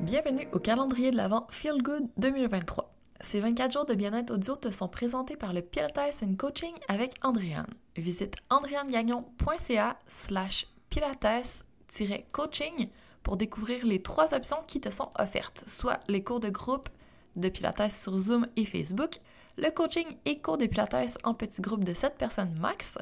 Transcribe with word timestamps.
Bienvenue 0.00 0.48
au 0.52 0.58
calendrier 0.58 1.12
de 1.12 1.16
l'Avent 1.16 1.46
Feel 1.50 1.80
Good 1.80 2.08
2023. 2.16 2.92
Ces 3.20 3.40
24 3.40 3.72
jours 3.72 3.86
de 3.86 3.94
bien-être 3.94 4.32
audio 4.32 4.56
te 4.56 4.70
sont 4.70 4.88
présentés 4.88 5.36
par 5.36 5.52
le 5.52 5.62
Pilates 5.62 6.36
Coaching 6.36 6.74
avec 6.88 7.12
Andréane. 7.22 7.72
Visite 7.96 8.34
andréanegagnon.ca 8.50 9.96
slash 10.08 10.66
pilates-coaching 10.90 12.88
pour 13.22 13.36
découvrir 13.36 13.86
les 13.86 14.02
trois 14.02 14.34
options 14.34 14.58
qui 14.66 14.80
te 14.80 14.90
sont 14.90 15.10
offertes, 15.16 15.62
soit 15.68 16.00
les 16.08 16.24
cours 16.24 16.40
de 16.40 16.50
groupe 16.50 16.88
de 17.36 17.48
Pilates 17.48 17.90
sur 17.90 18.18
Zoom 18.18 18.48
et 18.56 18.66
Facebook, 18.66 19.20
le 19.56 19.70
coaching 19.70 20.16
et 20.24 20.40
cours 20.40 20.58
de 20.58 20.66
Pilates 20.66 21.18
en 21.22 21.34
petits 21.34 21.62
groupes 21.62 21.84
de 21.84 21.94
7 21.94 22.16
personnes 22.18 22.58
max, 22.60 22.98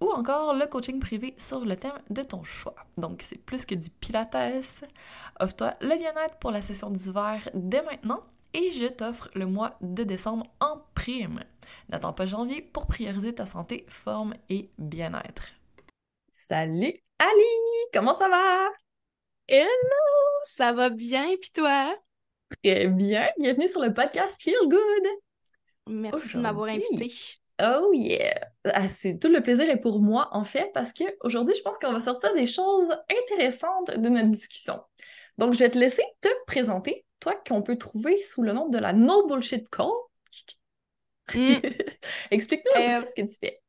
ou 0.00 0.10
encore 0.10 0.54
le 0.54 0.66
coaching 0.66 0.98
privé 0.98 1.34
sur 1.38 1.64
le 1.64 1.76
thème 1.76 2.00
de 2.08 2.22
ton 2.22 2.42
choix. 2.42 2.74
Donc, 2.96 3.22
c'est 3.22 3.38
plus 3.38 3.66
que 3.66 3.74
du 3.74 3.90
Pilates. 3.90 4.34
Offre-toi 5.38 5.74
le 5.80 5.96
bien-être 5.96 6.38
pour 6.38 6.50
la 6.50 6.62
session 6.62 6.90
d'hiver 6.90 7.48
dès 7.54 7.82
maintenant 7.82 8.22
et 8.52 8.70
je 8.70 8.86
t'offre 8.86 9.28
le 9.34 9.46
mois 9.46 9.76
de 9.80 10.02
décembre 10.02 10.46
en 10.60 10.80
prime. 10.94 11.44
N'attends 11.88 12.12
pas 12.12 12.26
janvier 12.26 12.62
pour 12.62 12.86
prioriser 12.86 13.34
ta 13.34 13.46
santé, 13.46 13.86
forme 13.88 14.34
et 14.48 14.70
bien-être. 14.78 15.44
Salut 16.32 16.94
Ali! 17.18 17.90
Comment 17.92 18.14
ça 18.14 18.28
va? 18.28 18.68
Hello! 19.46 19.68
Ça 20.44 20.72
va 20.72 20.90
bien, 20.90 21.26
puis 21.40 21.50
toi? 21.52 21.94
Très 22.62 22.88
bien! 22.88 23.28
Bienvenue 23.38 23.68
sur 23.68 23.82
le 23.82 23.92
podcast 23.94 24.40
Feel 24.42 24.56
Good! 24.64 25.06
Merci 25.86 26.36
de 26.36 26.42
m'avoir 26.42 26.68
invité. 26.70 27.12
Oh 27.62 27.92
yeah! 27.92 28.48
Ah, 28.64 28.88
c'est 28.88 29.18
tout 29.18 29.28
le 29.28 29.42
plaisir 29.42 29.68
est 29.68 29.80
pour 29.80 30.00
moi, 30.00 30.28
en 30.32 30.44
fait, 30.44 30.70
parce 30.72 30.92
que 30.92 31.04
aujourd'hui, 31.22 31.54
je 31.56 31.62
pense 31.62 31.78
qu'on 31.78 31.92
va 31.92 32.00
sortir 32.00 32.34
des 32.34 32.46
choses 32.46 32.90
intéressantes 33.10 33.90
de 33.90 34.08
notre 34.08 34.28
discussion. 34.28 34.80
Donc, 35.38 35.54
je 35.54 35.60
vais 35.60 35.70
te 35.70 35.78
laisser 35.78 36.02
te 36.20 36.28
présenter, 36.46 37.04
toi 37.18 37.34
qu'on 37.46 37.62
peut 37.62 37.76
trouver 37.76 38.20
sous 38.22 38.42
le 38.42 38.52
nom 38.52 38.68
de 38.68 38.78
la 38.78 38.92
No 38.92 39.26
Bullshit 39.26 39.68
Coach. 39.68 39.94
Mm. 41.34 41.56
Explique-nous 42.30 42.82
un 42.82 43.00
peu 43.00 43.04
euh, 43.04 43.06
ce 43.06 43.22
que 43.22 43.26
tu 43.28 43.36
fais. 43.40 43.60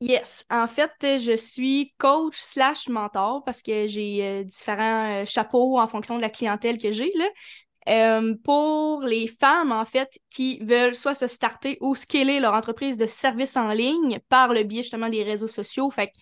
Yes. 0.00 0.44
En 0.50 0.66
fait, 0.66 0.90
je 1.00 1.36
suis 1.36 1.94
coach 1.96 2.36
slash 2.36 2.88
mentor 2.88 3.44
parce 3.44 3.62
que 3.62 3.86
j'ai 3.86 4.24
euh, 4.24 4.44
différents 4.44 5.22
euh, 5.22 5.24
chapeaux 5.24 5.78
en 5.78 5.86
fonction 5.86 6.16
de 6.16 6.20
la 6.20 6.30
clientèle 6.30 6.78
que 6.78 6.90
j'ai. 6.90 7.12
Euh, 7.88 8.34
pour 8.44 9.02
les 9.02 9.26
femmes, 9.26 9.72
en 9.72 9.84
fait, 9.84 10.18
qui 10.30 10.60
veulent 10.60 10.94
soit 10.94 11.14
se 11.14 11.26
starter 11.26 11.78
ou 11.80 11.94
scaler 11.94 12.38
leur 12.38 12.54
entreprise 12.54 12.96
de 12.96 13.06
services 13.06 13.56
en 13.56 13.68
ligne 13.68 14.20
par 14.28 14.52
le 14.52 14.62
biais 14.62 14.82
justement 14.82 15.08
des 15.08 15.24
réseaux 15.24 15.48
sociaux. 15.48 15.90
Fait 15.90 16.06
que 16.08 16.12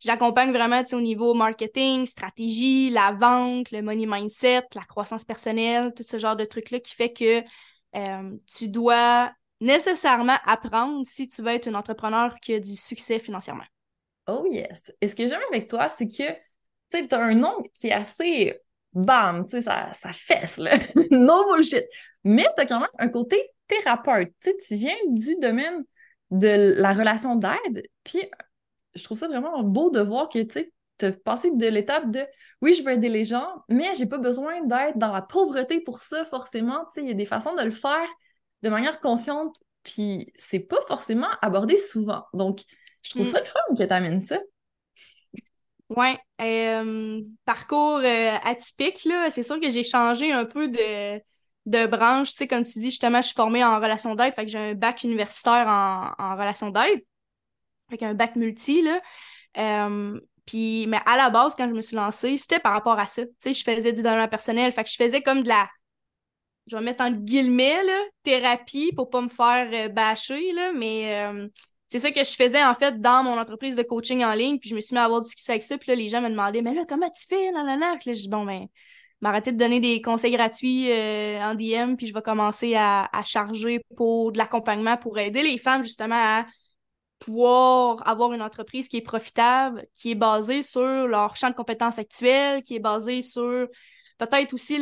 j'accompagne 0.00 0.52
vraiment 0.52 0.82
au 0.92 1.00
niveau 1.00 1.32
marketing, 1.32 2.04
stratégie, 2.04 2.90
la 2.90 3.12
vente, 3.12 3.70
le 3.70 3.80
money 3.80 4.04
mindset, 4.06 4.64
la 4.74 4.82
croissance 4.82 5.24
personnelle, 5.24 5.94
tout 5.96 6.02
ce 6.02 6.18
genre 6.18 6.36
de 6.36 6.44
trucs-là 6.44 6.80
qui 6.80 6.94
fait 6.94 7.12
que 7.12 7.42
euh, 7.96 8.36
tu 8.46 8.68
dois 8.68 9.32
nécessairement 9.60 10.36
apprendre 10.44 11.06
si 11.06 11.28
tu 11.28 11.40
veux 11.40 11.52
être 11.52 11.68
un 11.68 11.74
entrepreneur 11.74 12.34
qui 12.40 12.54
a 12.54 12.60
du 12.60 12.76
succès 12.76 13.18
financièrement. 13.18 13.64
Oh 14.28 14.44
yes. 14.50 14.92
Et 15.00 15.08
ce 15.08 15.16
que 15.16 15.26
j'aime 15.26 15.40
avec 15.50 15.68
toi, 15.68 15.88
c'est 15.88 16.08
que 16.08 16.34
tu 16.90 17.14
as 17.14 17.18
un 17.18 17.34
nom 17.34 17.62
qui 17.72 17.88
est 17.88 17.92
assez 17.92 18.60
bam, 18.96 19.44
tu 19.44 19.52
sais, 19.52 19.62
ça, 19.62 19.90
ça 19.92 20.12
fesse, 20.12 20.56
là. 20.56 20.78
no 21.10 21.44
bullshit. 21.52 21.84
Mais 22.24 22.46
tu 22.56 22.62
as 22.62 22.66
quand 22.66 22.80
même 22.80 22.88
un 22.98 23.08
côté 23.08 23.50
thérapeute. 23.68 24.32
Tu 24.42 24.50
sais, 24.50 24.56
tu 24.66 24.74
viens 24.76 24.96
du 25.08 25.36
domaine 25.36 25.84
de 26.30 26.74
la 26.76 26.92
relation 26.92 27.36
d'aide, 27.36 27.86
puis 28.02 28.22
je 28.94 29.04
trouve 29.04 29.18
ça 29.18 29.28
vraiment 29.28 29.62
beau 29.62 29.90
de 29.90 30.00
voir 30.00 30.28
que, 30.28 30.42
tu 30.42 30.72
sais, 30.98 31.12
passé 31.12 31.50
de 31.52 31.66
l'étape 31.66 32.10
de 32.10 32.26
oui, 32.62 32.74
je 32.74 32.82
veux 32.82 32.92
aider 32.92 33.10
les 33.10 33.24
gens, 33.24 33.46
mais 33.68 33.94
j'ai 33.96 34.06
pas 34.06 34.18
besoin 34.18 34.64
d'être 34.64 34.96
dans 34.96 35.12
la 35.12 35.22
pauvreté 35.22 35.80
pour 35.80 36.02
ça, 36.02 36.24
forcément. 36.24 36.86
Tu 36.86 36.94
sais, 36.94 37.00
il 37.02 37.08
y 37.08 37.10
a 37.10 37.14
des 37.14 37.26
façons 37.26 37.54
de 37.54 37.62
le 37.62 37.70
faire 37.70 38.08
de 38.62 38.70
manière 38.70 38.98
consciente, 38.98 39.56
puis 39.82 40.32
c'est 40.38 40.60
pas 40.60 40.80
forcément 40.88 41.28
abordé 41.42 41.78
souvent. 41.78 42.24
Donc, 42.32 42.62
je 43.02 43.10
trouve 43.10 43.24
mm. 43.24 43.30
ça 43.30 43.40
le 43.40 43.44
fun 43.44 43.60
que 43.76 43.84
tu 43.84 43.92
amènes 43.92 44.20
ça. 44.20 44.38
Oui, 45.88 46.08
euh, 46.40 47.20
parcours 47.44 47.98
euh, 47.98 48.36
atypique, 48.42 49.04
là. 49.04 49.30
C'est 49.30 49.44
sûr 49.44 49.60
que 49.60 49.70
j'ai 49.70 49.84
changé 49.84 50.32
un 50.32 50.44
peu 50.44 50.68
de, 50.68 51.18
de 51.66 51.86
branche. 51.86 52.30
Tu 52.32 52.36
sais, 52.38 52.48
comme 52.48 52.64
tu 52.64 52.80
dis, 52.80 52.86
justement, 52.90 53.20
je 53.20 53.26
suis 53.28 53.34
formée 53.36 53.62
en 53.64 53.76
relation 53.76 54.14
d'aide, 54.16 54.34
fait 54.34 54.44
que 54.46 54.50
j'ai 54.50 54.58
un 54.58 54.74
bac 54.74 55.04
universitaire 55.04 55.66
en, 55.68 56.10
en 56.18 56.32
relation 56.34 56.70
d'aide. 56.70 57.04
Fait 57.90 58.02
un 58.04 58.14
bac 58.14 58.36
multi, 58.36 58.82
là. 58.82 59.00
Euh, 59.58 60.20
puis, 60.46 60.86
mais 60.88 61.00
à 61.06 61.16
la 61.16 61.30
base, 61.30 61.56
quand 61.56 61.68
je 61.68 61.74
me 61.74 61.82
suis 61.82 61.96
lancée, 61.96 62.36
c'était 62.38 62.60
par 62.60 62.72
rapport 62.72 62.98
à 62.98 63.06
ça. 63.06 63.24
Tu 63.26 63.32
sais, 63.40 63.54
je 63.54 63.64
faisais 63.64 63.92
du 63.92 64.02
développement 64.02 64.28
personnel. 64.28 64.72
Fait 64.72 64.84
que 64.84 64.90
je 64.90 64.96
faisais 64.96 65.22
comme 65.22 65.42
de 65.42 65.48
la, 65.48 65.68
je 66.66 66.76
vais 66.76 66.82
mettre 66.82 67.04
en 67.04 67.12
guillemets, 67.12 67.82
là, 67.84 68.00
thérapie 68.24 68.92
pour 68.94 69.10
pas 69.10 69.20
me 69.22 69.28
faire 69.28 69.90
bâcher, 69.92 70.52
là, 70.52 70.72
mais 70.74 71.48
c'est 71.88 72.00
ça 72.00 72.10
que 72.10 72.24
je 72.24 72.34
faisais 72.34 72.62
en 72.64 72.74
fait 72.74 73.00
dans 73.00 73.22
mon 73.22 73.38
entreprise 73.38 73.76
de 73.76 73.82
coaching 73.82 74.24
en 74.24 74.32
ligne. 74.32 74.58
Puis 74.58 74.70
je 74.70 74.74
me 74.74 74.80
suis 74.80 74.94
mis 74.94 74.98
à 74.98 75.04
avoir 75.04 75.22
du 75.22 75.30
succès 75.30 75.52
avec 75.52 75.62
ça. 75.62 75.78
Puis 75.78 75.90
là, 75.90 75.94
les 75.94 76.08
gens 76.08 76.20
me 76.20 76.28
demandaient 76.28 76.62
Mais 76.62 76.74
là, 76.74 76.84
comment 76.88 77.08
tu 77.10 77.26
fais? 77.28 77.52
Là, 77.52 77.76
là. 77.76 77.96
Puis 78.00 78.10
là, 78.10 78.14
je 78.14 78.20
dis 78.22 78.28
Bon, 78.28 78.44
ben, 78.44 78.66
m'arrêter 79.20 79.52
de 79.52 79.56
donner 79.56 79.80
des 79.80 80.00
conseils 80.02 80.32
gratuits 80.32 80.90
euh, 80.90 81.40
en 81.40 81.54
DM. 81.54 81.96
Puis 81.96 82.06
je 82.08 82.14
vais 82.14 82.22
commencer 82.22 82.74
à, 82.74 83.08
charger 83.24 83.80
pour 83.96 84.32
de 84.32 84.38
l'accompagnement 84.38 84.96
pour 84.96 85.18
aider 85.18 85.42
les 85.42 85.58
femmes 85.58 85.82
justement 85.82 86.16
à 86.16 86.46
pouvoir 87.18 88.06
avoir 88.06 88.32
une 88.32 88.42
entreprise 88.42 88.88
qui 88.88 88.98
est 88.98 89.02
profitable, 89.02 89.86
qui 89.94 90.10
est 90.10 90.14
basée 90.16 90.62
sur 90.62 91.06
leur 91.06 91.36
champ 91.36 91.50
de 91.50 91.54
compétences 91.54 91.98
actuel, 91.98 92.62
qui 92.62 92.76
est 92.76 92.80
basée 92.80 93.22
sur 93.22 93.68
peut-être 94.18 94.52
aussi 94.54 94.78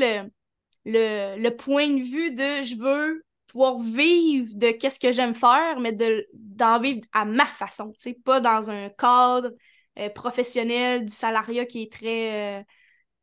le 0.84 1.48
point 1.50 1.88
de 1.88 2.00
vue 2.00 2.32
de 2.32 2.62
je 2.62 2.76
veux 2.76 3.25
pouvoir 3.54 3.78
vivre 3.78 4.48
de 4.56 4.72
qu'est-ce 4.72 4.98
que 4.98 5.12
j'aime 5.12 5.37
faire, 5.37 5.78
mais 5.78 5.92
de, 5.92 6.26
d'en 6.32 6.81
vivre 6.81 7.03
à 7.12 7.25
ma 7.25 7.47
façon, 7.47 7.92
tu 7.92 8.00
sais, 8.00 8.15
pas 8.15 8.41
dans 8.41 8.69
un 8.69 8.88
cadre 8.88 9.53
euh, 9.97 10.09
professionnel 10.10 11.04
du 11.04 11.15
salariat 11.15 11.64
qui 11.64 11.82
est 11.82 11.93
très... 11.93 12.59
Euh, 12.59 12.62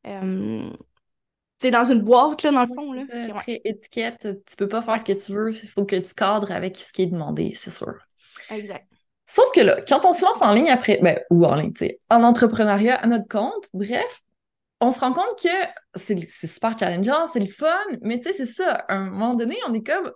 euh, 0.08 0.70
tu 0.72 1.68
sais, 1.68 1.72
dans 1.72 1.84
une 1.84 2.00
boîte, 2.00 2.44
là, 2.44 2.52
dans 2.52 2.62
le 2.62 2.74
fond. 2.74 2.94
Là. 2.94 3.04
très 3.42 3.60
étiquette, 3.66 4.26
tu 4.46 4.56
peux 4.56 4.70
pas 4.70 4.82
faire 4.82 4.98
ce 4.98 5.04
que 5.04 5.12
tu 5.12 5.34
veux, 5.34 5.52
il 5.52 5.70
faut 5.70 5.86
que 5.86 5.98
tu 5.98 6.14
cadres 6.14 6.52
avec 6.54 6.78
ce 6.78 6.94
qui 6.94 7.02
est 7.02 7.08
demandé, 7.08 7.52
c'est 7.54 7.74
sûr. 7.74 7.96
Exact. 8.50 8.88
Sauf 9.26 9.52
que 9.54 9.60
là, 9.60 9.82
quand 9.86 10.06
on 10.06 10.14
se 10.14 10.24
lance 10.24 10.42
en 10.42 10.54
ligne 10.54 10.70
après, 10.70 11.00
ben, 11.02 11.20
ou 11.30 11.46
en 11.46 11.56
ligne, 11.56 11.74
tu 11.74 11.88
sais, 11.88 12.00
en 12.10 12.24
entrepreneuriat 12.24 12.96
à 12.96 13.06
notre 13.06 13.28
compte, 13.28 13.68
bref, 13.74 14.22
on 14.82 14.92
se 14.92 15.00
rend 15.00 15.14
compte 15.14 15.40
que 15.42 15.50
c'est 15.96 16.48
super 16.48 16.78
challengeant, 16.78 17.28
c'est 17.28 17.40
le 17.40 17.46
fun, 17.46 17.78
mais 18.02 18.20
tu 18.20 18.32
sais, 18.32 18.34
c'est 18.34 18.52
ça, 18.52 18.74
à 18.74 18.96
un 18.96 19.10
moment 19.12 19.36
donné, 19.36 19.58
on 19.68 19.74
est 19.74 19.86
comme, 19.86 20.12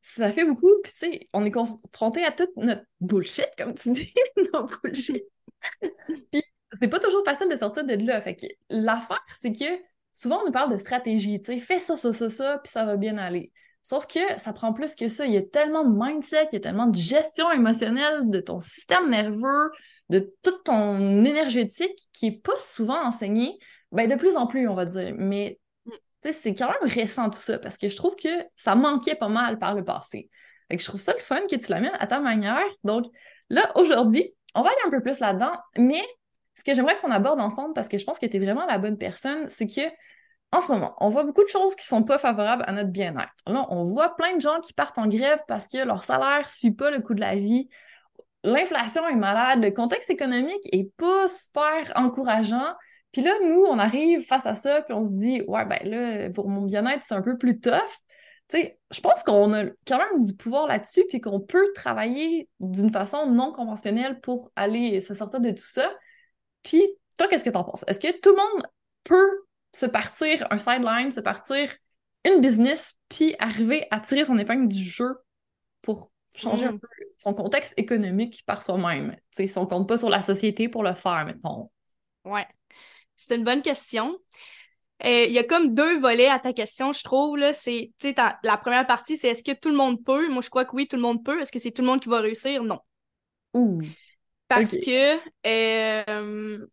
ça 0.00 0.32
fait 0.32 0.44
beaucoup, 0.44 0.70
puis 0.82 0.92
tu 0.92 0.98
sais, 0.98 1.28
on 1.32 1.44
est 1.44 1.50
confronté 1.50 2.24
à 2.24 2.30
toute 2.30 2.56
notre 2.56 2.84
bullshit, 3.00 3.48
comme 3.58 3.74
tu 3.74 3.90
dis, 3.90 4.14
nos 4.52 4.66
bullshit. 4.82 5.24
puis 6.30 6.42
c'est 6.80 6.88
pas 6.88 7.00
toujours 7.00 7.24
facile 7.24 7.48
de 7.48 7.56
sortir 7.56 7.84
de 7.84 7.94
là. 7.94 8.20
Fait 8.22 8.36
que 8.36 8.46
l'affaire, 8.70 9.24
c'est 9.32 9.52
que 9.52 9.64
souvent, 10.12 10.42
on 10.42 10.46
nous 10.46 10.52
parle 10.52 10.72
de 10.72 10.78
stratégie, 10.78 11.40
tu 11.40 11.46
sais, 11.46 11.60
fais 11.60 11.80
ça, 11.80 11.96
ça, 11.96 12.12
ça, 12.12 12.30
ça, 12.30 12.60
puis 12.62 12.70
ça 12.70 12.84
va 12.84 12.96
bien 12.96 13.18
aller. 13.18 13.52
Sauf 13.82 14.06
que 14.06 14.20
ça 14.38 14.52
prend 14.52 14.72
plus 14.72 14.94
que 14.94 15.08
ça. 15.08 15.26
Il 15.26 15.32
y 15.34 15.36
a 15.36 15.42
tellement 15.42 15.84
de 15.84 15.94
mindset, 15.94 16.48
il 16.52 16.54
y 16.54 16.56
a 16.56 16.60
tellement 16.60 16.86
de 16.86 16.96
gestion 16.96 17.50
émotionnelle 17.50 18.30
de 18.30 18.40
ton 18.40 18.60
système 18.60 19.10
nerveux, 19.10 19.70
de 20.10 20.34
toute 20.42 20.64
ton 20.64 21.24
énergétique 21.24 21.98
qui 22.12 22.26
est 22.26 22.42
pas 22.42 22.58
souvent 22.60 23.02
enseignée, 23.02 23.58
ben 23.92 24.08
de 24.08 24.16
plus 24.16 24.36
en 24.36 24.46
plus, 24.46 24.68
on 24.68 24.74
va 24.74 24.84
dire. 24.84 25.14
Mais 25.16 25.58
c'est 26.22 26.54
quand 26.54 26.68
même 26.68 26.90
récent 26.90 27.30
tout 27.30 27.40
ça 27.40 27.58
parce 27.58 27.78
que 27.78 27.88
je 27.88 27.96
trouve 27.96 28.16
que 28.16 28.28
ça 28.56 28.74
manquait 28.74 29.14
pas 29.14 29.28
mal 29.28 29.58
par 29.58 29.74
le 29.74 29.84
passé. 29.84 30.30
Fait 30.68 30.76
que 30.76 30.82
je 30.82 30.88
trouve 30.88 31.00
ça 31.00 31.12
le 31.12 31.20
fun 31.20 31.40
que 31.50 31.56
tu 31.56 31.70
l'amènes 31.70 31.96
à 31.98 32.06
ta 32.06 32.20
manière. 32.20 32.64
Donc 32.82 33.06
là, 33.50 33.70
aujourd'hui, 33.74 34.34
on 34.54 34.62
va 34.62 34.70
aller 34.70 34.78
un 34.86 34.90
peu 34.90 35.02
plus 35.02 35.20
là-dedans, 35.20 35.52
mais 35.76 36.02
ce 36.54 36.64
que 36.64 36.74
j'aimerais 36.74 36.96
qu'on 36.98 37.10
aborde 37.10 37.40
ensemble, 37.40 37.74
parce 37.74 37.88
que 37.88 37.98
je 37.98 38.04
pense 38.04 38.18
que 38.18 38.26
tu 38.26 38.36
es 38.36 38.40
vraiment 38.40 38.64
la 38.66 38.78
bonne 38.78 38.96
personne, 38.96 39.48
c'est 39.48 39.66
que 39.66 39.82
en 40.52 40.60
ce 40.60 40.70
moment, 40.70 40.94
on 41.00 41.10
voit 41.10 41.24
beaucoup 41.24 41.42
de 41.42 41.48
choses 41.48 41.74
qui 41.74 41.84
sont 41.84 42.04
pas 42.04 42.16
favorables 42.16 42.62
à 42.68 42.72
notre 42.72 42.90
bien-être. 42.90 43.32
Là, 43.46 43.66
on 43.70 43.84
voit 43.84 44.14
plein 44.14 44.36
de 44.36 44.40
gens 44.40 44.60
qui 44.60 44.72
partent 44.72 44.98
en 44.98 45.08
grève 45.08 45.40
parce 45.48 45.66
que 45.66 45.78
leur 45.78 46.04
salaire 46.04 46.42
ne 46.42 46.48
suit 46.48 46.70
pas 46.70 46.92
le 46.92 47.00
coût 47.00 47.14
de 47.14 47.20
la 47.20 47.34
vie. 47.34 47.68
L'inflation 48.44 49.08
est 49.08 49.16
malade, 49.16 49.62
le 49.62 49.70
contexte 49.70 50.10
économique 50.10 50.68
est 50.70 50.94
pas 50.98 51.26
super 51.28 51.90
encourageant. 51.96 52.74
Puis 53.10 53.22
là, 53.22 53.32
nous, 53.42 53.64
on 53.64 53.78
arrive 53.78 54.20
face 54.20 54.44
à 54.44 54.54
ça, 54.54 54.82
puis 54.82 54.92
on 54.92 55.02
se 55.02 55.14
dit, 55.14 55.42
ouais, 55.48 55.64
ben 55.64 55.78
là, 55.84 56.30
pour 56.30 56.50
mon 56.50 56.62
bien-être, 56.62 57.02
c'est 57.04 57.14
un 57.14 57.22
peu 57.22 57.38
plus 57.38 57.58
tough. 57.58 57.80
Tu 58.48 58.58
sais, 58.58 58.78
je 58.90 59.00
pense 59.00 59.22
qu'on 59.22 59.54
a 59.54 59.64
quand 59.86 59.98
même 59.98 60.22
du 60.22 60.34
pouvoir 60.34 60.66
là-dessus, 60.66 61.04
puis 61.08 61.22
qu'on 61.22 61.40
peut 61.40 61.72
travailler 61.74 62.50
d'une 62.60 62.90
façon 62.90 63.26
non 63.30 63.52
conventionnelle 63.52 64.20
pour 64.20 64.52
aller 64.56 65.00
se 65.00 65.14
sortir 65.14 65.40
de 65.40 65.50
tout 65.50 65.70
ça. 65.70 65.90
Puis, 66.62 66.82
toi, 67.16 67.28
qu'est-ce 67.28 67.44
que 67.44 67.50
t'en 67.50 67.64
penses? 67.64 67.84
Est-ce 67.86 68.00
que 68.00 68.20
tout 68.20 68.30
le 68.30 68.36
monde 68.36 68.66
peut 69.04 69.46
se 69.72 69.86
partir 69.86 70.46
un 70.50 70.58
sideline, 70.58 71.10
se 71.10 71.20
partir 71.20 71.70
une 72.26 72.42
business, 72.42 72.98
puis 73.08 73.36
arriver 73.38 73.86
à 73.90 74.00
tirer 74.00 74.26
son 74.26 74.38
épingle 74.38 74.68
du 74.68 74.82
jeu 74.82 75.16
pour 75.80 76.10
changer 76.34 76.66
un 76.66 76.72
mm. 76.72 76.80
peu 76.80 76.88
son 77.18 77.34
contexte 77.34 77.74
économique 77.76 78.42
par 78.46 78.62
soi-même. 78.62 79.16
Tu 79.34 79.48
sais, 79.48 79.58
on 79.58 79.66
compte 79.66 79.88
pas 79.88 79.96
sur 79.96 80.10
la 80.10 80.22
société 80.22 80.68
pour 80.68 80.82
le 80.82 80.94
faire, 80.94 81.24
mettons. 81.24 81.70
Ouais. 82.24 82.46
C'est 83.16 83.36
une 83.36 83.44
bonne 83.44 83.62
question. 83.62 84.18
Euh, 85.04 85.24
il 85.24 85.32
y 85.32 85.38
a 85.38 85.44
comme 85.44 85.74
deux 85.74 85.98
volets 86.00 86.28
à 86.28 86.38
ta 86.38 86.52
question, 86.52 86.92
je 86.92 87.02
trouve. 87.02 87.36
Là. 87.36 87.52
C'est, 87.52 87.92
la 88.42 88.56
première 88.56 88.86
partie, 88.86 89.16
c'est 89.16 89.28
est-ce 89.28 89.42
que 89.42 89.58
tout 89.58 89.70
le 89.70 89.76
monde 89.76 90.02
peut? 90.04 90.28
Moi, 90.28 90.42
je 90.42 90.50
crois 90.50 90.64
que 90.64 90.74
oui, 90.74 90.86
tout 90.88 90.96
le 90.96 91.02
monde 91.02 91.24
peut. 91.24 91.40
Est-ce 91.40 91.52
que 91.52 91.58
c'est 91.58 91.72
tout 91.72 91.82
le 91.82 91.88
monde 91.88 92.00
qui 92.00 92.08
va 92.08 92.20
réussir? 92.20 92.62
Non. 92.62 92.80
Ouh. 93.54 93.80
Parce 94.48 94.72
que 94.72 95.16
euh, 95.46 96.66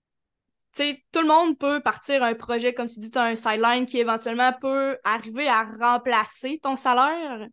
tout 0.76 1.22
le 1.22 1.28
monde 1.28 1.58
peut 1.58 1.82
partir 1.82 2.24
un 2.24 2.34
projet, 2.34 2.74
comme 2.74 2.88
tu 2.88 3.00
dis, 3.00 3.12
tu 3.12 3.18
as 3.18 3.24
un 3.24 3.36
sideline 3.36 3.86
qui 3.86 3.98
éventuellement 3.98 4.54
peut 4.60 4.98
arriver 5.04 5.48
à 5.48 5.64
remplacer 5.80 6.60
ton 6.62 6.76
salaire, 6.76 7.48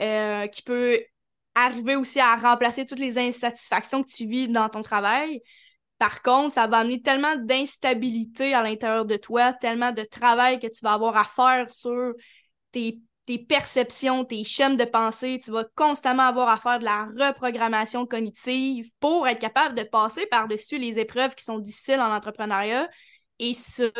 euh, 0.00 0.46
qui 0.48 0.62
peut 0.62 1.00
arriver 1.66 1.96
aussi 1.96 2.20
à 2.20 2.36
remplacer 2.36 2.86
toutes 2.86 2.98
les 2.98 3.18
insatisfactions 3.18 4.02
que 4.02 4.10
tu 4.10 4.26
vis 4.26 4.48
dans 4.48 4.68
ton 4.68 4.82
travail. 4.82 5.40
Par 5.98 6.22
contre, 6.22 6.54
ça 6.54 6.66
va 6.66 6.78
amener 6.78 7.02
tellement 7.02 7.36
d'instabilité 7.36 8.54
à 8.54 8.62
l'intérieur 8.62 9.04
de 9.04 9.16
toi, 9.16 9.52
tellement 9.52 9.92
de 9.92 10.04
travail 10.04 10.58
que 10.60 10.68
tu 10.68 10.80
vas 10.82 10.92
avoir 10.92 11.16
à 11.16 11.24
faire 11.24 11.68
sur 11.70 12.14
tes 12.72 13.00
tes 13.28 13.38
perceptions, 13.38 14.24
tes 14.24 14.42
schèmes 14.42 14.78
de 14.78 14.86
pensée, 14.86 15.38
tu 15.44 15.50
vas 15.50 15.66
constamment 15.74 16.22
avoir 16.22 16.48
à 16.48 16.56
faire 16.56 16.78
de 16.78 16.86
la 16.86 17.04
reprogrammation 17.04 18.06
cognitive 18.06 18.90
pour 19.00 19.28
être 19.28 19.38
capable 19.38 19.74
de 19.74 19.82
passer 19.82 20.24
par-dessus 20.24 20.78
les 20.78 20.98
épreuves 20.98 21.34
qui 21.34 21.44
sont 21.44 21.58
difficiles 21.58 22.00
en 22.00 22.10
entrepreneuriat. 22.10 22.88
Et 23.38 23.52
ça, 23.52 23.90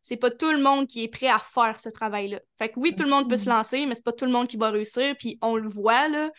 c'est 0.00 0.16
pas 0.16 0.30
tout 0.30 0.50
le 0.50 0.62
monde 0.62 0.86
qui 0.86 1.04
est 1.04 1.08
prêt 1.08 1.28
à 1.28 1.38
faire 1.38 1.78
ce 1.78 1.90
travail-là. 1.90 2.40
Fait 2.56 2.70
que 2.70 2.80
oui, 2.80 2.96
tout 2.96 3.02
le 3.02 3.10
monde 3.10 3.28
peut 3.28 3.36
se 3.36 3.50
mm-hmm. 3.50 3.54
lancer, 3.54 3.84
mais 3.84 3.94
c'est 3.94 4.04
pas 4.04 4.12
tout 4.12 4.24
le 4.24 4.32
monde 4.32 4.48
qui 4.48 4.56
va 4.56 4.70
réussir. 4.70 5.14
Puis 5.18 5.38
on 5.42 5.56
le 5.56 5.68
voit, 5.68 6.08
là, 6.08 6.30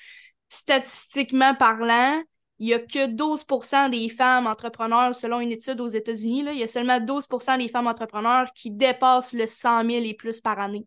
statistiquement 0.52 1.56
parlant, 1.56 2.22
il 2.60 2.68
y 2.68 2.74
a 2.74 2.80
que 2.80 3.08
12% 3.08 3.90
des 3.90 4.10
femmes 4.10 4.48
entrepreneurs, 4.48 5.16
selon 5.16 5.40
une 5.40 5.52
étude 5.52 5.80
aux 5.80 5.88
États-Unis, 5.88 6.46
il 6.52 6.58
y 6.58 6.64
a 6.64 6.68
seulement 6.68 7.00
12% 7.00 7.58
des 7.58 7.70
femmes 7.70 7.88
entrepreneurs 7.88 8.52
qui 8.54 8.70
dépassent 8.70 9.34
le 9.34 9.48
100 9.48 9.90
000 9.90 10.04
et 10.06 10.14
plus 10.14 10.42
par 10.42 10.60
année. 10.60 10.86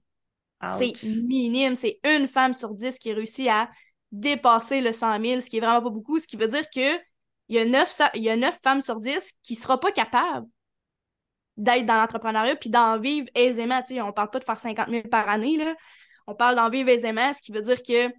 C'est 0.78 0.92
minime. 1.02 1.74
C'est 1.74 1.98
une 2.04 2.26
femme 2.26 2.52
sur 2.52 2.74
dix 2.74 2.98
qui 2.98 3.12
réussit 3.12 3.48
à 3.48 3.70
dépasser 4.12 4.80
le 4.80 4.92
100 4.92 5.20
000, 5.20 5.40
ce 5.40 5.50
qui 5.50 5.56
est 5.56 5.60
vraiment 5.60 5.82
pas 5.82 5.90
beaucoup. 5.90 6.18
Ce 6.20 6.26
qui 6.26 6.36
veut 6.36 6.48
dire 6.48 6.68
que 6.70 6.96
il 7.48 7.56
y 7.56 7.58
a 7.58 7.64
neuf, 7.64 8.00
il 8.14 8.22
y 8.22 8.30
a 8.30 8.52
femmes 8.52 8.80
sur 8.80 9.00
dix 9.00 9.32
qui 9.42 9.54
ne 9.54 9.58
seront 9.58 9.76
pas 9.76 9.92
capables 9.92 10.46
d'être 11.56 11.84
dans 11.84 11.96
l'entrepreneuriat 11.96 12.56
puis 12.56 12.70
d'en 12.70 12.98
vivre 12.98 13.26
aisément. 13.34 13.82
On 13.90 14.08
on 14.08 14.12
parle 14.12 14.30
pas 14.30 14.38
de 14.38 14.44
faire 14.44 14.60
50 14.60 14.88
000 14.88 15.08
par 15.08 15.28
année, 15.28 15.56
là. 15.56 15.74
on 16.26 16.34
parle 16.34 16.56
d'en 16.56 16.70
vivre 16.70 16.88
aisément, 16.88 17.32
ce 17.32 17.42
qui 17.42 17.52
veut 17.52 17.62
dire 17.62 17.82
que 17.82 18.12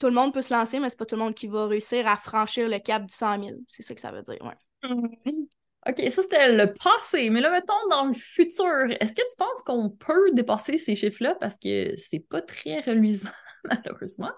tout 0.00 0.06
le 0.06 0.14
monde 0.14 0.32
peut 0.32 0.40
se 0.40 0.52
lancer, 0.52 0.80
mais 0.80 0.88
c'est 0.88 0.98
pas 0.98 1.04
tout 1.04 1.14
le 1.14 1.22
monde 1.22 1.34
qui 1.34 1.46
va 1.46 1.66
réussir 1.66 2.08
à 2.08 2.16
franchir 2.16 2.68
le 2.68 2.78
cap 2.78 3.04
du 3.04 3.14
100 3.14 3.44
000. 3.44 3.56
C'est 3.68 3.82
ça 3.82 3.94
que 3.94 4.00
ça 4.00 4.10
veut 4.10 4.22
dire, 4.22 4.42
ouais. 4.42 4.88
Mm-hmm. 4.88 5.46
OK, 5.88 6.10
ça 6.10 6.22
c'était 6.22 6.52
le 6.52 6.72
passé, 6.74 7.30
mais 7.30 7.40
là, 7.40 7.50
mettons 7.50 7.88
dans 7.90 8.06
le 8.06 8.14
futur, 8.14 8.90
est-ce 8.98 9.14
que 9.14 9.22
tu 9.22 9.36
penses 9.38 9.62
qu'on 9.64 9.90
peut 9.90 10.30
dépasser 10.32 10.78
ces 10.78 10.94
chiffres-là 10.94 11.36
parce 11.36 11.58
que 11.58 11.94
c'est 11.96 12.20
pas 12.20 12.42
très 12.42 12.80
reluisant, 12.80 13.30
malheureusement? 13.64 14.32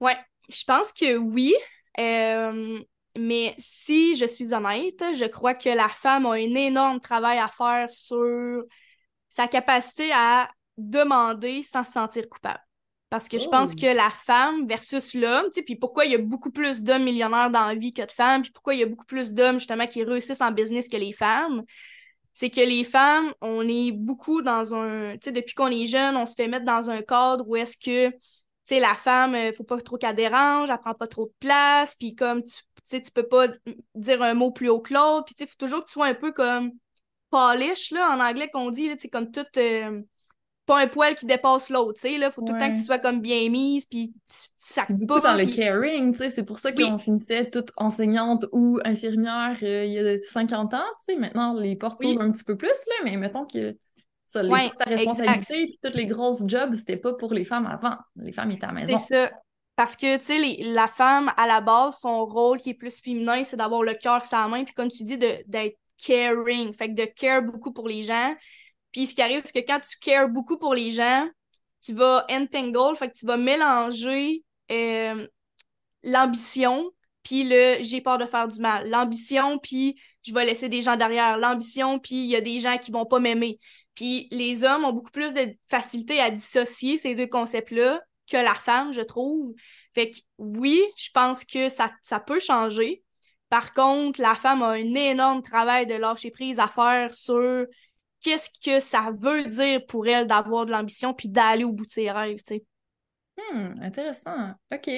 Ouais, 0.00 0.16
je 0.48 0.64
pense 0.64 0.92
que 0.92 1.16
oui. 1.16 1.54
Euh, 1.98 2.78
mais 3.16 3.54
si 3.56 4.14
je 4.16 4.26
suis 4.26 4.52
honnête, 4.52 5.02
je 5.14 5.26
crois 5.26 5.54
que 5.54 5.70
la 5.70 5.88
femme 5.88 6.26
a 6.26 6.32
un 6.32 6.54
énorme 6.54 7.00
travail 7.00 7.38
à 7.38 7.48
faire 7.48 7.90
sur 7.90 8.62
sa 9.30 9.48
capacité 9.48 10.10
à 10.12 10.50
demander 10.76 11.62
sans 11.62 11.84
se 11.84 11.92
sentir 11.92 12.28
coupable. 12.28 12.60
Parce 13.08 13.28
que 13.28 13.38
je 13.38 13.48
pense 13.48 13.72
oh. 13.74 13.80
que 13.80 13.86
la 13.86 14.10
femme 14.10 14.66
versus 14.66 15.14
l'homme, 15.14 15.46
tu 15.46 15.54
sais, 15.54 15.62
puis 15.62 15.76
pourquoi 15.76 16.06
il 16.06 16.12
y 16.12 16.14
a 16.16 16.18
beaucoup 16.18 16.50
plus 16.50 16.82
d'hommes 16.82 17.04
millionnaires 17.04 17.50
dans 17.50 17.66
la 17.66 17.74
vie 17.74 17.92
que 17.92 18.04
de 18.04 18.10
femmes, 18.10 18.42
puis 18.42 18.50
pourquoi 18.50 18.74
il 18.74 18.80
y 18.80 18.82
a 18.82 18.86
beaucoup 18.86 19.04
plus 19.04 19.32
d'hommes 19.32 19.58
justement 19.58 19.86
qui 19.86 20.02
réussissent 20.02 20.40
en 20.40 20.50
business 20.50 20.88
que 20.88 20.96
les 20.96 21.12
femmes, 21.12 21.62
c'est 22.34 22.50
que 22.50 22.60
les 22.60 22.84
femmes, 22.84 23.32
on 23.40 23.66
est 23.66 23.92
beaucoup 23.92 24.42
dans 24.42 24.74
un, 24.74 25.12
tu 25.14 25.20
sais, 25.24 25.32
depuis 25.32 25.54
qu'on 25.54 25.68
est 25.68 25.86
jeune, 25.86 26.16
on 26.16 26.26
se 26.26 26.34
fait 26.34 26.48
mettre 26.48 26.66
dans 26.66 26.90
un 26.90 27.00
cadre 27.00 27.48
où 27.48 27.54
est-ce 27.56 27.76
que, 27.76 28.10
tu 28.10 28.18
sais, 28.66 28.80
la 28.80 28.94
femme, 28.94 29.34
euh, 29.36 29.52
faut 29.52 29.64
pas 29.64 29.80
trop 29.80 29.96
qu'elle 29.96 30.16
dérange, 30.16 30.68
elle 30.68 30.78
prend 30.78 30.94
pas 30.94 31.06
trop 31.06 31.26
de 31.26 31.34
place, 31.38 31.94
puis 31.94 32.16
comme 32.16 32.44
tu, 32.44 32.56
sais, 32.84 33.00
tu 33.00 33.12
peux 33.12 33.26
pas 33.26 33.46
dire 33.94 34.20
un 34.22 34.34
mot 34.34 34.50
plus 34.50 34.68
haut 34.68 34.80
que 34.80 34.92
l'autre, 34.92 35.26
puis 35.26 35.34
tu 35.36 35.44
sais, 35.44 35.46
faut 35.48 35.56
toujours 35.56 35.80
que 35.80 35.86
tu 35.86 35.92
sois 35.92 36.08
un 36.08 36.14
peu 36.14 36.32
comme 36.32 36.72
polish, 37.30 37.92
là, 37.92 38.16
en 38.16 38.20
anglais 38.20 38.50
qu'on 38.50 38.70
dit, 38.70 38.88
tu 38.90 39.02
sais, 39.02 39.08
comme 39.08 39.30
toute... 39.30 39.56
Euh, 39.58 40.02
pas 40.66 40.80
un 40.80 40.88
poil 40.88 41.14
qui 41.14 41.26
dépasse 41.26 41.70
l'autre, 41.70 42.00
tu 42.00 42.08
sais, 42.08 42.18
là, 42.18 42.30
faut 42.30 42.42
tout 42.42 42.52
le 42.52 42.58
temps 42.58 42.70
que 42.70 42.76
tu 42.76 42.84
sois 42.84 42.98
comme 42.98 43.20
bien 43.20 43.48
mise, 43.48 43.86
puis 43.86 44.12
tu, 44.28 44.84
tu 44.88 44.94
beaucoup 44.94 45.20
dans 45.20 45.36
le 45.36 45.46
caring, 45.46 46.12
tu 46.12 46.18
sais, 46.18 46.30
c'est 46.30 46.42
pour 46.42 46.58
ça 46.58 46.72
qu'on 46.72 46.98
finissait 46.98 47.48
toute 47.50 47.70
enseignante 47.76 48.46
ou 48.52 48.80
infirmière 48.84 49.56
euh, 49.62 49.84
il 49.84 49.92
y 49.92 49.98
a 49.98 50.18
50 50.26 50.74
ans, 50.74 50.82
tu 50.98 51.14
sais, 51.14 51.16
maintenant 51.16 51.54
les 51.54 51.76
portes 51.76 52.02
s'ouvrent 52.02 52.20
un 52.20 52.32
petit 52.32 52.44
peu 52.44 52.56
plus, 52.56 52.68
là, 52.68 52.94
mais 53.04 53.16
mettons 53.16 53.46
que 53.46 53.76
ça, 54.26 54.42
les 54.42 54.70
ta 54.76 54.84
responsabilité, 54.84 55.62
puis 55.64 55.78
toutes 55.82 55.94
les 55.94 56.06
grosses 56.06 56.42
jobs, 56.46 56.74
c'était 56.74 56.96
pas 56.96 57.14
pour 57.14 57.32
les 57.32 57.44
femmes 57.44 57.66
avant, 57.66 57.96
les 58.16 58.32
femmes 58.32 58.50
étaient 58.50 58.64
à 58.64 58.72
la 58.72 58.80
maison. 58.80 58.98
C'est 58.98 59.14
ça. 59.14 59.30
Parce 59.76 59.94
que, 59.94 60.16
tu 60.16 60.24
sais, 60.24 60.56
la 60.72 60.88
femme, 60.88 61.30
à 61.36 61.46
la 61.46 61.60
base, 61.60 61.98
son 61.98 62.24
rôle 62.24 62.58
qui 62.58 62.70
est 62.70 62.74
plus 62.74 63.00
féminin, 63.00 63.44
c'est 63.44 63.58
d'avoir 63.58 63.82
le 63.82 63.92
cœur 63.94 64.24
sur 64.24 64.38
la 64.38 64.48
main, 64.48 64.64
puis 64.64 64.74
comme 64.74 64.88
tu 64.88 65.04
dis, 65.04 65.18
d'être 65.18 65.78
caring, 65.98 66.72
fait 66.72 66.88
que 66.88 66.94
de 66.94 67.04
care 67.04 67.42
beaucoup 67.42 67.72
pour 67.72 67.86
les 67.86 68.02
gens, 68.02 68.34
puis 68.96 69.06
ce 69.06 69.14
qui 69.14 69.20
arrive, 69.20 69.42
c'est 69.44 69.52
que 69.52 69.66
quand 69.66 69.78
tu 69.80 69.98
cares 69.98 70.30
beaucoup 70.30 70.56
pour 70.56 70.72
les 70.72 70.90
gens, 70.90 71.28
tu 71.84 71.92
vas 71.92 72.24
entangle, 72.30 72.96
fait 72.96 73.10
que 73.10 73.18
tu 73.18 73.26
vas 73.26 73.36
mélanger 73.36 74.42
euh, 74.72 75.28
l'ambition 76.02 76.90
puis 77.22 77.44
le 77.44 77.76
j'ai 77.82 78.00
peur 78.00 78.16
de 78.16 78.24
faire 78.24 78.48
du 78.48 78.58
mal. 78.58 78.88
L'ambition, 78.88 79.58
puis 79.58 80.00
je 80.26 80.32
vais 80.32 80.46
laisser 80.46 80.70
des 80.70 80.80
gens 80.80 80.96
derrière. 80.96 81.36
L'ambition, 81.36 81.98
puis 81.98 82.14
il 82.14 82.30
y 82.30 82.36
a 82.36 82.40
des 82.40 82.58
gens 82.58 82.78
qui 82.78 82.90
vont 82.90 83.04
pas 83.04 83.18
m'aimer. 83.18 83.58
Puis 83.94 84.28
les 84.30 84.64
hommes 84.64 84.86
ont 84.86 84.94
beaucoup 84.94 85.10
plus 85.10 85.34
de 85.34 85.54
facilité 85.68 86.18
à 86.18 86.30
dissocier 86.30 86.96
ces 86.96 87.14
deux 87.14 87.26
concepts-là 87.26 88.00
que 88.32 88.38
la 88.38 88.54
femme, 88.54 88.94
je 88.94 89.02
trouve. 89.02 89.52
Fait 89.94 90.10
que 90.12 90.16
oui, 90.38 90.82
je 90.96 91.10
pense 91.12 91.44
que 91.44 91.68
ça, 91.68 91.92
ça 92.02 92.18
peut 92.18 92.40
changer. 92.40 93.02
Par 93.50 93.74
contre, 93.74 94.22
la 94.22 94.34
femme 94.34 94.62
a 94.62 94.68
un 94.68 94.94
énorme 94.94 95.42
travail 95.42 95.86
de 95.86 95.96
lâcher 95.96 96.30
prise 96.30 96.58
à 96.58 96.66
faire 96.66 97.12
sur 97.12 97.66
qu'est-ce 98.26 98.50
que 98.64 98.80
ça 98.80 99.12
veut 99.16 99.44
dire 99.44 99.86
pour 99.86 100.08
elle 100.08 100.26
d'avoir 100.26 100.66
de 100.66 100.72
l'ambition 100.72 101.14
puis 101.14 101.28
d'aller 101.28 101.62
au 101.62 101.70
bout 101.70 101.86
de 101.86 101.90
ses 101.90 102.10
rêves, 102.10 102.38
tu 102.38 102.56
sais? 102.56 102.64
Hmm, 103.36 103.80
intéressant. 103.80 104.54
OK. 104.74 104.90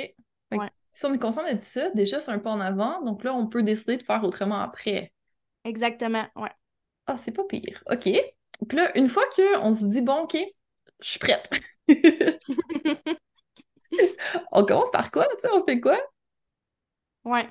Si 0.95 1.05
on 1.05 1.13
est 1.13 1.19
conscient 1.19 1.45
de 1.45 1.59
ça, 1.59 1.91
déjà, 1.91 2.21
c'est 2.21 2.31
un 2.31 2.39
pas 2.39 2.51
en 2.51 2.61
avant. 2.61 3.03
Donc 3.03 3.25
là, 3.25 3.35
on 3.35 3.47
peut 3.47 3.63
décider 3.63 3.99
de 3.99 4.03
faire 4.03 4.25
autrement 4.25 4.61
après. 4.61 5.13
Exactement, 5.65 6.27
ouais. 6.37 6.51
Ah, 7.07 7.19
c'est 7.19 7.33
pas 7.33 7.45
pire. 7.45 7.85
OK. 7.91 8.09
Puis 8.69 8.77
là, 8.77 8.97
une 8.97 9.09
fois 9.09 9.25
qu'on 9.37 9.75
se 9.75 9.85
dit, 9.85 10.01
bon, 10.01 10.23
OK, 10.23 10.39
je 11.01 11.09
suis 11.09 11.19
prête. 11.19 11.51
on 14.53 14.65
commence 14.65 14.91
par 14.91 15.11
quoi, 15.11 15.27
tu 15.27 15.41
sais, 15.41 15.49
on 15.53 15.65
fait 15.65 15.81
quoi? 15.81 16.01
Ouais. 17.25 17.47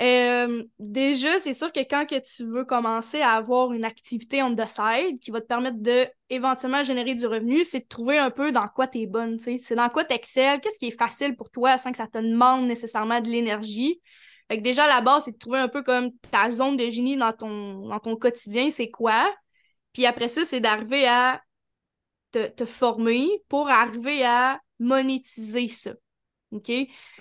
Euh, 0.00 0.64
déjà, 0.80 1.38
c'est 1.38 1.54
sûr 1.54 1.70
que 1.70 1.80
quand 1.80 2.04
que 2.04 2.18
tu 2.18 2.44
veux 2.44 2.64
commencer 2.64 3.20
à 3.20 3.32
avoir 3.32 3.72
une 3.72 3.84
activité 3.84 4.42
on 4.42 4.54
the 4.54 4.66
side 4.66 5.20
qui 5.20 5.30
va 5.30 5.40
te 5.40 5.46
permettre 5.46 5.78
de 5.78 6.06
éventuellement 6.30 6.82
générer 6.82 7.14
du 7.14 7.26
revenu, 7.26 7.62
c'est 7.62 7.80
de 7.80 7.86
trouver 7.86 8.18
un 8.18 8.30
peu 8.30 8.50
dans 8.50 8.66
quoi 8.66 8.88
tu 8.88 9.00
es 9.00 9.06
bonne. 9.06 9.38
C'est 9.38 9.74
dans 9.76 9.88
quoi 9.88 10.04
tu 10.04 10.14
excelles, 10.14 10.60
qu'est-ce 10.60 10.78
qui 10.78 10.88
est 10.88 10.98
facile 10.98 11.36
pour 11.36 11.50
toi 11.50 11.78
sans 11.78 11.92
que 11.92 11.96
ça 11.96 12.08
te 12.08 12.18
demande 12.18 12.66
nécessairement 12.66 13.20
de 13.20 13.28
l'énergie. 13.28 14.00
Fait 14.50 14.58
que 14.58 14.62
déjà, 14.62 14.86
la 14.86 15.00
base, 15.00 15.24
c'est 15.24 15.32
de 15.32 15.38
trouver 15.38 15.58
un 15.58 15.68
peu 15.68 15.82
comme 15.82 16.10
ta 16.30 16.50
zone 16.50 16.76
de 16.76 16.90
génie 16.90 17.16
dans 17.16 17.32
ton, 17.32 17.88
dans 17.88 18.00
ton 18.00 18.16
quotidien, 18.16 18.70
c'est 18.70 18.90
quoi. 18.90 19.32
Puis 19.92 20.06
après 20.06 20.28
ça, 20.28 20.44
c'est 20.44 20.60
d'arriver 20.60 21.06
à 21.06 21.40
te, 22.32 22.48
te, 22.48 22.64
former 22.64 23.28
pour 23.48 23.68
arriver 23.68 24.24
à 24.24 24.60
monétiser 24.80 25.68
ça. 25.68 25.92
OK? 26.50 26.70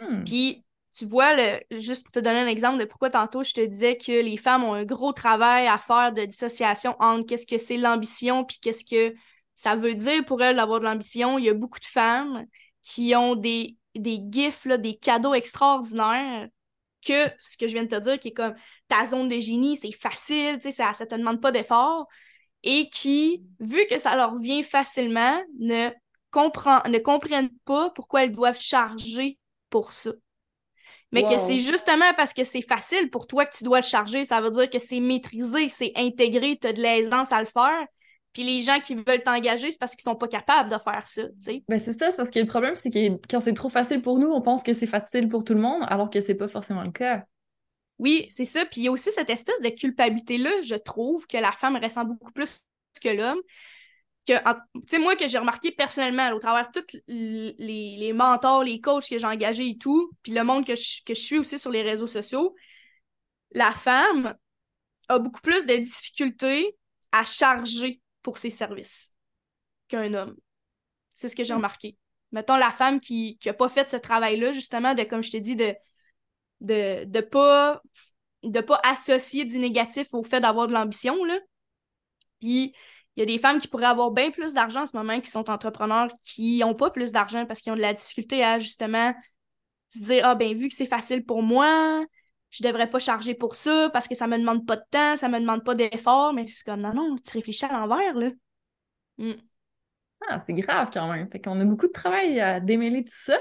Hmm. 0.02 0.24
Puis 0.24 0.66
tu 0.96 1.06
vois, 1.06 1.34
le, 1.36 1.60
juste 1.80 2.04
pour 2.04 2.12
te 2.12 2.20
donner 2.20 2.40
un 2.40 2.48
exemple 2.48 2.80
de 2.80 2.86
pourquoi 2.86 3.10
tantôt 3.10 3.44
je 3.44 3.54
te 3.54 3.62
disais 3.62 3.98
que 3.98 4.12
les 4.12 4.38
femmes 4.38 4.64
ont 4.64 4.74
un 4.74 4.86
gros 4.86 5.12
travail 5.12 5.68
à 5.68 5.78
faire 5.80 6.14
de 6.14 6.24
dissociation 6.26 6.96
entre 7.00 7.26
qu'est-ce 7.26 7.48
que 7.48 7.58
c'est 7.58 7.78
l'ambition 7.78 8.46
puis 8.46 8.58
qu'est-ce 8.62 8.86
que 8.86 9.16
ça 9.56 9.76
veut 9.76 9.96
dire 9.96 10.24
pour 10.26 10.42
elles 10.44 10.56
d'avoir 10.56 10.80
de 10.80 10.86
l'ambition. 10.86 11.40
Il 11.40 11.46
y 11.46 11.50
a 11.50 11.54
beaucoup 11.54 11.80
de 11.80 11.86
femmes 11.86 12.46
qui 12.82 13.16
ont 13.16 13.36
des, 13.36 13.78
des 13.96 14.20
gifs, 14.32 14.66
là, 14.66 14.78
des 14.78 14.96
cadeaux 14.96 15.34
extraordinaires 15.34 16.48
que 17.06 17.30
ce 17.40 17.58
que 17.58 17.68
je 17.68 17.74
viens 17.74 17.84
de 17.84 17.90
te 17.90 18.00
dire, 18.00 18.20
qui 18.20 18.30
est 18.30 18.34
comme 18.34 18.56
ta 18.88 19.06
zone 19.06 19.30
de 19.30 19.40
génie, 19.40 19.78
c'est 19.78 19.92
facile, 19.92 20.60
ça 20.72 20.92
ne 21.00 21.06
te 21.06 21.16
demande 21.16 21.42
pas 21.42 21.52
d'effort, 21.52 22.08
et 22.64 22.90
qui, 22.90 23.44
vu 23.60 23.86
que 23.90 24.00
ça 24.00 24.16
leur 24.16 24.38
vient 24.38 24.64
facilement, 24.64 25.42
ne, 25.60 25.90
comprend, 26.32 26.82
ne 26.88 27.00
comprennent 27.00 27.52
pas 27.66 27.90
pourquoi 27.92 28.24
elles 28.24 28.32
doivent 28.32 28.60
charger 28.60 29.38
pour 29.70 29.92
ça. 29.92 30.12
Mais 31.14 31.24
que 31.24 31.40
c'est 31.40 31.60
justement 31.60 32.12
parce 32.18 32.34
que 32.34 32.44
c'est 32.44 32.62
facile 32.62 33.10
pour 33.10 33.28
toi 33.28 33.46
que 33.46 33.56
tu 33.56 33.64
dois 33.64 33.80
le 33.80 33.86
charger. 33.86 34.26
Ça 34.26 34.42
veut 34.42 34.52
dire 34.52 34.70
que 34.70 34.80
c'est 34.80 35.00
maîtrisé, 35.00 35.70
c'est 35.70 35.94
intégré, 35.96 36.58
tu 36.60 36.68
as 36.68 36.74
de 36.74 36.82
l'aisance 36.82 37.32
à 37.32 37.40
le 37.40 37.46
faire. 37.46 37.86
Puis 38.34 38.44
les 38.44 38.62
gens 38.64 38.80
qui 38.80 38.96
veulent 38.96 39.22
t'engager, 39.24 39.70
c'est 39.70 39.78
parce 39.78 39.96
qu'ils 39.96 40.04
sont 40.04 40.16
pas 40.16 40.28
capables 40.28 40.72
de 40.72 40.78
faire 40.80 41.08
ça, 41.08 41.24
tu 41.24 41.34
sais. 41.40 41.64
Ben 41.70 41.80
c'est 41.80 41.94
ça, 41.94 42.12
parce 42.12 42.32
que 42.32 42.40
le 42.40 42.48
problème, 42.48 42.76
c'est 42.76 42.90
que 42.90 43.10
quand 43.30 43.42
c'est 43.42 43.54
trop 43.54 43.70
facile 43.70 44.02
pour 44.02 44.18
nous, 44.18 44.30
on 44.30 44.42
pense 44.42 44.64
que 44.64 44.74
c'est 44.74 44.88
facile 44.88 45.30
pour 45.30 45.44
tout 45.44 45.54
le 45.54 45.60
monde, 45.60 45.84
alors 45.88 46.10
que 46.10 46.20
c'est 46.20 46.34
pas 46.34 46.48
forcément 46.48 46.82
le 46.82 46.92
cas. 46.92 47.26
Oui, 48.00 48.26
c'est 48.30 48.46
ça. 48.46 48.66
Puis 48.66 48.82
il 48.82 48.84
y 48.86 48.88
a 48.88 48.92
aussi 48.92 49.12
cette 49.12 49.30
espèce 49.30 49.62
de 49.62 49.70
culpabilité-là, 49.70 50.50
je 50.64 50.76
trouve, 50.76 51.28
que 51.28 51.38
la 51.38 51.52
femme 51.52 51.78
ressent 51.78 52.06
beaucoup 52.06 52.32
plus 52.32 52.62
que 53.02 53.10
l'homme. 53.10 53.40
Que, 54.26 54.34
tu 54.34 54.82
sais, 54.88 55.00
moi, 55.00 55.16
que 55.16 55.28
j'ai 55.28 55.38
remarqué 55.38 55.72
personnellement, 55.72 56.32
au 56.32 56.40
travers 56.40 56.72
de 56.72 56.80
tous 56.80 56.98
les, 57.08 57.56
les, 57.58 58.14
mentors, 58.14 58.64
les 58.64 58.80
coachs 58.80 59.10
que 59.10 59.18
j'ai 59.18 59.28
engagés 59.28 59.68
et 59.68 59.78
tout, 59.78 60.12
puis 60.22 60.32
le 60.32 60.44
monde 60.44 60.66
que 60.66 60.76
je, 60.76 61.04
que 61.06 61.14
je 61.14 61.22
suis 61.22 61.38
aussi 61.38 61.60
sur 61.60 61.72
les 61.72 61.82
réseaux 61.82 62.08
sociaux, 62.08 62.56
la 63.52 63.72
femme 63.72 64.36
a 65.10 65.20
beaucoup 65.20 65.42
plus 65.42 65.66
de 65.66 65.76
difficultés 65.76 66.78
à 67.12 67.26
charger 67.26 68.02
pour 68.22 68.38
ses 68.38 68.50
services 68.50 69.12
qu'un 69.90 70.14
homme. 70.14 70.36
C'est 71.16 71.28
ce 71.28 71.36
que 71.36 71.44
j'ai 71.44 71.54
hmm. 71.54 71.58
remarqué. 71.58 71.98
Mettons 72.32 72.56
la 72.56 72.72
femme 72.72 73.00
qui 73.00 73.38
n'a 73.46 73.54
pas 73.54 73.70
fait 73.70 73.90
ce 73.90 73.98
travail-là, 73.98 74.54
justement, 74.54 74.96
de, 74.96 75.04
comme 75.04 75.22
je 75.22 75.32
t'ai 75.32 75.42
dit, 75.42 75.56
de 75.56 75.76
de 76.64 77.06
ne 77.06 77.22
pas, 77.22 77.82
de 78.44 78.62
pas 78.62 78.80
associer 78.84 79.46
du 79.46 79.60
négatif 79.60 80.14
au 80.14 80.24
fait 80.24 80.40
d'avoir 80.40 80.68
de 80.68 80.74
l'ambition. 80.74 81.16
Puis 82.40 82.74
il 83.16 83.20
y 83.20 83.24
a 83.24 83.26
des 83.26 83.38
femmes 83.38 83.60
qui 83.60 83.68
pourraient 83.68 83.86
avoir 83.86 84.12
bien 84.12 84.32
plus 84.32 84.54
d'argent 84.54 84.82
en 84.82 84.86
ce 84.86 84.98
moment 84.98 85.20
qui 85.20 85.30
sont 85.30 85.50
entrepreneurs 85.50 86.10
qui 86.22 86.60
n'ont 86.60 86.74
pas 86.74 86.90
plus 86.90 87.12
d'argent 87.12 87.46
parce 87.46 87.62
qu'ils 87.62 87.72
ont 87.72 87.76
de 87.76 87.82
la 87.82 87.94
difficulté 87.94 88.44
à 88.44 88.60
justement 88.60 89.14
se 89.90 90.00
dire 90.00 90.26
Ah 90.26 90.36
ben 90.36 90.56
vu 90.56 90.70
que 90.70 90.76
c'est 90.76 90.86
facile 90.86 91.26
pour 91.26 91.44
moi, 91.44 92.04
je 92.50 92.64
devrais 92.64 92.90
pas 92.90 93.00
charger 93.00 93.34
pour 93.36 93.56
ça 93.56 93.90
parce 93.92 94.08
que 94.08 94.16
ça 94.16 94.28
me 94.28 94.38
demande 94.38 94.66
pas 94.66 94.78
de 94.78 94.84
temps, 94.90 95.16
ça 95.16 95.30
me 95.30 95.40
demande 95.40 95.64
pas 95.64 95.76
d'effort, 95.76 96.34
mais 96.34 96.48
c'est 96.48 96.66
comme 96.66 96.82
non, 96.82 96.94
non, 96.94 97.16
tu 97.18 97.32
réfléchis 97.38 97.66
à 97.66 97.74
l'envers, 97.74 98.16
là. 98.16 98.30
Hmm. 99.18 99.34
Ah, 100.30 100.40
c'est 100.40 100.54
grave 100.54 100.90
quand 100.94 101.12
même. 101.12 101.30
Fait 101.30 101.40
qu'on 101.40 101.60
a 101.60 101.66
beaucoup 101.66 101.88
de 101.88 101.92
travail 101.92 102.40
à 102.40 102.60
démêler 102.60 103.04
tout 103.04 103.14
ça. 103.16 103.38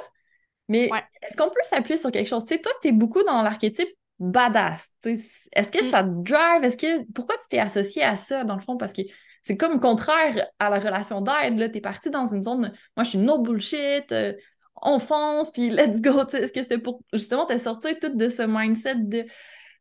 Mais 0.68 0.90
est-ce 1.22 1.36
qu'on 1.36 1.50
peut 1.50 1.60
s'appuyer 1.62 1.96
sur 1.96 2.10
quelque 2.10 2.28
chose? 2.28 2.44
Tu 2.44 2.54
sais, 2.54 2.60
toi, 2.60 2.72
tu 2.80 2.88
es 2.88 2.92
beaucoup 2.92 3.22
dans 3.22 3.42
l'archétype 3.42 3.88
badass. 4.18 4.90
Est-ce 5.04 5.70
que 5.70 5.84
mm. 5.84 5.90
ça 5.90 6.02
te 6.02 6.08
drive? 6.08 6.64
Est-ce 6.64 6.76
que. 6.76 7.10
Pourquoi 7.12 7.36
tu 7.36 7.44
t'es 7.50 7.58
associé 7.58 8.02
à 8.02 8.16
ça, 8.16 8.44
dans 8.44 8.56
le 8.56 8.62
fond? 8.62 8.76
Parce 8.76 8.92
que 8.92 9.02
c'est 9.42 9.56
comme 9.56 9.80
contraire 9.80 10.48
à 10.58 10.70
la 10.70 10.78
relation 10.78 11.20
d'aide. 11.20 11.58
Là, 11.58 11.68
t'es 11.68 11.80
parti 11.80 12.10
dans 12.10 12.26
une 12.26 12.42
zone. 12.42 12.72
Moi, 12.96 13.04
je 13.04 13.10
suis 13.10 13.18
no 13.18 13.38
bullshit. 13.38 14.10
Euh, 14.12 14.32
on 14.80 14.98
fonce, 14.98 15.50
puis 15.50 15.68
let's 15.68 16.00
go. 16.00 16.24
Est-ce 16.26 16.52
que 16.52 16.62
c'était 16.62 16.78
pour 16.78 17.02
justement 17.12 17.44
te 17.44 17.58
sortir 17.58 17.98
tout 18.00 18.16
de 18.16 18.28
ce 18.28 18.42
mindset 18.42 18.96
de 18.96 19.26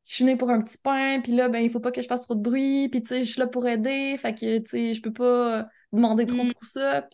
je 0.07 0.15
suis 0.15 0.23
née 0.23 0.35
pour 0.35 0.49
un 0.49 0.61
petit 0.61 0.79
pain, 0.79 1.19
puis 1.21 1.33
là, 1.33 1.47
ben, 1.47 1.59
il 1.59 1.69
faut 1.69 1.79
pas 1.79 1.91
que 1.91 2.01
je 2.01 2.07
fasse 2.07 2.21
trop 2.21 2.33
de 2.33 2.41
bruit, 2.41 2.89
puis 2.89 3.03
tu 3.03 3.09
sais, 3.09 3.21
je 3.21 3.31
suis 3.31 3.39
là 3.39 3.45
pour 3.45 3.67
aider, 3.67 4.17
fait 4.19 4.33
que, 4.33 4.57
tu 4.57 4.69
sais, 4.69 4.93
je 4.93 5.01
peux 5.01 5.13
pas 5.13 5.67
demander 5.91 6.25
trop 6.25 6.43
mm. 6.43 6.53
pour 6.53 6.63
ça. 6.63 7.07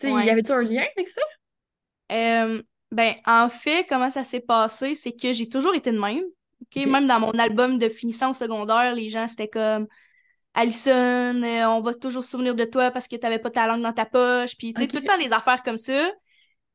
Tu 0.00 0.08
sais, 0.08 0.26
y 0.26 0.30
avait-tu 0.30 0.50
un 0.50 0.62
lien 0.62 0.84
avec 0.96 1.08
ça? 1.08 1.22
Euh, 2.10 2.60
ben, 2.90 3.14
en 3.24 3.48
fait, 3.48 3.86
comment 3.88 4.10
ça 4.10 4.24
s'est 4.24 4.40
passé, 4.40 4.94
c'est 4.94 5.12
que 5.12 5.32
j'ai 5.32 5.48
toujours 5.48 5.74
été 5.74 5.92
de 5.92 6.00
même. 6.00 6.24
Même 6.74 7.06
dans 7.06 7.20
mon 7.20 7.32
album 7.32 7.78
de 7.78 7.88
finissant 7.88 8.30
au 8.30 8.34
secondaire, 8.34 8.94
les 8.94 9.08
gens, 9.08 9.28
c'était 9.28 9.48
comme 9.48 9.86
Allison, 10.54 11.42
euh, 11.42 11.64
on 11.66 11.80
va 11.80 11.94
toujours 11.94 12.22
se 12.22 12.30
souvenir 12.30 12.54
de 12.54 12.64
toi 12.64 12.90
parce 12.90 13.08
que 13.08 13.16
tu 13.16 13.22
n'avais 13.22 13.38
pas 13.38 13.50
ta 13.50 13.66
langue 13.66 13.82
dans 13.82 13.92
ta 13.92 14.04
poche. 14.04 14.56
Puis, 14.56 14.74
tu 14.74 14.82
sais, 14.82 14.88
tout 14.88 14.96
le 14.96 15.04
temps 15.04 15.18
des 15.18 15.32
affaires 15.32 15.62
comme 15.62 15.76
ça. 15.76 16.10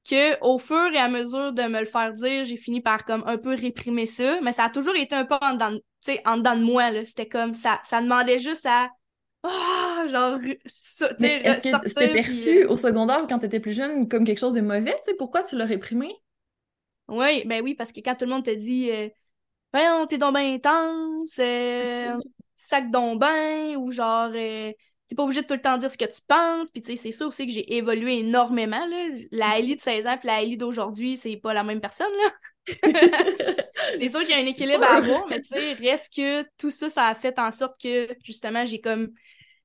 Que 0.10 0.42
au 0.42 0.58
fur 0.58 0.88
et 0.94 0.98
à 0.98 1.10
mesure 1.10 1.52
de 1.52 1.64
me 1.64 1.82
le 1.82 1.86
faire 1.86 2.14
dire, 2.14 2.46
j'ai 2.46 2.56
fini 2.56 2.80
par 2.80 3.04
comme 3.04 3.24
un 3.28 3.38
peu 3.38 3.54
réprimer 3.54 4.06
ça. 4.06 4.40
Mais 4.42 4.54
ça 4.54 4.66
a 4.66 4.70
toujours 4.70 4.96
été 4.96 5.14
un 5.16 5.26
peu 5.26 5.36
en 5.42 5.54
dedans, 5.54 5.78
en 6.26 6.38
dedans 6.38 6.56
de 6.56 6.64
moi. 6.64 7.06
C'était 7.06 7.28
comme 7.28 7.54
ça. 7.54 7.82
Ça 7.84 8.02
demandait 8.02 8.40
juste 8.40 8.66
à 8.66 8.90
ah, 9.44 10.06
genre, 10.10 10.40
Est-ce 10.44 11.62
que 11.62 11.90
c'était 11.90 12.14
perçu 12.14 12.64
euh, 12.64 12.70
au 12.70 12.78
secondaire 12.78 13.26
quand 13.30 13.40
t'étais 13.40 13.60
plus 13.60 13.74
jeune 13.74 14.08
comme 14.08 14.26
quelque 14.26 14.40
chose 14.40 14.54
de 14.54 14.62
mauvais? 14.62 14.96
pourquoi 15.18 15.44
tu 15.44 15.56
l'as 15.56 15.66
réprimé? 15.66 16.14
Oui, 17.08 17.44
ben 17.46 17.64
oui, 17.64 17.74
parce 17.74 17.92
que 17.92 18.02
quand 18.02 18.16
tout 18.16 18.26
le 18.26 18.32
monde 18.32 18.44
te 18.44 18.54
dit 18.54 18.92
euh, 18.92 19.08
Ben, 19.72 20.06
t'es 20.08 20.18
donc 20.18 20.36
bien 20.36 20.54
intense, 20.54 21.40
euh, 21.40 22.18
sac 22.58 22.92
donc 22.92 23.22
ben, 23.22 23.78
ou 23.78 23.92
genre, 23.92 24.32
euh, 24.36 24.74
t'es 25.08 25.16
pas 25.16 25.24
obligé 25.24 25.42
de 25.42 25.48
tout 25.48 25.54
le 25.54 25.62
temps 25.62 25.78
dire 25.78 25.90
ce 25.90 25.98
que 25.98 26.06
tu 26.06 26.22
penses. 26.28 26.72
Puis 26.72 26.82
tu 26.82 26.92
sais, 26.92 26.98
c'est 26.98 27.12
ça 27.12 27.26
aussi 27.28 27.48
que 27.48 27.54
j'ai 27.54 27.76
évolué 27.76 28.20
énormément. 28.20 28.86
Là. 28.86 29.08
La 29.32 29.60
Ellie 29.60 29.78
de 29.78 29.82
16 29.82 30.08
ans 30.08 30.18
puis 30.18 30.28
la 30.28 30.42
Ellie 30.42 30.58
d'aujourd'hui, 30.58 31.16
c'est 31.16 31.38
pas 31.38 31.54
la 31.54 31.64
même 31.64 31.80
personne. 31.80 32.12
là. 32.24 32.32
c'est 33.98 34.10
sûr 34.10 34.20
qu'il 34.22 34.32
y 34.32 34.34
a 34.34 34.38
un 34.40 34.46
équilibre 34.46 34.84
à 34.84 34.98
avoir, 34.98 35.26
mais 35.30 35.40
tu 35.40 35.48
sais, 35.48 35.74
reste 35.74 36.14
que 36.14 36.44
tout 36.58 36.70
ça, 36.70 36.90
ça 36.90 37.08
a 37.08 37.16
fait 37.16 37.40
en 37.40 37.50
sorte 37.52 37.80
que 37.82 38.10
justement, 38.26 38.66
j'ai 38.66 38.82
comme 38.82 39.12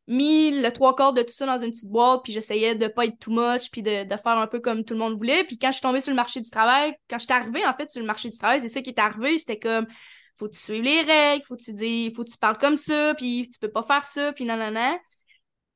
mis 0.06 0.62
le 0.62 0.70
trois 0.70 0.94
quarts 0.94 1.12
de 1.12 1.22
tout 1.22 1.32
ça 1.32 1.46
dans 1.46 1.58
une 1.58 1.70
petite 1.70 1.90
boîte, 1.90 2.20
puis 2.22 2.32
j'essayais 2.32 2.76
de 2.76 2.86
pas 2.86 3.06
être 3.06 3.18
too 3.18 3.32
much, 3.32 3.70
puis 3.72 3.82
de, 3.82 4.04
faire 4.08 4.38
un 4.38 4.46
peu 4.46 4.60
comme 4.60 4.84
tout 4.84 4.94
le 4.94 5.00
monde 5.00 5.16
voulait. 5.16 5.42
Puis 5.42 5.58
quand 5.58 5.68
je 5.68 5.74
suis 5.74 5.82
tombée 5.82 6.00
sur 6.00 6.10
le 6.10 6.16
marché 6.16 6.40
du 6.40 6.50
travail, 6.50 6.94
quand 7.10 7.18
je 7.18 7.24
suis 7.24 7.32
arrivée 7.32 7.66
en 7.66 7.74
fait 7.74 7.90
sur 7.90 8.00
le 8.00 8.06
marché 8.06 8.30
du 8.30 8.38
travail, 8.38 8.60
c'est 8.60 8.68
ça 8.68 8.82
qui 8.82 8.90
est 8.90 8.98
arrivé, 9.00 9.38
c'était 9.38 9.58
comme 9.58 9.86
faut 10.34 10.48
que 10.48 10.54
tu 10.54 10.60
suives 10.60 10.82
les 10.82 11.02
règles, 11.02 11.44
faut 11.44 11.56
que 11.56 11.62
tu 11.62 11.72
dis, 11.72 12.12
faut 12.14 12.24
que 12.24 12.30
tu 12.30 12.38
parles 12.38 12.58
comme 12.58 12.76
ça, 12.76 13.14
puis 13.14 13.48
tu 13.52 13.58
peux 13.58 13.70
pas 13.70 13.82
faire 13.82 14.04
ça, 14.04 14.32
puis 14.32 14.44
nanana. 14.44 14.98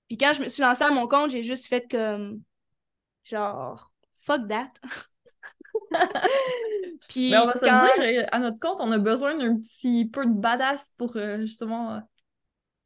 Puis 0.08 0.16
quand 0.16 0.32
je 0.32 0.42
me 0.42 0.48
suis 0.48 0.62
lancée 0.62 0.84
à 0.84 0.90
mon 0.90 1.08
compte, 1.08 1.30
j'ai 1.30 1.42
juste 1.42 1.66
fait 1.66 1.86
comme 1.90 2.42
genre 3.24 3.90
fuck 4.20 4.48
that. 4.48 4.70
puis 7.08 7.30
Mais 7.30 7.38
on 7.38 7.46
va 7.46 7.54
se 7.54 7.64
dire, 7.64 8.22
euh, 8.22 8.26
à 8.32 8.38
notre 8.38 8.58
compte, 8.58 8.78
on 8.80 8.92
a 8.92 8.98
besoin 8.98 9.36
d'un 9.36 9.56
petit 9.56 10.06
peu 10.06 10.26
de 10.26 10.32
badass 10.32 10.90
pour 10.96 11.16
euh, 11.16 11.40
justement 11.40 11.94
euh, 11.94 12.00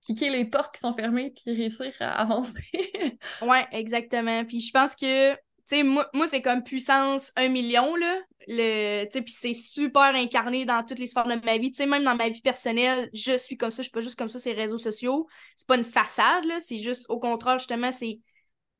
kicker 0.03 0.31
les 0.31 0.45
portes 0.45 0.75
qui 0.75 0.81
sont 0.81 0.95
fermées 0.95 1.31
puis 1.31 1.55
réussir 1.55 1.93
à 2.01 2.23
avancer. 2.23 2.63
ouais, 3.43 3.67
exactement. 3.73 4.45
Puis 4.45 4.61
je 4.61 4.73
pense 4.73 4.95
que, 4.95 5.33
tu 5.35 5.41
sais, 5.67 5.83
moi, 5.83 6.09
moi 6.15 6.27
c'est 6.27 6.43
comme 6.43 6.63
puissance 6.63 7.33
un 7.37 7.49
million, 7.49 7.95
là. 7.97 8.17
Tu 8.51 9.23
puis 9.23 9.33
c'est 9.33 9.55
super 9.55 10.15
incarné 10.15 10.65
dans 10.65 10.85
toutes 10.85 10.99
les 10.99 11.07
sphères 11.07 11.27
de 11.27 11.35
ma 11.45 11.59
vie. 11.59 11.71
Tu 11.71 11.87
même 11.87 12.05
dans 12.05 12.17
ma 12.17 12.29
vie 12.29 12.41
personnelle, 12.41 13.09
je 13.13 13.37
suis 13.39 13.57
comme 13.57 13.71
ça. 13.71 13.83
Je 13.83 13.89
suis 13.89 13.93
pas 13.93 14.01
juste 14.01 14.19
comme 14.19 14.29
ça 14.29 14.39
les 14.45 14.57
réseaux 14.57 14.79
sociaux. 14.79 15.29
C'est 15.57 15.69
pas 15.69 15.77
une 15.77 15.85
façade, 15.85 16.45
là. 16.45 16.59
C'est 16.61 16.79
juste, 16.79 17.07
au 17.09 17.19
contraire, 17.19 17.59
justement, 17.59 17.93
c'est 17.93 18.21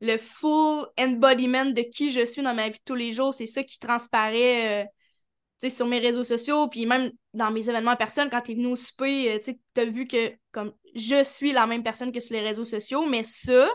le 0.01 0.17
full 0.19 0.87
embodiment 0.99 1.67
de 1.67 1.83
qui 1.83 2.11
je 2.11 2.25
suis 2.25 2.43
dans 2.43 2.55
ma 2.55 2.69
vie 2.69 2.79
de 2.79 2.85
tous 2.85 2.95
les 2.95 3.13
jours. 3.13 3.33
C'est 3.35 3.47
ça 3.47 3.63
qui 3.63 3.79
transparaît. 3.79 4.85
Euh, 4.85 4.87
sur 5.69 5.87
mes 5.87 5.99
réseaux 5.99 6.25
sociaux, 6.25 6.69
puis 6.69 6.87
même 6.87 7.11
dans 7.35 7.51
mes 7.51 7.69
événements 7.69 7.97
personnes, 7.97 8.31
quand 8.31 8.41
tu 8.41 8.53
es 8.53 8.55
venu 8.55 8.69
au 8.69 8.77
souper, 8.77 9.33
euh, 9.33 9.39
tu 9.39 9.81
as 9.81 9.85
vu 9.85 10.07
que 10.07 10.33
comme 10.53 10.73
je 10.95 11.23
suis 11.23 11.53
la 11.53 11.67
même 11.67 11.83
personne 11.83 12.13
que 12.13 12.21
sur 12.21 12.33
les 12.33 12.41
réseaux 12.41 12.65
sociaux, 12.65 13.05
mais 13.05 13.25
ça, 13.25 13.69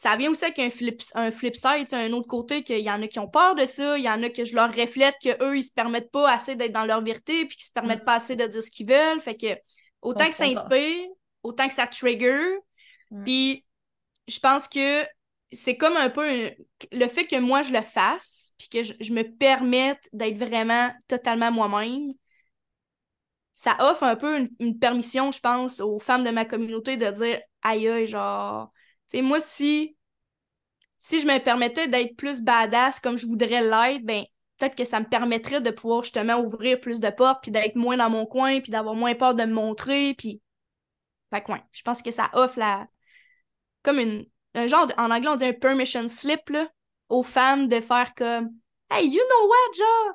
ça 0.00 0.16
vient 0.16 0.30
aussi 0.30 0.46
avec 0.46 0.58
un 0.58 0.70
flip, 0.70 1.02
un 1.14 1.30
flip 1.30 1.54
side, 1.54 1.92
un 1.92 2.12
autre 2.14 2.26
côté, 2.26 2.62
qu'il 2.62 2.78
y 2.78 2.90
en 2.90 3.02
a 3.02 3.06
qui 3.06 3.18
ont 3.18 3.28
peur 3.28 3.54
de 3.54 3.66
ça, 3.66 3.98
il 3.98 4.04
y 4.04 4.08
en 4.08 4.22
a 4.22 4.30
que 4.30 4.44
je 4.44 4.54
leur 4.54 4.74
reflète 4.74 5.14
qu'eux, 5.22 5.58
ils 5.58 5.62
se 5.62 5.72
permettent 5.72 6.10
pas 6.10 6.32
assez 6.32 6.54
d'être 6.54 6.72
dans 6.72 6.86
leur 6.86 7.04
vérité, 7.04 7.44
puis 7.44 7.58
qu'ils 7.58 7.66
se 7.66 7.72
permettent 7.72 8.06
pas 8.06 8.14
assez 8.14 8.34
de 8.34 8.46
dire 8.46 8.62
ce 8.62 8.70
qu'ils 8.70 8.88
veulent. 8.88 9.20
Fait 9.20 9.36
que 9.36 9.48
autant 10.00 10.26
que 10.26 10.34
ça 10.34 10.44
inspire, 10.44 11.06
autant 11.42 11.68
que 11.68 11.74
ça 11.74 11.86
trigger. 11.86 12.40
Puis 13.26 13.66
je 14.26 14.38
pense 14.38 14.68
que 14.68 15.04
c'est 15.52 15.76
comme 15.76 15.98
un 15.98 16.08
peu 16.08 16.50
le 16.92 17.06
fait 17.06 17.26
que 17.26 17.38
moi 17.38 17.60
je 17.60 17.74
le 17.74 17.82
fasse, 17.82 18.54
puis 18.56 18.70
que 18.70 18.82
je, 18.82 19.12
me 19.12 19.24
permette 19.24 20.08
d'être 20.14 20.38
vraiment 20.38 20.90
totalement 21.08 21.52
moi-même, 21.52 22.08
ça 23.52 23.76
offre 23.80 24.04
un 24.04 24.16
peu 24.16 24.48
une, 24.60 24.78
permission, 24.78 25.30
je 25.30 25.40
pense, 25.40 25.78
aux 25.78 25.98
femmes 25.98 26.24
de 26.24 26.30
ma 26.30 26.46
communauté 26.46 26.96
de 26.96 27.10
dire 27.10 27.42
aïe 27.60 27.86
aïe, 27.86 28.06
genre, 28.06 28.72
sais, 29.18 29.22
moi 29.22 29.40
si, 29.40 29.96
si 30.98 31.20
je 31.20 31.26
me 31.26 31.38
permettais 31.38 31.88
d'être 31.88 32.16
plus 32.16 32.42
badass 32.42 33.00
comme 33.00 33.18
je 33.18 33.26
voudrais 33.26 33.62
l'être, 33.62 34.04
ben 34.04 34.24
peut-être 34.58 34.76
que 34.76 34.84
ça 34.84 35.00
me 35.00 35.06
permettrait 35.06 35.60
de 35.60 35.70
pouvoir 35.70 36.02
justement 36.02 36.38
ouvrir 36.38 36.78
plus 36.80 37.00
de 37.00 37.10
portes, 37.10 37.42
puis 37.42 37.50
d'être 37.50 37.76
moins 37.76 37.96
dans 37.96 38.10
mon 38.10 38.26
coin, 38.26 38.60
puis 38.60 38.70
d'avoir 38.70 38.94
moins 38.94 39.14
peur 39.14 39.34
de 39.34 39.44
me 39.44 39.52
montrer, 39.54 40.14
puis 40.14 40.40
Fait 41.32 41.42
que 41.42 41.52
ouais, 41.52 41.62
je 41.72 41.82
pense 41.82 42.02
que 42.02 42.10
ça 42.10 42.30
offre 42.34 42.58
la. 42.58 42.86
Comme 43.82 43.98
une. 43.98 44.26
Un 44.54 44.66
genre, 44.66 44.92
en 44.98 45.10
anglais, 45.10 45.28
on 45.28 45.36
dit 45.36 45.44
un 45.44 45.52
permission 45.52 46.08
slip, 46.08 46.48
là, 46.50 46.68
aux 47.08 47.22
femmes 47.22 47.68
de 47.68 47.80
faire 47.80 48.14
comme 48.14 48.50
Hey, 48.90 49.08
you 49.08 49.20
know 49.20 49.48
what, 49.48 49.78
genre, 49.78 50.14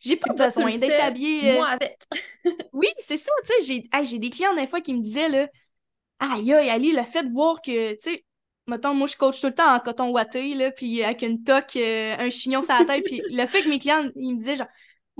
j'ai 0.00 0.16
pas 0.16 0.32
besoin 0.32 0.78
d'être 0.78 1.02
habillée. 1.02 1.52
Euh, 1.52 1.54
moi 1.56 1.68
avec. 1.68 1.98
oui, 2.72 2.88
c'est 2.98 3.16
ça, 3.16 3.30
tu 3.44 3.64
sais. 3.64 3.66
J'ai 3.92 4.04
j'ai 4.04 4.18
des 4.18 4.30
clients 4.30 4.54
des 4.54 4.66
fois 4.66 4.80
qui 4.80 4.94
me 4.94 5.00
disaient, 5.00 5.28
là, 5.28 5.48
aïe, 6.18 6.52
aïe, 6.52 6.70
Ali, 6.70 6.92
le 6.92 7.04
fait 7.04 7.24
de 7.24 7.32
voir 7.32 7.60
que, 7.60 7.92
tu 7.94 7.98
sais, 8.00 8.24
mettons, 8.66 8.94
moi, 8.94 9.06
je 9.06 9.16
coach 9.16 9.40
tout 9.40 9.48
le 9.48 9.54
temps 9.54 9.74
en 9.74 9.80
coton 9.80 10.10
ouaté, 10.10 10.54
là, 10.54 10.70
puis 10.70 11.02
avec 11.02 11.22
une 11.22 11.42
toque, 11.42 11.76
euh, 11.76 12.16
un 12.18 12.30
chignon 12.30 12.62
sur 12.62 12.74
la 12.74 12.84
tête, 12.84 13.04
puis 13.04 13.22
le 13.30 13.46
fait 13.46 13.62
que 13.62 13.68
mes 13.68 13.78
clients, 13.78 14.08
ils 14.16 14.32
me 14.32 14.38
disaient, 14.38 14.56
genre, 14.56 14.68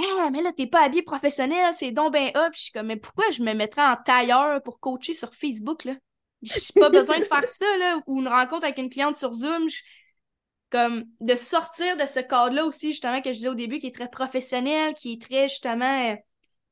ah, 0.01 0.31
mais 0.33 0.43
là, 0.43 0.53
t'es 0.53 0.67
pas 0.67 0.85
habillé 0.85 1.03
professionnel, 1.03 1.73
c'est 1.73 1.93
donc 1.93 2.13
ben 2.13 2.31
up. 2.37 2.53
Je 2.55 2.63
suis 2.63 2.73
comme, 2.73 2.87
mais 2.87 2.97
pourquoi 2.97 3.25
je 3.31 3.43
me 3.43 3.53
mettrais 3.53 3.85
en 3.85 3.97
tailleur 3.97 4.63
pour 4.63 4.81
coacher 4.81 5.15
sur 5.15 5.35
Facebook, 5.35 5.85
là? 5.85 5.95
J'ai 6.43 6.79
pas 6.79 6.91
besoin 6.91 7.19
de 7.19 7.25
faire 7.25 7.49
ça, 7.49 7.77
là, 7.79 8.01
ou 8.07 8.21
une 8.21 8.29
rencontre 8.29 8.65
avec 8.65 8.79
une 8.79 8.91
cliente 8.91 9.17
sur 9.17 9.33
Zoom. 9.33 9.69
Comme, 10.71 11.05
de 11.21 11.37
sortir 11.37 11.97
de 11.97 12.05
ce 12.05 12.19
cadre-là 12.19 12.65
aussi, 12.65 12.89
justement, 12.89 13.21
que 13.23 13.31
je 13.31 13.37
disais 13.37 13.49
au 13.49 13.55
début, 13.55 13.79
qui 13.79 13.87
est 13.87 13.95
très 13.95 14.11
professionnel, 14.11 14.95
qui 14.95 15.13
est 15.13 15.23
très, 15.23 15.49
justement, 15.49 16.11
euh, 16.11 16.17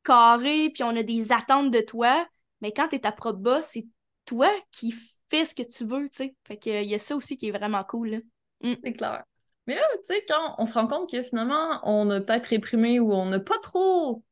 carré, 0.03 0.71
puis 0.71 0.83
on 0.83 0.97
a 0.97 1.05
des 1.05 1.31
attentes 1.31 1.71
de 1.71 1.81
toi. 1.81 2.27
Mais 2.61 2.73
quand 2.73 2.89
t'es 2.89 2.99
ta 2.99 3.13
propre 3.13 3.39
boss, 3.39 3.67
c'est 3.73 3.87
toi 4.25 4.51
qui 4.73 4.93
fais 5.33 5.45
ce 5.45 5.55
que 5.55 5.63
tu 5.63 5.85
veux, 5.85 6.09
tu 6.09 6.17
sais. 6.17 6.35
Fait 6.45 6.57
qu'il 6.57 6.89
y 6.89 6.95
a 6.95 6.99
ça 6.99 7.17
aussi 7.17 7.37
qui 7.37 7.49
est 7.49 7.53
vraiment 7.53 7.85
cool. 7.85 8.23
Mm. 8.63 8.75
C'est 8.85 8.93
clair. 8.93 9.25
Mais 9.67 9.77
là, 9.77 9.83
tu 9.95 10.15
sais, 10.15 10.25
quand 10.29 10.57
on 10.59 10.67
se 10.67 10.75
rend 10.75 10.87
compte 10.87 11.11
que 11.11 11.23
finalement, 11.23 11.81
on 11.85 12.11
a 12.11 12.21
peut-être 12.21 12.47
réprimé 12.47 13.01
ou 13.01 13.13
on 13.13 13.27
n'a 13.27 13.41
pas 13.41 13.59
trop 13.63 14.23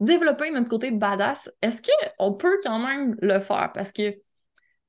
développé 0.00 0.50
notre 0.50 0.68
côté 0.68 0.90
badass, 0.90 1.50
est-ce 1.62 1.82
qu'on 1.82 2.34
peut 2.34 2.60
quand 2.62 2.78
même 2.78 3.16
le 3.20 3.40
faire? 3.40 3.70
Parce 3.74 3.92
que, 3.92 4.10
tu 4.10 4.20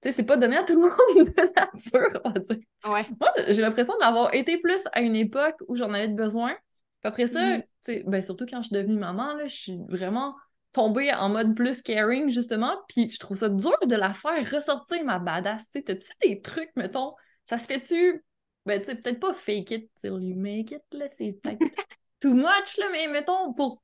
sais, 0.03 0.12
c'est 0.12 0.24
pas 0.24 0.38
donné 0.38 0.58
à 0.58 0.63
tout 0.63 0.75
le 0.75 0.82
monde 0.82 1.27
de 1.36 1.53
nature, 1.56 2.22
on 2.24 2.29
va 2.29 2.39
dire. 2.39 2.58
Ouais. 2.86 3.06
Moi, 3.20 3.32
j'ai 3.48 3.62
l'impression 3.62 3.98
d'avoir 4.00 4.34
été 4.34 4.58
plus 4.58 4.88
à 4.91 5.01
une 5.01 5.15
époque 5.15 5.56
où 5.68 5.75
j'en 5.75 5.94
avais 5.94 6.10
besoin. 6.10 6.53
Puis 7.01 7.08
après 7.08 7.27
ça, 7.27 7.41
mm-hmm. 7.41 7.62
tu 7.62 7.94
sais, 7.94 8.03
ben 8.06 8.22
surtout 8.22 8.46
quand 8.46 8.62
je 8.62 8.68
suis 8.68 8.75
devenue 8.75 9.00
maman, 9.00 9.34
là, 9.34 9.46
je 9.46 9.56
suis 9.56 9.79
vraiment 9.88 10.36
tombée 10.71 11.13
en 11.13 11.29
mode 11.29 11.55
plus 11.55 11.81
caring, 11.81 12.29
justement. 12.29 12.75
Puis 12.88 13.09
je 13.09 13.19
trouve 13.19 13.38
ça 13.38 13.49
dur 13.49 13.77
de 13.85 13.95
la 13.95 14.13
faire 14.13 14.49
ressortir, 14.51 15.03
ma 15.03 15.19
badass. 15.19 15.69
T'as-tu 15.69 16.11
des 16.21 16.41
trucs, 16.41 16.71
mettons, 16.75 17.13
ça 17.45 17.57
se 17.57 17.65
fait-tu? 17.65 18.23
Ben, 18.65 18.79
tu 18.79 18.88
sais, 18.88 18.95
peut-être 18.95 19.19
pas 19.19 19.33
fake 19.33 19.71
it 19.71 19.91
till 19.95 20.21
you 20.21 20.35
make 20.35 20.71
it, 20.71 20.83
là, 20.91 21.07
c'est 21.09 21.33
peut-être 21.41 21.59
too 22.19 22.33
much, 22.33 22.77
là, 22.77 22.85
mais 22.91 23.07
mettons, 23.07 23.53
pour 23.53 23.81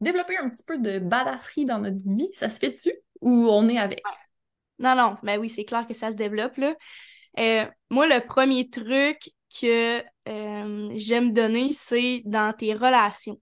développer 0.00 0.36
un 0.36 0.48
petit 0.48 0.62
peu 0.62 0.78
de 0.78 0.98
badasserie 0.98 1.66
dans 1.66 1.78
notre 1.78 2.00
vie, 2.04 2.30
ça 2.34 2.48
se 2.48 2.58
fait-tu 2.58 2.92
ou 3.20 3.48
on 3.48 3.68
est 3.68 3.78
avec? 3.78 4.02
Non, 4.78 4.96
non, 4.96 5.14
mais 5.22 5.36
ben 5.36 5.42
oui, 5.42 5.48
c'est 5.48 5.64
clair 5.64 5.86
que 5.86 5.94
ça 5.94 6.10
se 6.10 6.16
développe, 6.16 6.56
là. 6.56 6.74
Euh, 7.38 7.64
moi, 7.90 8.06
le 8.06 8.24
premier 8.26 8.68
truc 8.70 9.30
que 9.60 10.02
euh, 10.28 10.92
j'aime 10.96 11.32
donner, 11.32 11.72
c'est 11.72 12.22
dans 12.24 12.52
tes 12.52 12.74
relations. 12.74 13.40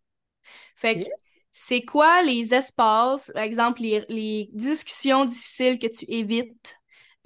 Fait 0.77 1.01
que, 1.01 1.07
c'est 1.53 1.83
quoi 1.83 2.23
les 2.23 2.55
espaces, 2.55 3.31
par 3.35 3.43
exemple, 3.43 3.83
les, 3.83 4.49
discussions 4.53 5.27
difficiles 5.27 5.79
que 5.79 5.87
tu 5.87 6.07
évites, 6.09 6.77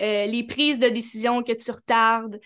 euh, 0.01 0.27
les 0.27 0.45
prises 0.45 0.79
de 0.79 0.89
décision 0.89 1.43
que 1.43 1.53
tu 1.53 1.71
retardes, 1.71 2.41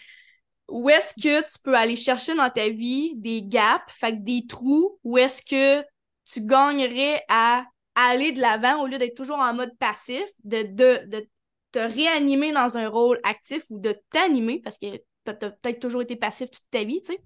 où 0.69 0.89
est-ce 0.91 1.15
que 1.15 1.41
tu 1.43 1.59
peux 1.65 1.75
aller 1.75 1.97
chercher 1.97 2.35
dans 2.35 2.51
ta 2.51 2.69
vie 2.69 3.15
des 3.17 3.43
gaps, 3.43 3.83
fait 3.89 4.23
des 4.23 4.47
trous, 4.47 4.99
où 5.05 5.17
est-ce 5.19 5.43
que 5.43 5.85
tu 6.31 6.43
gagnerais 6.43 7.25
à 7.29 7.65
aller 7.95 8.33
de 8.33 8.41
l'avant 8.41 8.83
au 8.83 8.87
lieu 8.87 8.99
d'être 8.99 9.17
toujours 9.17 9.39
en 9.39 9.55
mode 9.55 9.77
passif, 9.79 10.25
de, 10.45 10.63
de, 10.63 11.29
te 11.73 11.79
réanimer 11.79 12.53
dans 12.53 12.77
un 12.77 12.89
rôle 12.89 13.21
actif 13.25 13.65
ou 13.71 13.79
de 13.79 13.97
t'animer, 14.11 14.61
parce 14.63 14.77
que 14.77 14.97
tu 14.97 15.03
as 15.27 15.35
peut-être 15.35 15.81
toujours 15.81 16.03
été 16.03 16.15
passif 16.17 16.51
toute 16.51 16.71
ta 16.71 16.85
vie, 16.85 17.01
tu 17.01 17.15
sais? 17.15 17.23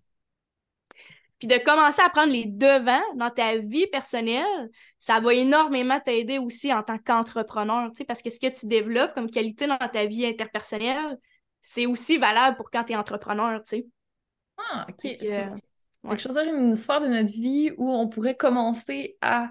Puis 1.44 1.58
de 1.58 1.62
commencer 1.62 2.00
à 2.00 2.08
prendre 2.08 2.32
les 2.32 2.46
devants 2.46 3.04
dans 3.16 3.28
ta 3.28 3.58
vie 3.58 3.86
personnelle, 3.88 4.70
ça 4.98 5.20
va 5.20 5.34
énormément 5.34 6.00
t'aider 6.00 6.38
aussi 6.38 6.72
en 6.72 6.82
tant 6.82 6.96
qu'entrepreneur, 6.96 7.90
tu 7.90 7.98
sais, 7.98 8.04
parce 8.06 8.22
que 8.22 8.30
ce 8.30 8.40
que 8.40 8.46
tu 8.46 8.66
développes 8.66 9.12
comme 9.12 9.28
qualité 9.28 9.66
dans 9.66 9.76
ta 9.76 10.06
vie 10.06 10.24
interpersonnelle, 10.24 11.18
c'est 11.60 11.84
aussi 11.84 12.16
valable 12.16 12.56
pour 12.56 12.70
quand 12.70 12.84
tu 12.84 12.94
es 12.94 12.96
entrepreneur, 12.96 13.62
tu 13.62 13.76
sais. 13.76 13.86
Ah, 14.56 14.86
OK. 14.88 15.02
Quelque 15.02 16.18
chose 16.18 16.38
une 16.38 16.74
sphère 16.76 17.02
de 17.02 17.08
notre 17.08 17.32
vie 17.32 17.72
où 17.76 17.92
on 17.92 18.08
pourrait 18.08 18.36
commencer 18.36 19.14
à 19.20 19.50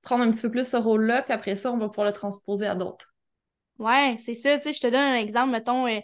prendre 0.00 0.24
un 0.24 0.30
petit 0.30 0.40
peu 0.40 0.50
plus 0.50 0.66
ce 0.66 0.78
rôle-là, 0.78 1.20
puis 1.20 1.34
après 1.34 1.56
ça, 1.56 1.70
on 1.72 1.76
va 1.76 1.90
pouvoir 1.90 2.06
le 2.06 2.14
transposer 2.14 2.64
à 2.64 2.74
d'autres. 2.74 3.12
Ouais, 3.78 4.16
c'est 4.18 4.32
ça, 4.32 4.56
tu 4.56 4.62
sais, 4.62 4.72
je 4.72 4.80
te 4.80 4.86
donne 4.86 4.94
un 4.94 5.16
exemple, 5.16 5.52
mettons, 5.52 5.86
euh, 5.86 6.00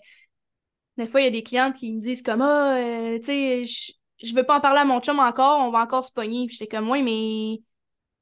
des 0.98 1.06
fois, 1.06 1.22
il 1.22 1.24
y 1.24 1.28
a 1.28 1.30
des 1.30 1.42
clientes 1.42 1.76
qui 1.76 1.94
me 1.94 1.98
disent 1.98 2.20
comme, 2.20 2.42
ah, 2.42 2.76
euh, 2.76 3.18
tu 3.20 3.24
sais, 3.24 3.94
je, 4.22 4.34
veux 4.34 4.44
pas 4.44 4.58
en 4.58 4.60
parler 4.60 4.80
à 4.80 4.84
mon 4.84 5.00
chum 5.00 5.18
encore, 5.18 5.60
on 5.60 5.70
va 5.70 5.80
encore 5.80 6.04
se 6.04 6.12
pogner. 6.12 6.46
Puis 6.46 6.56
j'étais 6.56 6.76
comme, 6.76 6.88
ouais, 6.90 7.02
mais 7.02 7.60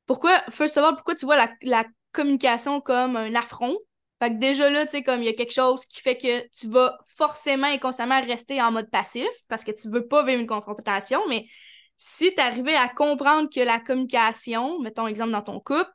pourquoi, 0.07 0.41
first 0.51 0.77
of 0.77 0.85
all, 0.85 0.95
pourquoi 0.95 1.15
tu 1.15 1.27
vois 1.27 1.37
la, 1.37 1.51
la 1.63 1.85
communication 2.13 2.81
comme 2.81 3.17
un 3.17 3.35
affront? 3.35 3.77
Fait 4.21 4.31
que 4.31 4.39
déjà 4.39 4.71
là, 4.71 4.87
tu 4.87 4.93
sais, 4.93 5.03
comme 5.03 5.23
il 5.23 5.27
y 5.27 5.29
a 5.29 5.35
quelque 5.35 5.53
chose 5.53 5.85
qui 5.85 6.01
fait 6.01 6.17
que 6.17 6.49
tu 6.49 6.69
vas 6.69 6.99
forcément 7.07 7.67
et 7.67 7.79
constamment 7.79 8.21
rester 8.23 8.63
en 8.63 8.73
mode 8.73 8.91
passif 8.91 9.29
parce 9.49 9.63
que 9.63 9.73
tu 9.73 9.91
veux 9.91 10.07
pas 10.07 10.25
vivre 10.25 10.41
une 10.41 10.47
confrontation, 10.47 11.21
mais 11.29 11.47
si 11.97 12.35
tu 12.35 12.41
arrivé 12.41 12.75
à 12.75 12.89
comprendre 12.89 13.49
que 13.53 13.61
la 13.61 13.79
communication, 13.79 14.81
mettons 14.81 15.07
exemple 15.07 15.33
dans 15.33 15.43
ton 15.43 15.61
couple, 15.61 15.91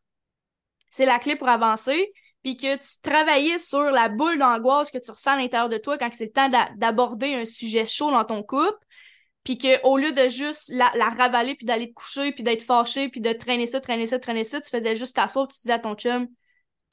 c'est 0.89 1.05
la 1.05 1.19
clé 1.19 1.35
pour 1.35 1.47
avancer, 1.47 2.11
puis 2.43 2.57
que 2.57 2.75
tu 2.75 3.01
travaillais 3.01 3.57
sur 3.57 3.91
la 3.91 4.09
boule 4.09 4.37
d'angoisse 4.37 4.91
que 4.91 4.97
tu 4.97 5.11
ressens 5.11 5.31
à 5.31 5.37
l'intérieur 5.37 5.69
de 5.69 5.77
toi 5.77 5.97
quand 5.97 6.09
c'est 6.11 6.25
le 6.25 6.31
temps 6.31 6.49
d'aborder 6.75 7.35
un 7.35 7.45
sujet 7.45 7.85
chaud 7.85 8.11
dans 8.11 8.25
ton 8.25 8.43
couple, 8.43 8.77
puis 9.43 9.57
qu'au 9.57 9.97
lieu 9.97 10.11
de 10.11 10.29
juste 10.29 10.69
la, 10.69 10.91
la 10.95 11.09
ravaler, 11.09 11.55
puis 11.55 11.65
d'aller 11.65 11.89
te 11.89 11.93
coucher, 11.93 12.31
puis 12.31 12.43
d'être 12.43 12.61
fâché, 12.63 13.09
puis 13.09 13.21
de 13.21 13.33
traîner 13.33 13.67
ça, 13.67 13.81
traîner 13.81 14.05
ça, 14.05 14.19
traîner 14.19 14.43
ça, 14.43 14.61
tu 14.61 14.69
faisais 14.69 14.95
juste 14.95 15.15
t'asseoir, 15.15 15.47
tu 15.47 15.59
disais 15.59 15.73
à 15.73 15.79
ton 15.79 15.95
chum, 15.95 16.27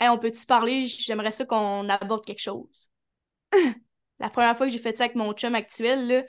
Hey, 0.00 0.08
on 0.08 0.18
peut-tu 0.18 0.46
parler? 0.46 0.84
J'aimerais 0.84 1.32
ça 1.32 1.44
qu'on 1.44 1.88
aborde 1.88 2.24
quelque 2.24 2.40
chose. 2.40 2.90
la 4.20 4.30
première 4.30 4.56
fois 4.56 4.66
que 4.66 4.72
j'ai 4.72 4.78
fait 4.78 4.96
ça 4.96 5.04
avec 5.04 5.16
mon 5.16 5.32
chum 5.32 5.54
actuel, 5.56 6.26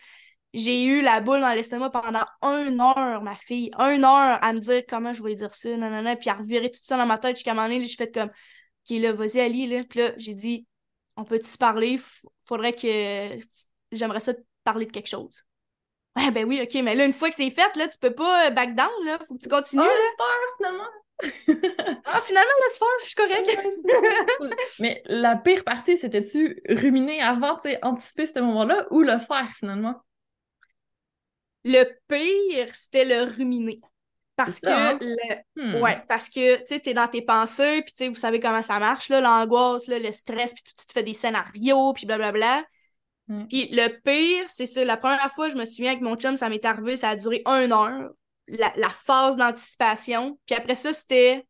j'ai 0.53 0.85
eu 0.85 1.01
la 1.01 1.21
boule 1.21 1.41
dans 1.41 1.53
l'estomac 1.53 1.91
pendant 1.91 2.25
une 2.41 2.81
heure, 2.81 3.21
ma 3.21 3.35
fille. 3.35 3.71
Une 3.77 4.03
heure 4.03 4.43
à 4.43 4.53
me 4.53 4.59
dire 4.59 4.83
comment 4.89 5.13
je 5.13 5.21
voulais 5.21 5.35
dire 5.35 5.53
ça, 5.53 5.75
nanana, 5.77 6.15
puis 6.15 6.29
à 6.29 6.33
revirer 6.35 6.71
tout 6.71 6.79
ça 6.83 6.97
dans 6.97 7.05
ma 7.05 7.19
tête 7.19 7.35
jusqu'à 7.35 7.51
un 7.51 7.53
moment 7.55 7.67
donné, 7.67 7.83
j'ai 7.83 7.95
fait 7.95 8.11
comme, 8.11 8.29
OK, 8.29 8.97
là, 8.97 9.13
vas-y, 9.13 9.39
Ali, 9.39 9.67
là. 9.67 9.83
Puis 9.83 9.99
là, 9.99 10.13
j'ai 10.17 10.33
dit, 10.33 10.67
on 11.15 11.25
peut-tu 11.25 11.57
parler? 11.57 11.99
Faudrait 12.45 12.73
que. 12.73 13.37
J'aimerais 13.91 14.19
ça 14.19 14.33
te 14.33 14.41
parler 14.63 14.85
de 14.85 14.91
quelque 14.91 15.07
chose. 15.07 15.45
Ouais, 16.15 16.31
ben 16.31 16.45
oui, 16.45 16.59
OK, 16.61 16.81
mais 16.83 16.95
là, 16.95 17.05
une 17.05 17.13
fois 17.13 17.29
que 17.29 17.35
c'est 17.35 17.49
fait, 17.49 17.75
là, 17.75 17.87
tu 17.87 17.97
peux 17.97 18.13
pas 18.13 18.47
euh, 18.47 18.49
back 18.49 18.75
down, 18.75 18.89
là. 19.05 19.19
Faut 19.27 19.35
que 19.35 19.41
tu 19.41 19.49
continues. 19.49 19.81
Oh, 19.83 20.53
finalement 20.57 20.87
ah, 22.05 22.21
finalement, 22.21 22.51
laisse 22.61 22.77
faire, 22.77 22.87
je 23.01 23.05
suis 23.05 23.15
correcte. 23.15 24.69
Mais 24.79 25.03
la 25.05 25.35
pire 25.35 25.65
partie, 25.65 25.97
c'était-tu 25.97 26.61
ruminer 26.69 27.21
avant, 27.21 27.55
tu 27.55 27.69
sais, 27.69 27.79
anticiper 27.81 28.25
ce 28.25 28.39
moment-là 28.39 28.87
ou 28.91 29.01
le 29.01 29.19
faire 29.19 29.51
finalement? 29.57 29.95
Le 31.65 31.83
pire, 32.07 32.73
c'était 32.73 33.03
le 33.03 33.35
ruminer. 33.35 33.81
Parce 34.37 34.61
que, 34.61 34.69
hein? 34.69 34.97
hmm. 35.57 35.81
ouais, 35.81 36.01
parce 36.07 36.29
que, 36.29 36.59
tu 36.59 36.67
sais, 36.67 36.79
t'es 36.79 36.93
dans 36.93 37.09
tes 37.09 37.21
pensées, 37.21 37.81
puis 37.81 37.91
tu 37.91 38.05
sais, 38.05 38.07
vous 38.07 38.15
savez 38.15 38.39
comment 38.39 38.61
ça 38.61 38.79
marche, 38.79 39.09
là, 39.09 39.19
l'angoisse, 39.19 39.87
le 39.87 40.11
stress, 40.13 40.53
puis 40.53 40.63
tu 40.63 40.85
te 40.85 40.93
fais 40.93 41.03
des 41.03 41.13
scénarios, 41.13 41.91
puis 41.91 42.05
blablabla. 42.05 42.63
Hmm. 43.29 43.45
Puis 43.47 43.69
le 43.71 43.87
pire, 44.01 44.45
c'est 44.47 44.65
ça, 44.65 44.83
la 44.83 44.97
première 44.97 45.31
fois, 45.33 45.49
je 45.49 45.55
me 45.55 45.65
souviens 45.65 45.91
avec 45.91 46.01
mon 46.01 46.15
chum, 46.15 46.35
ça 46.35 46.49
m'est 46.49 46.65
arrivé, 46.65 46.97
ça 46.97 47.09
a 47.09 47.15
duré 47.15 47.41
une 47.45 47.71
heure 47.71 48.09
la, 48.49 48.89
phase 48.89 49.37
d'anticipation. 49.37 50.39
Puis 50.45 50.55
après 50.55 50.75
ça, 50.75 50.93
c'était 50.93 51.45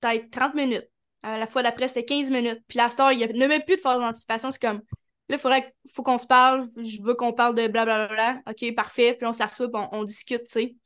peut-être 0.00 0.30
30 0.30 0.54
minutes. 0.54 0.88
la 1.22 1.46
fois 1.46 1.62
d'après, 1.62 1.88
c'était 1.88 2.04
15 2.04 2.30
minutes. 2.30 2.62
Puis 2.68 2.78
la 2.78 2.90
star, 2.90 3.12
il 3.12 3.18
n'y 3.18 3.24
a 3.24 3.48
même 3.48 3.62
plus 3.62 3.76
de 3.76 3.80
phase 3.80 4.00
d'anticipation. 4.00 4.50
C'est 4.50 4.60
comme, 4.60 4.82
là, 5.28 5.36
il 5.36 5.38
faudrait 5.38 5.74
faut 5.92 6.02
qu'on 6.02 6.18
se 6.18 6.26
parle. 6.26 6.68
Je 6.76 7.02
veux 7.02 7.14
qu'on 7.14 7.32
parle 7.32 7.54
de 7.54 7.66
blablabla. 7.66 8.42
OK, 8.46 8.74
parfait. 8.74 9.14
Puis 9.14 9.26
on 9.26 9.32
s'assoit, 9.32 9.68
on, 9.72 9.88
on 9.92 10.04
discute, 10.04 10.44
tu 10.44 10.50
sais. 10.50 10.76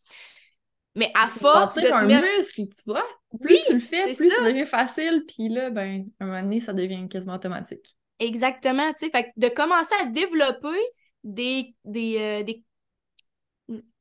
Mais 0.94 1.10
à 1.14 1.28
force 1.28 1.76
de 1.76 1.90
un 1.90 2.04
muscle, 2.04 2.68
tu 2.68 2.82
vois. 2.84 3.06
Plus 3.40 3.62
tu 3.66 3.72
le 3.72 3.78
fais, 3.78 4.12
plus 4.12 4.28
ça. 4.28 4.42
devient 4.44 4.66
facile. 4.66 5.24
Puis 5.26 5.48
là, 5.48 5.70
ben, 5.70 6.04
un 6.20 6.26
moment 6.26 6.42
donné, 6.42 6.60
ça 6.60 6.74
devient 6.74 7.08
quasiment 7.08 7.34
automatique. 7.34 7.96
Exactement, 8.26 8.92
tu 8.94 9.06
sais. 9.10 9.32
De 9.36 9.48
commencer 9.48 9.94
à 10.00 10.06
développer 10.06 10.78
des, 11.24 11.74
des, 11.84 12.16
euh, 12.18 12.42
des 12.44 12.64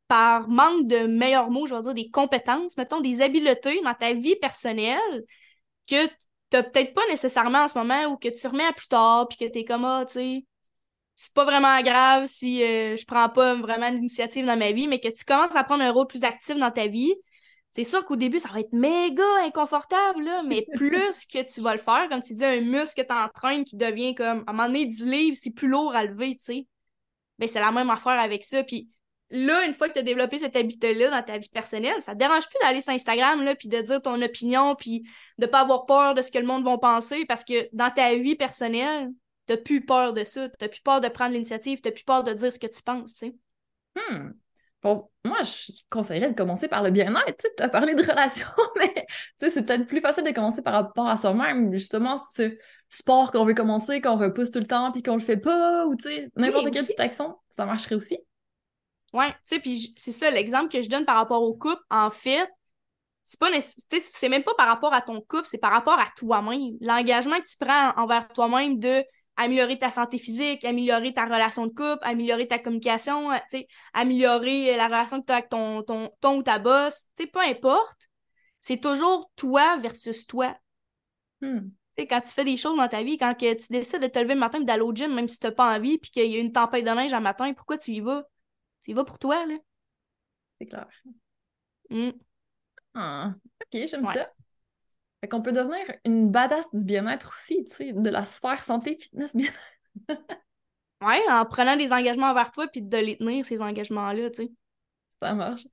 par 0.08 0.48
manque 0.50 0.88
de 0.88 1.08
meilleurs 1.08 1.50
mots, 1.52 1.66
je 1.66 1.76
vais 1.76 1.82
dire 1.82 1.94
des 1.94 2.10
compétences, 2.10 2.76
mettons 2.78 3.00
des 3.02 3.22
habiletés 3.22 3.82
dans 3.82 3.94
ta 3.94 4.14
vie 4.14 4.36
personnelle 4.36 5.24
que 5.88 6.08
tu 6.08 6.14
n'as 6.54 6.64
peut-être 6.64 6.94
pas 6.94 7.08
nécessairement 7.10 7.60
en 7.66 7.68
ce 7.70 7.78
moment 7.78 8.06
ou 8.08 8.18
que 8.18 8.30
tu 8.30 8.48
remets 8.48 8.66
à 8.66 8.74
plus 8.74 8.88
tard, 8.88 9.28
puis 9.30 9.38
que 9.38 9.52
tu 9.52 9.60
es 9.60 9.66
comme, 9.66 9.86
ah, 9.86 10.06
tu 10.08 10.14
sais, 10.14 10.46
c'est 11.16 11.34
pas 11.34 11.46
vraiment 11.46 11.82
grave 11.84 12.28
si 12.28 12.64
euh, 12.64 12.98
je 12.98 13.06
prends 13.06 13.30
pas 13.30 13.56
vraiment 13.56 13.92
d'initiative 13.92 14.46
dans 14.46 14.58
ma 14.58 14.72
vie, 14.74 14.88
mais 14.88 15.00
que 15.00 15.10
tu 15.10 15.26
commences 15.26 15.56
à 15.56 15.64
prendre 15.64 15.84
un 15.84 15.92
rôle 15.92 16.08
plus 16.08 16.24
actif 16.26 16.58
dans 16.58 16.72
ta 16.72 16.88
vie, 16.88 17.14
c'est 17.72 17.86
sûr 17.86 18.06
qu'au 18.06 18.18
début, 18.18 18.40
ça 18.40 18.50
va 18.50 18.60
être 18.60 18.74
méga 18.74 19.24
inconfortable, 19.44 20.24
là, 20.24 20.44
mais 20.44 20.66
plus 20.76 21.26
que 21.26 21.42
tu 21.44 21.62
vas 21.62 21.74
le 21.74 21.80
faire, 21.80 22.08
comme 22.10 22.22
tu 22.22 22.34
dis, 22.34 22.44
un 22.44 22.62
muscle 22.62 23.02
que 23.02 23.08
tu 23.08 23.14
entraînes 23.14 23.64
qui 23.64 23.78
devient 23.78 24.14
comme, 24.14 24.44
à 24.46 24.52
un 24.52 24.54
moment 24.54 24.68
donné, 24.68 24.86
10 24.86 25.06
livres, 25.06 25.38
c'est 25.40 25.54
plus 25.54 25.70
lourd 25.70 25.96
à 25.96 26.04
lever, 26.04 26.36
tu 26.36 26.44
sais. 26.44 26.68
Ben, 27.40 27.48
c'est 27.48 27.62
la 27.62 27.72
même 27.72 27.90
affaire 27.90 28.20
avec 28.20 28.44
ça. 28.44 28.64
Puis 28.64 28.90
là, 29.30 29.66
une 29.66 29.74
fois 29.74 29.88
que 29.88 29.94
tu 29.94 30.00
as 30.00 30.04
développé 30.04 30.38
cette 30.38 30.56
habitude-là 30.56 31.10
dans 31.10 31.24
ta 31.24 31.38
vie 31.38 31.50
personnelle, 31.50 32.02
ça 32.02 32.14
te 32.14 32.20
dérange 32.20 32.48
plus 32.48 32.60
d'aller 32.62 32.82
sur 32.82 32.94
Instagram, 32.94 33.42
là, 33.42 33.56
puis 33.56 33.70
de 33.70 33.82
dire 33.82 34.02
ton 34.02 34.22
opinion, 34.22 34.76
puis 34.76 35.04
de 35.38 35.46
pas 35.46 35.62
avoir 35.62 35.86
peur 35.86 36.14
de 36.14 36.22
ce 36.22 36.30
que 36.30 36.40
le 36.40 36.46
monde 36.46 36.66
va 36.66 36.78
penser, 36.78 37.26
parce 37.26 37.46
que 37.46 37.70
dans 37.74 37.90
ta 37.90 38.16
vie 38.16 38.36
personnelle, 38.36 39.10
t'as 39.46 39.58
plus 39.58 39.86
peur 39.86 40.12
de 40.14 40.26
ça, 40.26 40.50
t'as 40.50 40.68
plus 40.68 40.82
peur 40.82 41.00
de 41.00 41.08
prendre 41.08 41.34
l'initiative, 41.34 41.80
t'as 41.80 41.92
plus 41.92 42.04
peur 42.04 42.24
de 42.24 42.34
dire 42.34 42.52
ce 42.52 42.60
que 42.60 42.68
tu 42.68 42.82
penses, 42.84 43.14
tu 43.14 43.28
sais. 43.28 43.36
Hmm. 43.96 44.32
Bon, 44.82 45.10
moi, 45.24 45.44
je 45.44 45.72
conseillerais 45.92 46.30
de 46.30 46.36
commencer 46.36 46.68
par 46.68 46.82
le 46.82 46.90
bien-être. 46.90 47.46
Tu 47.56 47.64
as 47.64 47.70
parlé 47.70 47.94
de 47.94 48.02
relations, 48.02 48.48
mais 48.78 49.06
c'est 49.38 49.66
peut-être 49.66 49.86
plus 49.86 50.02
facile 50.02 50.24
de 50.24 50.32
commencer 50.32 50.64
par 50.64 50.74
rapport 50.74 51.08
à 51.08 51.18
soi-même. 51.18 51.72
Justement, 51.74 52.20
ce 52.36 52.58
sport 52.90 53.32
qu'on 53.32 53.46
veut 53.46 53.54
commencer, 53.54 54.02
qu'on 54.02 54.18
repousse 54.18 54.52
tout 54.52 54.60
le 54.60 54.66
temps, 54.66 54.92
puis 54.92 55.04
qu'on 55.04 55.16
le 55.16 55.22
fait 55.22 55.38
pas, 55.38 55.86
ou 55.86 55.96
n'importe 56.36 56.72
quelle 56.72 56.84
petite 56.86 57.00
action, 57.00 57.36
ça 57.50 57.66
marcherait 57.66 57.96
aussi. 57.96 58.18
Ouais, 59.14 59.30
tu 59.30 59.56
sais, 59.56 59.60
puis 59.60 59.94
c'est 59.98 60.12
ça 60.12 60.32
l'exemple 60.32 60.70
que 60.70 60.82
je 60.82 60.90
donne 60.90 61.06
par 61.06 61.18
rapport 61.18 61.44
au 61.44 61.54
couple. 61.54 61.82
En 61.90 62.10
fait, 62.10 62.50
c'est 63.24 63.40
pas 63.40 63.48
c'est 63.60 64.30
même 64.30 64.44
pas 64.44 64.54
par 64.56 64.68
rapport 64.68 64.94
à 64.94 65.02
ton 65.02 65.22
couple, 65.22 65.46
c'est 65.46 65.58
par 65.58 65.72
rapport 65.72 66.00
à 66.00 66.08
toi-même. 66.16 66.78
L'engagement 66.82 67.40
que 67.40 67.46
tu 67.46 67.58
prends 67.60 67.92
envers 67.98 68.28
toi-même 68.30 68.80
de 68.80 69.04
améliorer 69.42 69.78
ta 69.78 69.90
santé 69.90 70.18
physique, 70.18 70.64
améliorer 70.66 71.14
ta 71.14 71.26
relation 71.26 71.66
de 71.66 71.72
couple, 71.72 72.00
améliorer 72.02 72.48
ta 72.48 72.60
communication, 72.60 73.32
euh, 73.32 73.38
améliorer 73.94 74.76
la 74.76 74.86
relation 74.86 75.22
que 75.22 75.26
tu 75.26 75.32
as 75.32 75.38
avec 75.38 75.50
ton, 75.50 75.84
ton, 75.84 76.12
ton 76.20 76.38
ou 76.38 76.44
ta 76.44 76.60
boss, 76.60 77.08
peu 77.18 77.40
importe. 77.40 78.08
C'est 78.60 78.80
toujours 78.80 79.32
toi 79.36 79.78
versus 79.78 80.28
toi. 80.28 80.56
Hmm. 81.42 81.70
Quand 81.98 82.22
tu 82.22 82.30
fais 82.30 82.46
des 82.46 82.58
choses 82.58 82.78
dans 82.78 82.88
ta 82.88 83.04
vie, 83.04 83.18
quand 83.18 83.34
que 83.34 83.54
tu 83.54 83.68
décides 83.72 84.02
de 84.02 84.08
te 84.08 84.18
lever 84.18 84.34
le 84.34 84.40
matin 84.40 84.62
et 84.62 84.66
d'aller 84.66 84.82
au 84.82 84.94
gym, 84.94 85.14
même 85.14 85.28
si 85.28 85.40
tu 85.40 85.46
n'as 85.46 85.52
pas 85.52 85.76
envie, 85.76 85.98
puis 85.98 86.10
qu'il 86.12 86.32
y 86.32 86.36
a 86.36 86.40
une 86.40 86.52
tempête 86.52 86.86
de 86.86 86.90
neige 86.92 87.14
un 87.14 87.20
matin, 87.20 87.54
pourquoi 87.54 87.78
tu 87.78 87.92
y 87.92 88.00
vas? 88.00 88.24
Tu 88.84 88.92
y 88.92 88.94
vas 88.94 89.04
pour 89.04 89.20
toi, 89.20 89.46
là. 89.46 89.56
C'est 90.60 90.68
clair. 90.68 90.88
Hmm. 91.90 92.12
Ah, 92.94 93.34
ok, 93.62 93.88
j'aime 93.88 94.06
ça. 94.06 94.32
Fait 95.22 95.28
qu'on 95.28 95.42
peut 95.42 95.52
devenir 95.52 95.80
une 96.04 96.32
badass 96.32 96.74
du 96.74 96.84
bien-être 96.84 97.32
aussi, 97.34 97.66
tu 97.70 97.76
sais, 97.76 97.94
de 97.94 98.10
la 98.10 98.26
sphère 98.26 98.64
santé, 98.64 98.98
fitness, 99.00 99.36
bien-être. 99.36 100.18
ouais, 101.02 101.22
en 101.30 101.46
prenant 101.46 101.78
des 101.78 101.94
engagements 101.94 102.32
envers 102.32 102.52
toi 102.52 102.68
puis 102.68 102.82
de 102.82 102.98
les 102.98 103.18
tenir, 103.18 103.46
ces 103.46 103.62
engagements-là, 103.62 104.32
tu 104.32 104.44
sais. 104.44 104.52
Ça 105.22 105.34
marche. 105.34 105.68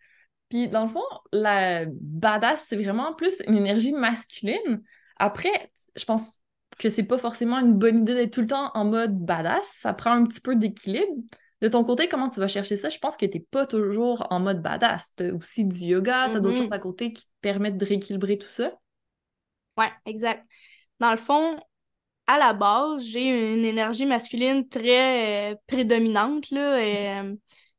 Puis 0.50 0.68
dans 0.68 0.84
le 0.84 0.90
fond, 0.90 1.04
la 1.32 1.84
badass, 1.86 2.66
c'est 2.68 2.76
vraiment 2.76 3.14
plus 3.14 3.42
une 3.46 3.56
énergie 3.56 3.92
masculine. 3.92 4.82
Après, 5.16 5.72
je 5.96 6.04
pense 6.04 6.38
que 6.78 6.90
c'est 6.90 7.04
pas 7.04 7.18
forcément 7.18 7.58
une 7.58 7.74
bonne 7.74 8.02
idée 8.02 8.14
d'être 8.14 8.32
tout 8.32 8.40
le 8.42 8.46
temps 8.46 8.70
en 8.74 8.84
mode 8.84 9.18
badass. 9.18 9.66
Ça 9.80 9.92
prend 9.92 10.12
un 10.12 10.24
petit 10.24 10.40
peu 10.40 10.56
d'équilibre. 10.56 11.12
De 11.60 11.68
ton 11.68 11.84
côté, 11.84 12.08
comment 12.08 12.30
tu 12.30 12.38
vas 12.38 12.48
chercher 12.48 12.76
ça? 12.76 12.88
Je 12.88 12.98
pense 12.98 13.16
que 13.16 13.26
t'es 13.26 13.40
pas 13.40 13.66
toujours 13.66 14.26
en 14.30 14.40
mode 14.40 14.62
badass. 14.62 15.12
T'as 15.16 15.32
aussi 15.32 15.64
du 15.64 15.78
yoga, 15.78 16.28
t'as 16.32 16.40
d'autres 16.40 16.56
mm-hmm. 16.56 16.60
choses 16.60 16.72
à 16.72 16.78
côté 16.78 17.12
qui 17.12 17.24
te 17.24 17.32
permettent 17.40 17.78
de 17.78 17.84
rééquilibrer 17.84 18.38
tout 18.38 18.48
ça. 18.48 18.72
Ouais, 19.78 19.90
exact. 20.06 20.44
Dans 21.00 21.12
le 21.12 21.16
fond, 21.18 21.60
à 22.26 22.38
la 22.38 22.52
base, 22.54 23.04
j'ai 23.04 23.54
une 23.54 23.64
énergie 23.64 24.06
masculine 24.06 24.68
très 24.68 25.52
euh, 25.52 25.56
prédominante, 25.66 26.50
là. 26.50 26.80
Et, 26.84 27.08
euh, 27.20 27.34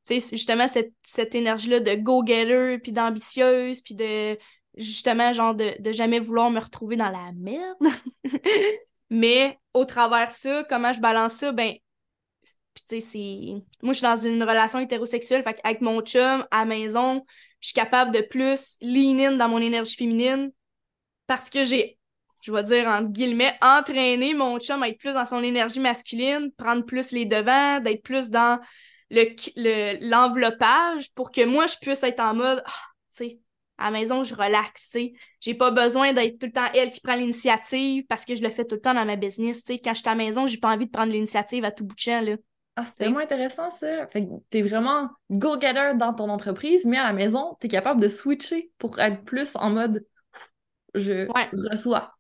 justement, 0.09 0.67
cette, 0.67 0.93
cette 1.03 1.35
énergie-là 1.35 1.81
de 1.81 1.95
go-getter, 1.95 2.79
puis 2.79 2.91
d'ambitieuse, 2.91 3.81
puis 3.81 3.95
de, 3.95 4.37
justement, 4.75 5.33
genre, 5.33 5.55
de, 5.55 5.73
de 5.81 5.91
jamais 5.91 6.19
vouloir 6.19 6.49
me 6.51 6.59
retrouver 6.59 6.95
dans 6.97 7.09
la 7.09 7.31
merde. 7.35 7.77
Mais 9.11 9.59
au 9.73 9.85
travers 9.85 10.31
ça, 10.31 10.63
comment 10.69 10.93
je 10.93 11.01
balance 11.01 11.33
ça? 11.33 11.51
Ben, 11.51 11.73
tu 12.87 13.01
sais. 13.01 13.17
Moi, 13.81 13.93
je 13.93 13.97
suis 13.97 14.03
dans 14.03 14.15
une 14.15 14.41
relation 14.43 14.79
hétérosexuelle, 14.79 15.43
fait 15.43 15.59
avec 15.63 15.81
mon 15.81 16.01
chum, 16.01 16.45
à 16.51 16.65
maison, 16.65 17.23
je 17.59 17.67
suis 17.67 17.73
capable 17.73 18.11
de 18.11 18.21
plus 18.21 18.77
lean 18.81 19.19
in 19.19 19.31
dans 19.37 19.49
mon 19.49 19.59
énergie 19.59 19.95
féminine, 19.95 20.51
parce 21.29 21.51
que 21.51 21.63
j'ai, 21.63 21.99
je 22.41 22.51
vais 22.51 22.63
dire 22.63 22.87
entre 22.87 23.09
guillemets, 23.09 23.53
entraîné 23.61 24.33
mon 24.33 24.57
chum 24.59 24.81
à 24.81 24.89
être 24.89 24.97
plus 24.97 25.13
dans 25.13 25.27
son 25.27 25.43
énergie 25.43 25.79
masculine, 25.79 26.51
prendre 26.57 26.83
plus 26.83 27.11
les 27.11 27.25
devants, 27.25 27.79
d'être 27.79 28.01
plus 28.01 28.31
dans 28.31 28.59
le, 29.11 30.09
l'enveloppage 30.09 31.13
pour 31.13 31.31
que 31.31 31.45
moi, 31.45 31.67
je 31.67 31.75
puisse 31.79 32.01
être 32.01 32.19
en 32.19 32.33
mode, 32.33 32.63
ah, 32.65 32.71
tu 33.15 33.25
sais, 33.25 33.39
à 33.77 33.91
la 33.91 33.99
maison, 33.99 34.23
je 34.23 34.33
relaxe, 34.33 34.89
tu 34.89 34.99
sais. 34.99 35.13
J'ai 35.39 35.53
pas 35.53 35.69
besoin 35.69 36.13
d'être 36.13 36.39
tout 36.39 36.47
le 36.47 36.51
temps 36.51 36.67
elle 36.73 36.89
qui 36.89 36.99
prend 36.99 37.15
l'initiative 37.15 38.05
parce 38.09 38.25
que 38.25 38.33
je 38.33 38.41
le 38.41 38.49
fais 38.49 38.65
tout 38.65 38.75
le 38.75 38.81
temps 38.81 38.95
dans 38.95 39.05
ma 39.05 39.15
business, 39.15 39.63
tu 39.63 39.73
sais. 39.73 39.79
Quand 39.79 39.93
je 39.93 39.99
suis 39.99 40.09
à 40.09 40.15
la 40.15 40.17
maison, 40.17 40.47
j'ai 40.47 40.57
pas 40.57 40.73
envie 40.73 40.87
de 40.87 40.91
prendre 40.91 41.11
l'initiative 41.11 41.63
à 41.63 41.71
tout 41.71 41.85
bout 41.85 41.95
de 41.95 41.99
champ, 41.99 42.21
là. 42.21 42.37
Ah, 42.75 42.85
c'est 42.85 42.95
tellement 42.95 43.19
intéressant, 43.19 43.69
ça. 43.69 44.07
Fait 44.07 44.25
que 44.25 44.29
t'es 44.49 44.63
vraiment 44.63 45.09
go-getter 45.29 45.91
dans 45.95 46.15
ton 46.15 46.29
entreprise, 46.29 46.85
mais 46.85 46.97
à 46.97 47.03
la 47.03 47.13
maison, 47.13 47.55
t'es 47.59 47.67
capable 47.67 48.01
de 48.01 48.07
switcher 48.07 48.71
pour 48.79 48.97
être 48.99 49.23
plus 49.25 49.55
en 49.57 49.69
mode 49.69 50.03
je 50.95 51.27
reçois. 51.69 52.13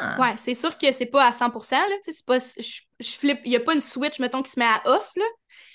Ah. 0.00 0.16
Ouais, 0.20 0.34
c'est 0.36 0.54
sûr 0.54 0.76
que 0.78 0.92
c'est 0.92 1.06
pas 1.06 1.26
à 1.26 1.32
100%, 1.32 1.76
là. 1.76 1.96
C'est 2.04 2.24
pas, 2.24 2.38
je, 2.38 2.80
je 3.00 3.10
flippe, 3.12 3.40
il 3.44 3.52
y 3.52 3.56
a 3.56 3.60
pas 3.60 3.74
une 3.74 3.80
switch, 3.80 4.18
mettons, 4.18 4.42
qui 4.42 4.50
se 4.50 4.58
met 4.58 4.66
à 4.66 4.82
off, 4.86 5.10
là. 5.16 5.24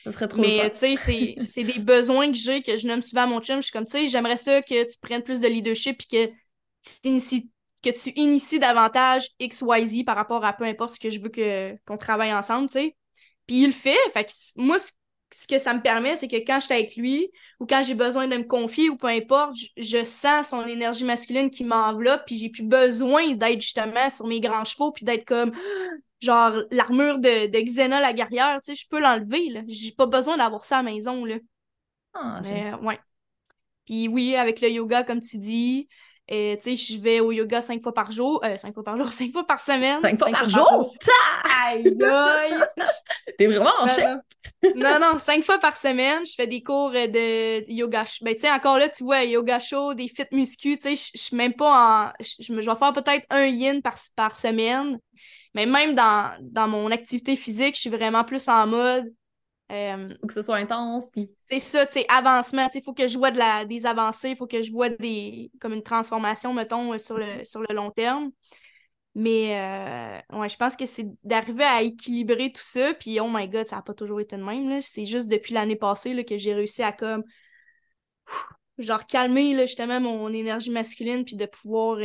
Ça 0.03 0.11
serait 0.11 0.27
trop 0.27 0.41
Mais, 0.41 0.69
tu 0.71 0.95
sais, 0.95 1.35
c'est 1.41 1.63
des 1.63 1.79
besoins 1.79 2.31
que 2.31 2.37
j'ai, 2.37 2.61
que 2.61 2.77
je 2.77 2.87
nomme 2.87 3.01
souvent 3.01 3.23
à 3.23 3.27
mon 3.27 3.41
chum. 3.41 3.57
Je 3.57 3.63
suis 3.63 3.71
comme, 3.71 3.85
tu 3.85 3.91
sais, 3.91 4.07
j'aimerais 4.07 4.37
ça 4.37 4.61
que 4.61 4.83
tu 4.83 4.97
prennes 5.01 5.23
plus 5.23 5.41
de 5.41 5.47
leadership 5.47 5.97
puis 5.97 6.07
que 6.07 6.27
tu 6.27 7.07
inities, 7.09 7.51
que 7.83 7.89
tu 7.89 8.11
inities 8.15 8.59
davantage 8.59 9.29
X, 9.39 9.61
Y, 9.61 9.85
Z 9.85 10.03
par 10.05 10.15
rapport 10.15 10.45
à 10.45 10.53
peu 10.53 10.65
importe 10.65 10.95
ce 10.95 10.99
que 10.99 11.09
je 11.09 11.19
veux 11.19 11.31
qu'on 11.85 11.97
travaille 11.97 12.33
ensemble, 12.33 12.67
tu 12.67 12.73
sais. 12.73 12.95
Puis 13.47 13.63
il 13.63 13.67
le 13.67 13.73
fait. 13.73 13.97
Fait 14.13 14.25
que 14.25 14.31
moi, 14.57 14.77
ce 15.37 15.47
que 15.47 15.59
ça 15.59 15.73
me 15.73 15.81
permet, 15.81 16.15
c'est 16.15 16.29
que 16.29 16.37
quand 16.37 16.61
je 16.61 16.65
suis 16.65 16.73
avec 16.73 16.95
lui 16.95 17.29
ou 17.59 17.65
quand 17.65 17.83
j'ai 17.83 17.93
besoin 17.93 18.25
de 18.25 18.37
me 18.37 18.43
confier 18.43 18.89
ou 18.89 18.95
peu 18.95 19.07
importe, 19.07 19.57
je, 19.75 20.05
sens 20.05 20.47
son 20.47 20.65
énergie 20.65 21.03
masculine 21.03 21.49
qui 21.49 21.65
m'enveloppe, 21.65 22.23
puis 22.25 22.37
j'ai 22.37 22.49
plus 22.49 22.63
besoin 22.63 23.33
d'être 23.33 23.59
justement 23.59 24.09
sur 24.09 24.27
mes 24.27 24.39
grands 24.39 24.63
chevaux, 24.63 24.93
puis 24.93 25.03
d'être 25.03 25.25
comme 25.25 25.51
genre 26.21 26.53
l'armure 26.71 27.19
de, 27.19 27.47
de 27.47 27.59
Xena 27.59 27.99
la 27.99 28.13
guerrière, 28.13 28.61
tu 28.63 28.71
sais, 28.71 28.81
je 28.81 28.87
peux 28.87 29.01
l'enlever, 29.01 29.49
là. 29.49 29.61
J'ai 29.67 29.91
pas 29.91 30.05
besoin 30.05 30.37
d'avoir 30.37 30.63
ça 30.63 30.77
à 30.77 30.83
la 30.83 30.91
maison, 30.91 31.25
là. 31.25 31.35
Ah, 32.13 32.41
ouais. 32.81 32.99
Puis 33.85 34.07
oui, 34.07 34.37
avec 34.37 34.61
le 34.61 34.69
yoga, 34.69 35.03
comme 35.03 35.19
tu 35.19 35.37
dis, 35.37 35.89
et 36.27 36.57
tu 36.61 36.75
sais, 36.75 36.93
je 36.93 36.99
vais 36.99 37.19
au 37.19 37.31
yoga 37.31 37.61
cinq 37.61 37.81
fois 37.83 37.93
par 37.93 38.09
jour. 38.09 38.43
Euh, 38.43 38.57
cinq 38.57 38.73
fois 38.73 38.83
par 38.83 38.97
jour, 38.97 39.07
cinq 39.11 39.31
fois 39.31 39.45
par 39.45 39.59
semaine. 39.59 40.01
Cinq 40.01 40.17
fois, 40.17 40.31
par, 40.31 40.49
jour? 40.49 40.93
Aïe, 41.65 41.85
aïe! 42.03 42.53
T'es 43.37 43.45
vraiment 43.45 43.73
en 43.79 43.87
chef? 43.87 44.17
non, 44.75 44.99
non, 44.99 45.19
cinq 45.19 45.43
fois 45.43 45.59
par 45.59 45.77
semaine, 45.77 46.25
je 46.25 46.33
fais 46.35 46.47
des 46.47 46.63
cours 46.63 46.91
de 46.91 47.71
yoga. 47.71 48.05
Ben, 48.21 48.33
tu 48.33 48.41
sais, 48.41 48.51
encore 48.51 48.77
là, 48.77 48.89
tu 48.89 49.03
vois, 49.03 49.23
yoga 49.23 49.59
chaud, 49.59 49.93
des 49.93 50.07
fit 50.07 50.25
muscu, 50.31 50.77
tu 50.77 50.95
sais, 50.95 51.11
je 51.13 51.21
suis 51.21 51.35
même 51.35 51.53
pas 51.53 52.11
en... 52.11 52.23
Je 52.39 52.53
vais 52.53 52.63
faire 52.63 52.93
peut-être 52.93 53.25
un 53.29 53.45
yin 53.45 53.81
par, 53.81 53.95
par 54.15 54.35
semaine. 54.35 54.97
Mais 55.53 55.65
même 55.65 55.95
dans, 55.95 56.31
dans 56.41 56.67
mon 56.67 56.91
activité 56.91 57.35
physique, 57.35 57.75
je 57.75 57.81
suis 57.81 57.89
vraiment 57.89 58.23
plus 58.23 58.47
en 58.49 58.67
mode 58.67 59.05
euh, 59.71 60.09
faut 60.21 60.27
que 60.27 60.33
ce 60.33 60.41
soit 60.41 60.57
intense. 60.57 61.09
Puis... 61.11 61.29
C'est 61.49 61.59
ça, 61.59 61.85
tu 61.85 61.93
sais, 61.93 62.05
avancement. 62.07 62.69
Il 62.73 62.83
faut 62.83 62.93
que 62.93 63.07
je 63.07 63.17
vois 63.17 63.31
de 63.31 63.37
la, 63.37 63.65
des 63.65 63.85
avancées, 63.85 64.29
il 64.29 64.35
faut 64.35 64.47
que 64.47 64.61
je 64.61 64.71
vois 64.71 64.89
des, 64.89 65.51
comme 65.59 65.73
une 65.73 65.83
transformation, 65.83 66.53
mettons, 66.53 66.93
euh, 66.93 66.97
sur 66.97 67.17
le, 67.17 67.25
sur 67.43 67.61
le 67.61 67.73
long 67.73 67.91
terme. 67.91 68.31
Mais 69.15 69.55
euh, 69.55 70.37
ouais, 70.37 70.49
je 70.49 70.57
pense 70.57 70.75
que 70.75 70.85
c'est 70.85 71.07
d'arriver 71.23 71.63
à 71.63 71.81
équilibrer 71.81 72.51
tout 72.51 72.61
ça. 72.63 72.93
Puis 72.93 73.19
oh 73.19 73.29
my 73.29 73.47
god, 73.47 73.65
ça 73.65 73.77
n'a 73.77 73.81
pas 73.81 73.93
toujours 73.93 74.19
été 74.19 74.35
de 74.35 74.43
même. 74.43 74.81
C'est 74.81 75.05
juste 75.05 75.29
depuis 75.29 75.53
l'année 75.53 75.77
passée 75.77 76.13
là, 76.13 76.23
que 76.23 76.37
j'ai 76.37 76.53
réussi 76.53 76.83
à 76.83 76.91
comme 76.91 77.23
genre 78.77 79.07
calmer 79.07 79.53
là, 79.53 79.65
justement 79.65 80.01
mon 80.01 80.33
énergie 80.33 80.69
masculine 80.69 81.23
puis 81.23 81.37
de 81.37 81.45
pouvoir. 81.45 81.97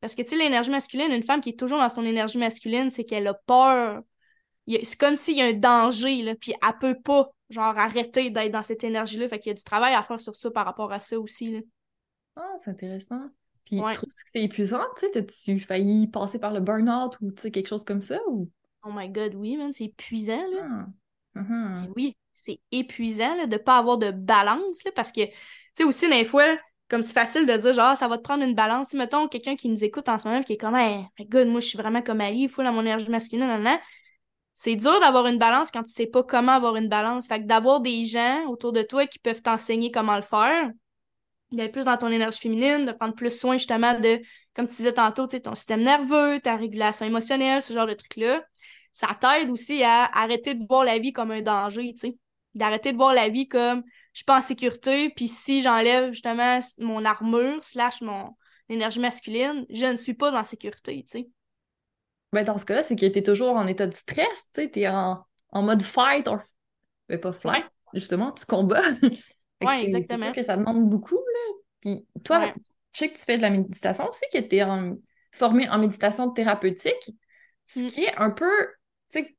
Parce 0.00 0.14
que 0.14 0.22
tu 0.22 0.30
sais, 0.30 0.36
l'énergie 0.36 0.70
masculine, 0.70 1.12
une 1.12 1.22
femme 1.22 1.42
qui 1.42 1.50
est 1.50 1.58
toujours 1.58 1.78
dans 1.78 1.90
son 1.90 2.04
énergie 2.04 2.38
masculine, 2.38 2.88
c'est 2.88 3.04
qu'elle 3.04 3.26
a 3.26 3.34
peur 3.34 4.00
c'est 4.82 4.98
comme 4.98 5.16
s'il 5.16 5.36
y 5.36 5.42
a 5.42 5.46
un 5.46 5.52
danger, 5.52 6.22
là, 6.22 6.34
puis 6.34 6.52
elle 6.52 6.78
peut 6.78 7.00
pas, 7.00 7.30
genre, 7.50 7.76
arrêter 7.78 8.30
d'être 8.30 8.52
dans 8.52 8.62
cette 8.62 8.84
énergie-là. 8.84 9.28
Fait 9.28 9.38
qu'il 9.38 9.50
y 9.50 9.52
a 9.52 9.54
du 9.54 9.64
travail 9.64 9.94
à 9.94 10.02
faire 10.02 10.20
sur 10.20 10.36
ça 10.36 10.50
par 10.50 10.66
rapport 10.66 10.92
à 10.92 11.00
ça 11.00 11.18
aussi, 11.18 11.50
là. 11.50 11.60
Ah, 12.36 12.54
c'est 12.62 12.70
intéressant. 12.70 13.22
Puis, 13.64 13.76
tu 13.76 13.94
trouves 13.94 14.08
que 14.08 14.30
c'est 14.32 14.42
épuisant, 14.42 14.84
tu 14.98 15.06
sais? 15.06 15.10
T'as-tu 15.12 15.60
failli 15.60 16.06
passer 16.06 16.38
par 16.38 16.52
le 16.52 16.60
burn-out 16.60 17.16
ou, 17.20 17.32
tu 17.32 17.42
sais, 17.42 17.50
quelque 17.50 17.68
chose 17.68 17.84
comme 17.84 18.02
ça, 18.02 18.18
ou? 18.28 18.50
Oh 18.84 18.90
my 18.94 19.08
God, 19.08 19.34
oui, 19.34 19.56
man, 19.56 19.72
c'est 19.72 19.84
épuisant, 19.84 20.46
là. 20.50 20.86
Ah. 21.34 21.40
Uh-huh. 21.40 21.92
Oui, 21.96 22.16
c'est 22.34 22.60
épuisant, 22.70 23.34
là, 23.34 23.46
de 23.46 23.56
pas 23.56 23.78
avoir 23.78 23.98
de 23.98 24.10
balance, 24.10 24.84
là, 24.84 24.92
parce 24.94 25.12
que, 25.12 25.24
tu 25.26 25.32
sais, 25.74 25.84
aussi, 25.84 26.08
des 26.08 26.24
fois, 26.24 26.46
comme 26.88 27.02
c'est 27.02 27.12
facile 27.12 27.46
de 27.46 27.56
dire, 27.56 27.72
genre, 27.72 27.96
ça 27.96 28.08
va 28.08 28.16
te 28.16 28.22
prendre 28.22 28.44
une 28.44 28.54
balance. 28.54 28.88
Si, 28.88 28.96
mettons, 28.96 29.28
quelqu'un 29.28 29.56
qui 29.56 29.68
nous 29.68 29.84
écoute 29.84 30.08
en 30.08 30.18
ce 30.18 30.26
moment, 30.26 30.42
qui 30.42 30.54
est 30.54 30.56
comme, 30.56 30.76
hey, 30.76 31.06
God, 31.28 31.48
moi, 31.48 31.60
je 31.60 31.66
suis 31.66 31.78
vraiment 31.78 32.00
comme 32.00 32.20
Ali, 32.20 32.44
il 32.44 32.48
faut 32.48 32.62
la 32.62 32.72
mon 32.72 32.80
énergie 32.80 33.10
masculine, 33.10 33.46
nan, 33.46 33.62
nan 33.62 33.78
c'est 34.60 34.74
dur 34.74 34.98
d'avoir 34.98 35.28
une 35.28 35.38
balance 35.38 35.70
quand 35.70 35.84
tu 35.84 35.92
sais 35.92 36.08
pas 36.08 36.24
comment 36.24 36.50
avoir 36.50 36.74
une 36.74 36.88
balance. 36.88 37.28
Fait 37.28 37.40
que 37.40 37.46
d'avoir 37.46 37.80
des 37.80 38.04
gens 38.06 38.44
autour 38.48 38.72
de 38.72 38.82
toi 38.82 39.06
qui 39.06 39.20
peuvent 39.20 39.40
t'enseigner 39.40 39.92
comment 39.92 40.16
le 40.16 40.22
faire, 40.22 40.72
d'être 41.52 41.70
plus 41.70 41.84
dans 41.84 41.96
ton 41.96 42.08
énergie 42.08 42.40
féminine, 42.40 42.84
de 42.84 42.90
prendre 42.90 43.14
plus 43.14 43.30
soin 43.30 43.56
justement 43.56 43.96
de, 44.00 44.20
comme 44.56 44.66
tu 44.66 44.74
disais 44.74 44.94
tantôt, 44.94 45.28
ton 45.28 45.54
système 45.54 45.82
nerveux, 45.82 46.40
ta 46.40 46.56
régulation 46.56 47.06
émotionnelle, 47.06 47.62
ce 47.62 47.72
genre 47.72 47.86
de 47.86 47.94
trucs-là. 47.94 48.42
Ça 48.92 49.16
t'aide 49.20 49.48
aussi 49.48 49.84
à 49.84 50.06
arrêter 50.06 50.54
de 50.54 50.64
voir 50.68 50.82
la 50.82 50.98
vie 50.98 51.12
comme 51.12 51.30
un 51.30 51.40
danger, 51.40 51.92
tu 51.94 52.08
sais. 52.08 52.16
D'arrêter 52.56 52.90
de 52.90 52.96
voir 52.96 53.14
la 53.14 53.28
vie 53.28 53.46
comme 53.46 53.84
je 54.12 54.18
suis 54.18 54.24
pas 54.24 54.38
en 54.38 54.42
sécurité, 54.42 55.10
puis 55.10 55.28
si 55.28 55.62
j'enlève 55.62 56.10
justement 56.10 56.58
mon 56.78 57.04
armure 57.04 57.62
slash 57.62 58.00
mon 58.00 58.34
énergie 58.68 58.98
masculine, 58.98 59.66
je 59.70 59.86
ne 59.86 59.96
suis 59.96 60.14
pas 60.14 60.36
en 60.36 60.42
sécurité, 60.42 61.04
tu 61.04 61.18
sais. 61.18 61.28
Ben, 62.32 62.44
dans 62.44 62.58
ce 62.58 62.64
cas-là, 62.64 62.82
c'est 62.82 62.96
que 62.96 63.06
tu 63.06 63.18
es 63.18 63.22
toujours 63.22 63.56
en 63.56 63.66
état 63.66 63.86
de 63.86 63.94
stress, 63.94 64.44
tu 64.54 64.70
es 64.74 64.88
en, 64.88 65.24
mode 65.54 65.82
fight, 65.82 66.28
or... 66.28 66.40
Ben, 67.08 67.18
pas 67.18 67.32
flight, 67.32 67.64
justement, 67.94 68.32
tu 68.32 68.44
combats. 68.44 68.82
Oui, 69.60 69.74
exactement. 69.82 70.26
C'est 70.26 70.40
que 70.40 70.42
ça 70.42 70.56
demande 70.56 70.88
beaucoup, 70.88 71.16
là. 71.16 71.54
Puis 71.80 72.06
toi, 72.22 72.52
je 72.92 72.98
sais 72.98 73.08
que 73.08 73.18
tu 73.18 73.24
fais 73.24 73.36
de 73.36 73.42
la 73.42 73.50
méditation 73.50 74.08
aussi, 74.08 74.22
que 74.32 74.38
tu 74.38 74.56
es 74.56 74.64
formé 75.32 75.68
en 75.68 75.78
méditation 75.78 76.30
thérapeutique, 76.30 77.12
ce 77.64 77.80
mm. 77.80 77.86
qui 77.88 78.04
est 78.04 78.16
un 78.18 78.30
peu 78.30 78.50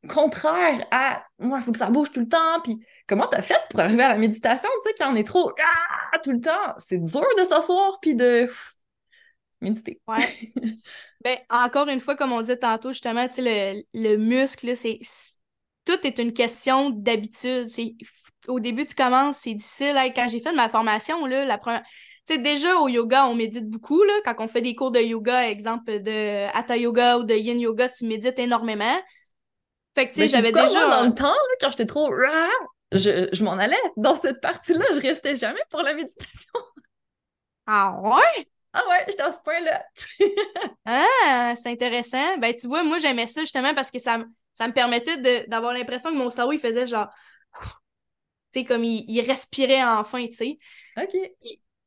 contraire 0.07 0.87
à 0.91 1.23
moi, 1.37 1.59
il 1.59 1.63
faut 1.63 1.71
que 1.71 1.77
ça 1.77 1.89
bouge 1.89 2.11
tout 2.11 2.19
le 2.19 2.27
temps. 2.27 2.61
Puis 2.63 2.79
comment 3.07 3.27
t'as 3.27 3.41
fait 3.41 3.59
pour 3.69 3.79
arriver 3.79 4.03
à 4.03 4.09
la 4.09 4.17
méditation, 4.17 4.69
tu 4.83 4.89
sais, 4.89 4.95
quand 4.97 5.11
on 5.11 5.15
est 5.15 5.25
trop 5.25 5.51
ah, 6.13 6.17
tout 6.19 6.31
le 6.31 6.41
temps? 6.41 6.75
C'est 6.79 6.97
dur 6.97 7.25
de 7.37 7.43
s'asseoir 7.43 7.99
puis 8.01 8.15
de 8.15 8.49
méditer. 9.61 9.99
Ouais. 10.07 10.29
ben, 11.23 11.37
encore 11.49 11.87
une 11.87 11.99
fois, 11.99 12.15
comme 12.15 12.31
on 12.31 12.41
disait 12.41 12.57
tantôt, 12.57 12.91
justement, 12.91 13.27
tu 13.27 13.35
sais, 13.35 13.85
le, 13.93 14.11
le 14.11 14.17
muscle, 14.17 14.75
c'est. 14.75 14.99
Tout 15.85 16.05
est 16.05 16.19
une 16.19 16.33
question 16.33 16.91
d'habitude. 16.91 17.67
Au 18.47 18.59
début, 18.59 18.85
tu 18.85 18.95
commences, 18.95 19.37
c'est 19.37 19.53
difficile. 19.53 19.95
Quand 20.15 20.27
j'ai 20.27 20.39
fait 20.39 20.53
ma 20.53 20.69
formation, 20.69 21.25
là, 21.25 21.45
la 21.45 21.57
première. 21.57 21.83
Tu 22.27 22.35
sais, 22.35 22.39
déjà 22.39 22.75
au 22.77 22.87
yoga, 22.87 23.25
on 23.25 23.33
médite 23.33 23.67
beaucoup. 23.67 24.03
Là. 24.03 24.13
Quand 24.23 24.35
on 24.37 24.47
fait 24.47 24.61
des 24.61 24.75
cours 24.75 24.91
de 24.91 24.99
yoga, 24.99 25.49
exemple 25.49 25.99
de 26.01 26.45
Hatha 26.55 26.77
Yoga 26.77 27.17
ou 27.17 27.23
de 27.23 27.33
Yin 27.33 27.59
Yoga, 27.59 27.89
tu 27.89 28.05
médites 28.05 28.37
énormément. 28.37 28.99
Fait 29.95 30.09
que, 30.09 30.13
tu 30.13 30.21
sais, 30.21 30.27
j'avais 30.27 30.51
déjà. 30.51 30.87
dans 30.89 31.07
le 31.07 31.13
temps, 31.13 31.33
quand 31.59 31.71
j'étais 31.71 31.87
trop. 31.87 32.11
Je, 32.91 33.29
je 33.31 33.43
m'en 33.43 33.53
allais. 33.53 33.81
Dans 33.97 34.15
cette 34.15 34.41
partie-là, 34.41 34.85
je 34.93 34.99
restais 34.99 35.35
jamais 35.35 35.61
pour 35.71 35.81
la 35.81 35.93
méditation. 35.93 36.53
Ah 37.65 37.99
ouais? 38.01 38.47
Ah 38.73 38.83
ouais, 38.87 39.05
j'étais 39.07 39.23
à 39.23 39.31
ce 39.31 39.41
point-là. 39.41 39.83
ah, 40.85 41.53
c'est 41.55 41.69
intéressant. 41.69 42.37
Ben, 42.37 42.53
tu 42.53 42.67
vois, 42.67 42.83
moi, 42.83 42.99
j'aimais 42.99 43.25
ça 43.25 43.41
justement 43.41 43.73
parce 43.73 43.89
que 43.89 43.99
ça, 43.99 44.23
ça 44.53 44.67
me 44.67 44.73
permettait 44.73 45.45
d'avoir 45.47 45.73
l'impression 45.73 46.11
que 46.11 46.17
mon 46.17 46.29
cerveau, 46.29 46.51
il 46.51 46.59
faisait 46.59 46.85
genre. 46.85 47.07
Tu 48.51 48.61
sais, 48.61 48.65
comme 48.65 48.83
il, 48.83 49.21
respirait 49.21 49.83
enfin, 49.83 50.25
tu 50.27 50.33
sais. 50.33 50.57
OK. 50.97 51.15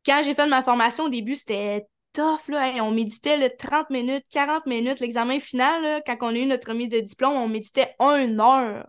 quand 0.07 0.23
j'ai 0.25 0.35
fait 0.35 0.47
ma 0.47 0.63
formation 0.63 1.05
au 1.05 1.09
début, 1.09 1.37
c'était 1.37 1.87
tough, 2.13 2.49
là. 2.49 2.73
on 2.83 2.91
méditait 2.91 3.37
le 3.37 3.57
30 3.57 3.91
minutes, 3.91 4.25
40 4.31 4.67
minutes. 4.67 5.01
L'examen 5.01 5.41
final, 5.41 6.03
quand 6.05 6.17
on 6.21 6.29
a 6.29 6.39
eu 6.39 6.47
notre 6.47 6.69
remise 6.69 6.89
de 6.89 7.01
diplôme, 7.01 7.35
on 7.35 7.49
méditait 7.49 7.95
une 8.01 8.41
heure. 8.41 8.87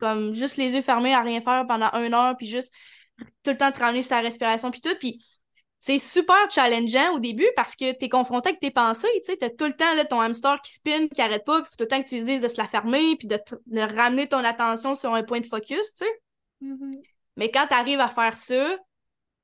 Comme 0.00 0.34
juste 0.34 0.56
les 0.56 0.72
yeux 0.72 0.82
fermés 0.82 1.14
à 1.14 1.20
rien 1.22 1.40
faire 1.40 1.66
pendant 1.66 1.90
une 1.92 2.14
heure, 2.14 2.36
puis 2.36 2.46
juste 2.46 2.72
tout 3.42 3.50
le 3.50 3.56
temps 3.56 3.70
travailler 3.70 4.02
sur 4.02 4.16
la 4.16 4.22
respiration, 4.22 4.70
puis 4.70 4.80
tout. 4.80 4.94
Puis 4.98 5.24
c'est 5.84 5.98
super 5.98 6.48
challengeant 6.48 7.16
au 7.16 7.18
début 7.18 7.48
parce 7.56 7.74
que 7.74 7.90
tu 7.90 8.04
es 8.04 8.08
confronté 8.08 8.50
avec 8.50 8.60
tes 8.60 8.70
pensées, 8.70 9.08
tu 9.16 9.32
sais, 9.32 9.36
t'as 9.36 9.50
tout 9.50 9.64
le 9.64 9.72
temps 9.72 9.92
là, 9.96 10.04
ton 10.04 10.20
hamster 10.20 10.62
qui 10.62 10.72
spin, 10.74 11.08
qui 11.08 11.20
arrête 11.20 11.44
pas, 11.44 11.60
puis 11.60 11.72
tout 11.76 11.82
le 11.82 11.88
temps 11.88 12.00
que 12.00 12.08
tu 12.08 12.20
dises 12.20 12.40
de 12.40 12.46
se 12.46 12.56
la 12.56 12.68
fermer, 12.68 13.16
puis 13.16 13.26
de, 13.26 13.36
ramener 13.96 14.28
ton 14.28 14.44
attention 14.44 14.94
sur 14.94 15.12
un 15.12 15.24
point 15.24 15.40
de 15.40 15.46
focus, 15.46 15.92
tu 15.92 16.04
sais. 16.04 16.20
Mm-hmm. 16.62 17.02
Mais 17.36 17.50
quand 17.50 17.66
tu 17.66 17.74
arrives 17.74 17.98
à 17.98 18.06
faire 18.06 18.36
ça, 18.36 18.78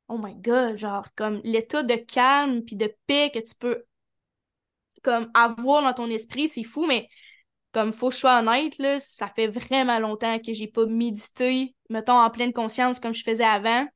oh 0.06 0.16
my 0.16 0.36
god, 0.36 0.78
genre 0.78 1.08
comme 1.16 1.40
l'état 1.42 1.82
de 1.82 1.96
calme 1.96 2.62
puis 2.64 2.76
de 2.76 2.94
paix 3.08 3.32
que 3.34 3.40
tu 3.40 3.56
peux 3.56 3.82
comme 5.02 5.32
avoir 5.34 5.82
dans 5.82 5.92
ton 5.92 6.08
esprit, 6.08 6.46
c'est 6.46 6.62
fou, 6.62 6.86
mais 6.86 7.08
comme 7.72 7.92
faut 7.92 8.10
que 8.10 8.14
je 8.14 8.20
sois 8.20 8.38
honnête, 8.38 8.78
là, 8.78 9.00
ça 9.00 9.26
fait 9.26 9.48
vraiment 9.48 9.98
longtemps 9.98 10.38
que 10.38 10.52
j'ai 10.52 10.68
pas 10.68 10.86
médité, 10.86 11.74
mettons, 11.90 12.12
en 12.12 12.30
pleine 12.30 12.52
conscience 12.52 13.00
comme 13.00 13.12
je 13.12 13.24
faisais 13.24 13.42
avant. 13.42 13.88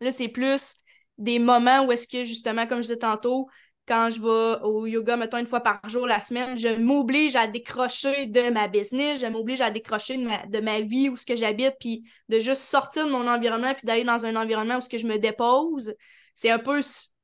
Là, 0.00 0.10
c'est 0.10 0.28
plus 0.28 0.79
des 1.20 1.38
moments 1.38 1.84
où 1.84 1.92
est-ce 1.92 2.08
que, 2.08 2.24
justement, 2.24 2.66
comme 2.66 2.78
je 2.78 2.88
disais 2.88 2.96
tantôt, 2.96 3.48
quand 3.86 4.08
je 4.10 4.20
vais 4.20 4.64
au 4.64 4.86
yoga, 4.86 5.16
mettons, 5.16 5.38
une 5.38 5.46
fois 5.46 5.60
par 5.60 5.80
jour 5.88 6.06
la 6.06 6.20
semaine, 6.20 6.56
je 6.56 6.68
m'oblige 6.68 7.36
à 7.36 7.46
décrocher 7.46 8.26
de 8.26 8.50
ma 8.50 8.68
business, 8.68 9.20
je 9.20 9.26
m'oblige 9.26 9.60
à 9.60 9.70
décrocher 9.70 10.16
de 10.16 10.24
ma, 10.24 10.46
de 10.46 10.60
ma 10.60 10.80
vie, 10.80 11.08
où 11.08 11.16
ce 11.16 11.26
que 11.26 11.36
j'habite, 11.36 11.74
puis 11.80 12.04
de 12.28 12.38
juste 12.38 12.62
sortir 12.62 13.06
de 13.06 13.10
mon 13.10 13.26
environnement, 13.28 13.74
puis 13.74 13.86
d'aller 13.86 14.04
dans 14.04 14.24
un 14.26 14.36
environnement 14.36 14.78
où 14.78 14.80
ce 14.80 14.88
que 14.88 14.98
je 14.98 15.06
me 15.06 15.18
dépose. 15.18 15.94
C'est 16.34 16.50
un 16.50 16.58
peu, 16.58 16.80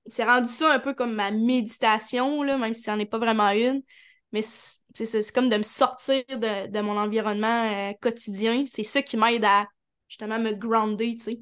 c'est 0.06 0.24
rendu 0.24 0.48
ça 0.48 0.72
un 0.72 0.78
peu 0.78 0.92
comme 0.92 1.12
ma 1.14 1.30
méditation, 1.30 2.42
là, 2.42 2.58
même 2.58 2.74
si 2.74 2.82
ça 2.82 2.94
n'en 2.94 3.00
est 3.00 3.06
pas 3.06 3.18
vraiment 3.18 3.50
une. 3.50 3.82
Mais 4.32 4.42
c'est 4.42 5.32
comme 5.32 5.48
de 5.48 5.56
me 5.56 5.62
sortir 5.62 6.24
de, 6.28 6.80
mon 6.80 6.98
environnement 6.98 7.90
euh, 7.90 7.92
quotidien. 8.00 8.64
C'est 8.66 8.82
ça 8.82 9.02
qui 9.02 9.16
m'aide 9.16 9.44
à 9.44 9.66
justement 10.08 10.38
me 10.38 10.52
grounder, 10.52 11.16
tu 11.16 11.22
sais. 11.22 11.40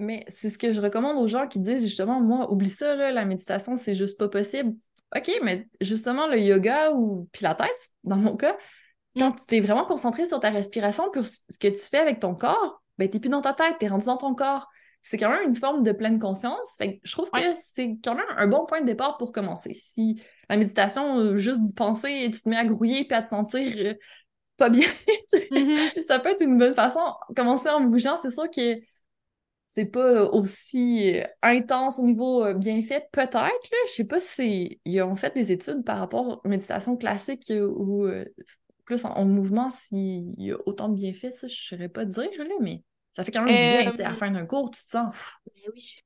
Mais 0.00 0.24
c'est 0.28 0.48
ce 0.48 0.58
que 0.58 0.72
je 0.72 0.80
recommande 0.80 1.18
aux 1.18 1.28
gens 1.28 1.46
qui 1.46 1.60
disent 1.60 1.84
justement, 1.84 2.20
moi, 2.20 2.50
oublie 2.50 2.70
ça, 2.70 2.94
la 2.94 3.24
méditation, 3.24 3.76
c'est 3.76 3.94
juste 3.94 4.18
pas 4.18 4.28
possible. 4.28 4.74
OK, 5.14 5.30
mais 5.42 5.68
justement, 5.80 6.26
le 6.26 6.38
yoga 6.38 6.92
ou 6.92 7.28
Pilates, 7.32 7.90
dans 8.04 8.16
mon 8.16 8.36
cas, 8.36 8.56
quand 9.16 9.30
mm. 9.30 9.36
tu 9.36 9.46
t'es 9.46 9.60
vraiment 9.60 9.84
concentré 9.84 10.24
sur 10.24 10.40
ta 10.40 10.50
respiration, 10.50 11.10
pour 11.10 11.26
ce 11.26 11.58
que 11.58 11.68
tu 11.68 11.80
fais 11.80 11.98
avec 11.98 12.20
ton 12.20 12.34
corps, 12.34 12.82
ben, 12.98 13.08
t'es 13.08 13.18
plus 13.18 13.28
dans 13.28 13.42
ta 13.42 13.52
tête, 13.52 13.76
t'es 13.78 13.88
rendu 13.88 14.06
dans 14.06 14.16
ton 14.16 14.34
corps. 14.34 14.68
C'est 15.02 15.18
quand 15.18 15.30
même 15.30 15.48
une 15.48 15.56
forme 15.56 15.82
de 15.82 15.92
pleine 15.92 16.18
conscience. 16.18 16.76
Fait 16.78 17.00
je 17.02 17.12
trouve 17.12 17.30
que 17.30 17.38
c'est 17.56 17.98
quand 18.04 18.14
même 18.14 18.26
un 18.36 18.46
bon 18.46 18.66
point 18.66 18.82
de 18.82 18.86
départ 18.86 19.16
pour 19.16 19.32
commencer. 19.32 19.74
Si 19.74 20.22
la 20.48 20.56
méditation, 20.56 21.18
euh, 21.18 21.36
juste 21.36 21.62
d'y 21.62 21.72
penser, 21.72 22.10
et 22.10 22.30
tu 22.30 22.42
te 22.42 22.48
mets 22.48 22.58
à 22.58 22.64
grouiller 22.64 23.04
puis 23.04 23.14
à 23.14 23.22
te 23.22 23.28
sentir 23.28 23.72
euh, 23.78 23.94
pas 24.58 24.68
bien, 24.68 24.88
mm-hmm. 25.32 26.04
ça 26.04 26.18
peut 26.18 26.30
être 26.30 26.42
une 26.42 26.58
bonne 26.58 26.74
façon. 26.74 27.00
Commencer 27.34 27.70
en 27.70 27.80
bougeant, 27.80 28.18
c'est 28.18 28.30
sûr 28.30 28.50
que 28.50 28.78
c'est 29.72 29.86
pas 29.86 30.24
aussi 30.24 31.16
euh, 31.16 31.24
intense 31.42 32.00
au 32.00 32.02
niveau 32.02 32.44
euh, 32.44 32.54
bienfait, 32.54 33.06
peut-être. 33.12 33.70
Je 33.88 33.92
sais 33.92 34.04
pas 34.04 34.18
si 34.18 34.80
ils 34.84 35.00
ont 35.02 35.14
fait 35.14 35.32
des 35.32 35.52
études 35.52 35.84
par 35.84 35.98
rapport 35.98 36.40
aux 36.44 36.48
méditations 36.48 36.96
classiques 36.96 37.52
ou 37.52 38.04
euh, 38.04 38.24
plus 38.84 39.04
en, 39.04 39.24
mouvement, 39.24 39.70
s'il 39.70 40.34
y 40.38 40.50
a 40.50 40.56
autant 40.66 40.88
de 40.88 40.96
bienfaits, 40.96 41.34
ça, 41.34 41.46
je 41.46 41.54
saurais 41.54 41.88
pas 41.88 42.04
dire, 42.04 42.30
là, 42.38 42.54
mais 42.60 42.82
ça 43.12 43.22
fait 43.22 43.30
quand 43.30 43.42
même 43.44 43.54
du 43.54 43.92
bien, 43.94 44.06
à 44.06 44.10
la 44.10 44.14
fin 44.14 44.32
d'un 44.32 44.44
cours, 44.44 44.72
tu 44.72 44.82
te 44.82 44.90
sens... 44.90 45.14
Ben 45.46 45.70
oui. 45.72 45.98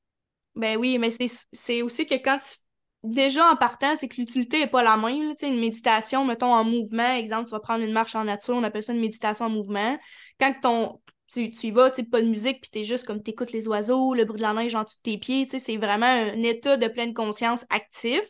Ben 0.54 0.76
oui, 0.76 0.98
mais 0.98 1.08
c'est 1.10 1.82
aussi 1.82 2.04
que 2.04 2.14
quand 2.14 2.38
tu... 2.38 2.58
Déjà, 3.02 3.50
en 3.50 3.56
partant, 3.56 3.96
c'est 3.96 4.08
que 4.08 4.16
l'utilité 4.16 4.60
n'est 4.60 4.66
pas 4.66 4.82
la 4.82 4.96
même. 4.96 5.28
Là, 5.28 5.34
une 5.42 5.60
méditation, 5.60 6.24
mettons, 6.24 6.52
en 6.54 6.64
mouvement, 6.64 7.16
exemple, 7.16 7.44
tu 7.44 7.50
vas 7.50 7.60
prendre 7.60 7.84
une 7.84 7.92
marche 7.92 8.14
en 8.14 8.24
nature, 8.24 8.54
on 8.54 8.62
appelle 8.62 8.82
ça 8.82 8.94
une 8.94 9.00
méditation 9.00 9.46
en 9.46 9.50
mouvement. 9.50 9.98
Quand 10.40 10.54
ton, 10.62 11.00
tu, 11.34 11.50
tu 11.50 11.66
y 11.66 11.70
vas, 11.72 11.90
tu 11.90 12.04
pas 12.04 12.22
de 12.22 12.28
musique, 12.28 12.60
puis 12.60 12.70
t'es 12.70 12.84
juste 12.84 13.06
comme 13.06 13.22
t'écoutes 13.22 13.52
les 13.52 13.66
oiseaux, 13.66 14.14
le 14.14 14.24
bruit 14.24 14.38
de 14.38 14.42
la 14.42 14.54
neige 14.54 14.74
en 14.74 14.84
dessous 14.84 14.96
de 14.98 15.02
tes 15.02 15.18
pieds, 15.18 15.46
tu 15.46 15.58
c'est 15.58 15.76
vraiment 15.76 16.06
un 16.06 16.42
état 16.42 16.76
de 16.76 16.86
pleine 16.88 17.12
conscience 17.12 17.64
actif. 17.70 18.22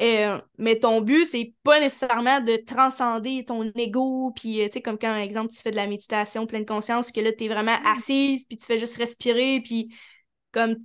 Euh, 0.00 0.40
mais 0.58 0.78
ton 0.78 1.00
but, 1.00 1.24
c'est 1.26 1.54
pas 1.62 1.78
nécessairement 1.78 2.40
de 2.40 2.56
transcender 2.56 3.44
ton 3.44 3.70
ego, 3.76 4.32
puis 4.34 4.60
euh, 4.60 4.66
tu 4.66 4.74
sais, 4.74 4.82
comme 4.82 4.98
quand, 4.98 5.08
par 5.08 5.16
exemple, 5.16 5.52
tu 5.52 5.60
fais 5.60 5.70
de 5.70 5.76
la 5.76 5.86
méditation 5.86 6.46
pleine 6.46 6.66
conscience, 6.66 7.12
que 7.12 7.20
là, 7.20 7.32
t'es 7.32 7.48
vraiment 7.48 7.78
mm. 7.78 7.86
assise, 7.86 8.44
puis 8.46 8.58
tu 8.58 8.66
fais 8.66 8.78
juste 8.78 8.96
respirer, 8.96 9.60
puis 9.62 9.94
comme 10.50 10.76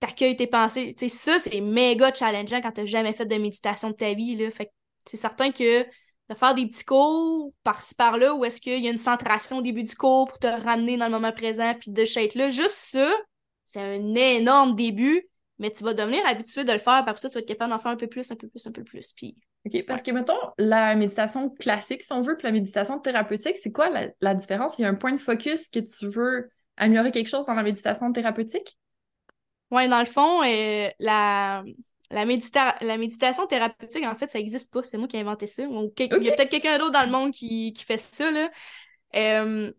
t'accueilles 0.00 0.36
tes 0.36 0.46
pensées. 0.46 0.94
Tu 0.94 1.08
sais, 1.08 1.16
ça, 1.16 1.38
c'est 1.38 1.60
méga 1.60 2.12
challengeant 2.12 2.60
quand 2.60 2.72
t'as 2.72 2.84
jamais 2.84 3.12
fait 3.12 3.26
de 3.26 3.36
méditation 3.36 3.90
de 3.90 3.94
ta 3.94 4.12
vie, 4.12 4.36
là. 4.36 4.50
Fait 4.50 4.70
c'est 5.06 5.16
certain 5.16 5.50
que 5.50 5.84
de 6.28 6.34
faire 6.34 6.54
des 6.54 6.66
petits 6.66 6.84
cours 6.84 7.52
par-ci 7.62 7.94
par-là 7.94 8.34
où 8.34 8.44
est-ce 8.44 8.60
qu'il 8.60 8.82
y 8.82 8.88
a 8.88 8.90
une 8.90 8.96
centration 8.96 9.58
au 9.58 9.62
début 9.62 9.84
du 9.84 9.94
cours 9.94 10.28
pour 10.28 10.38
te 10.38 10.46
ramener 10.46 10.96
dans 10.96 11.06
le 11.06 11.10
moment 11.12 11.32
présent 11.32 11.74
puis 11.78 11.90
de 11.90 12.02
être 12.02 12.34
là? 12.34 12.50
Juste 12.50 12.76
ça, 12.76 13.10
c'est 13.64 13.80
un 13.80 14.14
énorme 14.14 14.76
début, 14.76 15.28
mais 15.58 15.70
tu 15.70 15.84
vas 15.84 15.94
devenir 15.94 16.24
habitué 16.26 16.64
de 16.64 16.72
le 16.72 16.78
faire, 16.78 17.04
parce 17.04 17.22
ça, 17.22 17.28
tu 17.28 17.34
vas 17.34 17.40
être 17.40 17.48
capable 17.48 17.70
d'en 17.70 17.78
faire 17.78 17.92
un 17.92 17.96
peu 17.96 18.06
plus, 18.06 18.30
un 18.30 18.36
peu 18.36 18.48
plus, 18.48 18.66
un 18.66 18.72
peu 18.72 18.84
plus. 18.84 19.12
Puis... 19.12 19.36
OK, 19.64 19.84
parce 19.86 20.02
que 20.02 20.10
mettons, 20.10 20.34
la 20.58 20.94
méditation 20.96 21.50
classique, 21.50 22.02
si 22.02 22.12
on 22.12 22.20
veut, 22.20 22.36
puis 22.36 22.46
la 22.46 22.52
méditation 22.52 22.98
thérapeutique, 22.98 23.56
c'est 23.62 23.70
quoi 23.70 23.88
la, 24.20 24.34
différence? 24.34 24.78
Il 24.78 24.82
y 24.82 24.84
a 24.84 24.88
un 24.88 24.94
point 24.94 25.12
de 25.12 25.20
focus 25.20 25.68
que 25.68 25.78
tu 25.78 26.08
veux 26.08 26.50
améliorer 26.76 27.12
quelque 27.12 27.28
chose 27.28 27.46
dans 27.46 27.54
la 27.54 27.62
méditation 27.62 28.12
thérapeutique? 28.12 28.76
Oui, 29.70 29.88
dans 29.88 30.00
le 30.00 30.06
fond, 30.06 30.42
euh, 30.42 30.88
la 30.98 31.62
la, 32.12 32.24
la 32.80 32.98
méditation 32.98 33.46
thérapeutique, 33.46 34.04
en 34.04 34.14
fait, 34.14 34.30
ça 34.30 34.38
n'existe 34.38 34.72
pas. 34.72 34.82
C'est 34.82 34.98
moi 34.98 35.08
qui 35.08 35.16
ai 35.16 35.20
inventé 35.20 35.46
ça. 35.46 35.62
Il 35.64 35.92
y 36.22 36.28
a 36.28 36.32
peut-être 36.32 36.50
quelqu'un 36.50 36.78
d'autre 36.78 36.92
dans 36.92 37.04
le 37.04 37.10
monde 37.10 37.32
qui, 37.32 37.74
fait 37.86 37.98
ça. 37.98 38.30
Là. 38.30 38.50
Euh, 39.16 39.72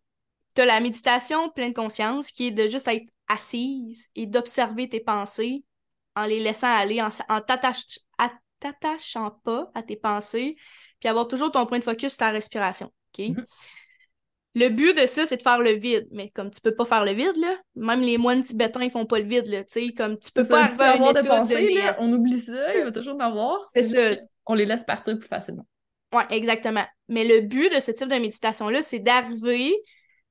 tu 0.56 0.62
as 0.62 0.66
la 0.66 0.80
méditation 0.80 1.50
pleine 1.50 1.74
conscience 1.74 2.32
qui 2.32 2.48
est 2.48 2.52
de 2.52 2.68
juste 2.68 2.88
être 2.88 3.08
assise 3.28 4.10
et 4.16 4.26
d'observer 4.26 4.90
tes 4.90 5.00
pensées 5.00 5.64
en 6.16 6.26
les 6.26 6.40
laissant 6.40 6.68
aller, 6.68 7.02
en, 7.02 7.10
en 7.30 7.42
t'attachant 8.60 9.32
pas 9.44 9.72
à 9.74 9.82
tes 9.82 9.96
pensées, 9.96 10.56
puis 11.00 11.10
avoir 11.10 11.28
toujours 11.28 11.52
ton 11.52 11.66
point 11.66 11.80
de 11.80 11.84
focus 11.84 12.14
sur 12.14 12.20
ta 12.20 12.30
respiration. 12.30 12.88
OK? 12.88 13.26
Mm-hmm. 13.26 13.46
Le 14.56 14.70
but 14.70 14.96
de 14.96 15.08
ça, 15.08 15.26
c'est 15.26 15.38
de 15.38 15.42
faire 15.42 15.60
le 15.60 15.72
vide. 15.72 16.08
Mais 16.12 16.30
comme 16.30 16.52
tu 16.52 16.62
peux 16.62 16.76
pas 16.76 16.86
faire 16.86 17.06
le 17.06 17.14
vide, 17.14 17.36
là, 17.38 17.56
même 17.76 18.02
les 18.02 18.18
moines 18.18 18.44
tibétains, 18.44 18.84
ils 18.84 18.92
font 18.92 19.06
pas 19.06 19.20
le 19.20 19.26
vide, 19.26 19.48
là, 19.48 19.64
tu 19.64 19.88
sais, 19.88 19.94
comme 19.94 20.18
tu 20.20 20.32
peux 20.32 20.48
pas 20.48 20.66
avoir 20.66 21.14
de 21.14 21.28
pensée, 21.28 21.74
là, 21.74 21.96
on 22.00 22.12
oublie 22.14 22.38
ça, 22.38 22.76
il 22.76 22.84
va 22.84 22.92
toujours 22.92 23.16
en 23.16 23.20
avoir. 23.20 23.60
C'est 23.74 23.84
ça. 23.84 24.22
On 24.46 24.54
les 24.54 24.66
laisse 24.66 24.84
partir 24.84 25.18
plus 25.18 25.28
facilement. 25.28 25.66
Ouais, 26.14 26.26
exactement. 26.30 26.86
Mais 27.08 27.24
le 27.24 27.42
but 27.42 27.74
de 27.74 27.80
ce 27.80 27.92
type 27.92 28.10
de 28.10 28.16
méditation-là, 28.16 28.82
c'est 28.82 29.00
d'arriver 29.00 29.74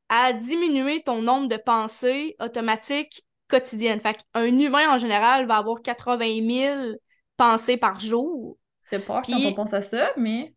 à 0.09 0.33
diminuer 0.33 1.03
ton 1.03 1.23
nombre 1.23 1.49
de 1.49 1.57
pensées 1.57 2.37
automatiques 2.39 3.25
quotidiennes. 3.49 4.01
Fait 4.01 4.17
qu'un 4.35 4.59
humain, 4.59 4.91
en 4.91 4.99
général, 4.99 5.47
va 5.47 5.57
avoir 5.57 5.83
80 5.83 6.49
000 6.49 6.97
pensées 7.37 7.79
par 7.79 7.99
jour. 7.99 8.59
C'est 8.91 9.05
pas 9.05 9.23
quand 9.27 9.39
on 9.45 9.55
pense 9.55 9.73
à 9.73 9.81
ça, 9.81 10.13
mais 10.17 10.55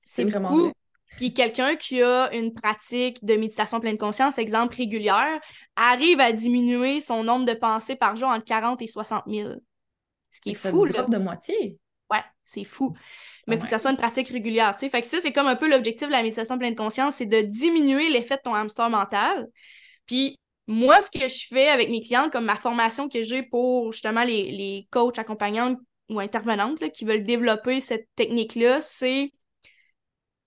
c'est 0.00 0.24
vraiment 0.24 0.50
beaucoup. 0.50 0.72
Puis 1.16 1.32
quelqu'un 1.32 1.76
qui 1.76 2.02
a 2.02 2.32
une 2.34 2.52
pratique 2.52 3.24
de 3.24 3.34
méditation 3.34 3.80
pleine 3.80 3.98
conscience, 3.98 4.38
exemple 4.38 4.76
régulière, 4.76 5.40
arrive 5.74 6.20
à 6.20 6.32
diminuer 6.32 7.00
son 7.00 7.24
nombre 7.24 7.46
de 7.46 7.54
pensées 7.54 7.96
par 7.96 8.16
jour 8.16 8.28
entre 8.28 8.44
40 8.44 8.82
et 8.82 8.86
60 8.86 9.24
000. 9.26 9.54
Ce 10.30 10.40
qui 10.40 10.50
est 10.50 10.54
fou, 10.54 10.84
là. 10.84 11.02
de 11.02 11.18
moitié. 11.18 11.78
Ouais, 12.10 12.22
c'est 12.44 12.64
fou. 12.64 12.94
Mais 13.46 13.56
il 13.56 13.58
faut 13.58 13.64
que 13.64 13.70
ça 13.70 13.78
soit 13.78 13.90
une 13.90 13.96
pratique 13.96 14.28
régulière, 14.28 14.74
tu 14.74 14.80
sais. 14.80 14.90
Fait 14.90 15.00
que 15.00 15.06
ça, 15.06 15.18
c'est 15.20 15.32
comme 15.32 15.46
un 15.46 15.56
peu 15.56 15.68
l'objectif 15.68 16.08
de 16.08 16.12
la 16.12 16.22
méditation 16.22 16.58
pleine 16.58 16.74
conscience, 16.74 17.16
c'est 17.16 17.26
de 17.26 17.40
diminuer 17.40 18.10
l'effet 18.10 18.36
de 18.36 18.42
ton 18.42 18.54
hamster 18.54 18.90
mental. 18.90 19.46
Puis 20.06 20.38
moi, 20.66 21.00
ce 21.00 21.10
que 21.10 21.28
je 21.28 21.46
fais 21.48 21.68
avec 21.68 21.90
mes 21.90 22.00
clients, 22.00 22.28
comme 22.30 22.44
ma 22.44 22.56
formation 22.56 23.08
que 23.08 23.22
j'ai 23.22 23.42
pour 23.42 23.92
justement 23.92 24.24
les, 24.24 24.50
les 24.50 24.88
coachs 24.90 25.18
accompagnantes 25.18 25.78
ou 26.08 26.20
intervenantes 26.20 26.90
qui 26.92 27.04
veulent 27.04 27.24
développer 27.24 27.80
cette 27.80 28.08
technique-là, 28.16 28.80
c'est 28.80 29.32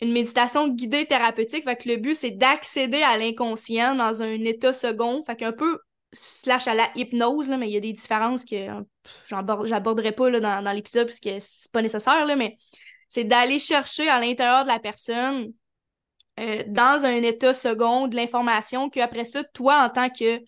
une 0.01 0.11
méditation 0.11 0.67
guidée 0.69 1.05
thérapeutique. 1.05 1.63
Fait 1.65 1.75
que 1.75 1.89
le 1.89 1.97
but, 1.97 2.15
c'est 2.15 2.31
d'accéder 2.31 3.01
à 3.01 3.17
l'inconscient 3.17 3.95
dans 3.95 4.21
un 4.21 4.43
état 4.43 4.73
second. 4.73 5.23
Fait 5.25 5.35
qu'un 5.35 5.51
peu 5.51 5.79
slash 6.13 6.67
à 6.67 6.73
la 6.73 6.89
hypnose, 6.95 7.49
là, 7.49 7.57
mais 7.57 7.67
il 7.67 7.73
y 7.73 7.77
a 7.77 7.81
des 7.81 7.93
différences 7.93 8.45
que 8.45 8.67
j'aborderai 9.27 10.11
pas 10.11 10.29
là, 10.29 10.61
dans, 10.61 10.71
l'épisode 10.71 11.07
parce 11.07 11.19
que 11.19 11.39
c'est 11.39 11.71
pas 11.71 11.81
nécessaire, 11.81 12.25
là, 12.25 12.35
mais 12.35 12.57
c'est 13.09 13.23
d'aller 13.23 13.59
chercher 13.59 14.07
à 14.09 14.19
l'intérieur 14.19 14.63
de 14.63 14.69
la 14.69 14.79
personne 14.79 15.51
euh, 16.39 16.63
dans 16.67 17.05
un 17.05 17.21
état 17.21 17.53
second 17.53 18.07
de 18.07 18.15
l'information 18.15 18.89
qu'après 18.89 19.25
ça, 19.25 19.43
toi, 19.43 19.83
en 19.83 19.89
tant 19.89 20.09
que 20.09 20.39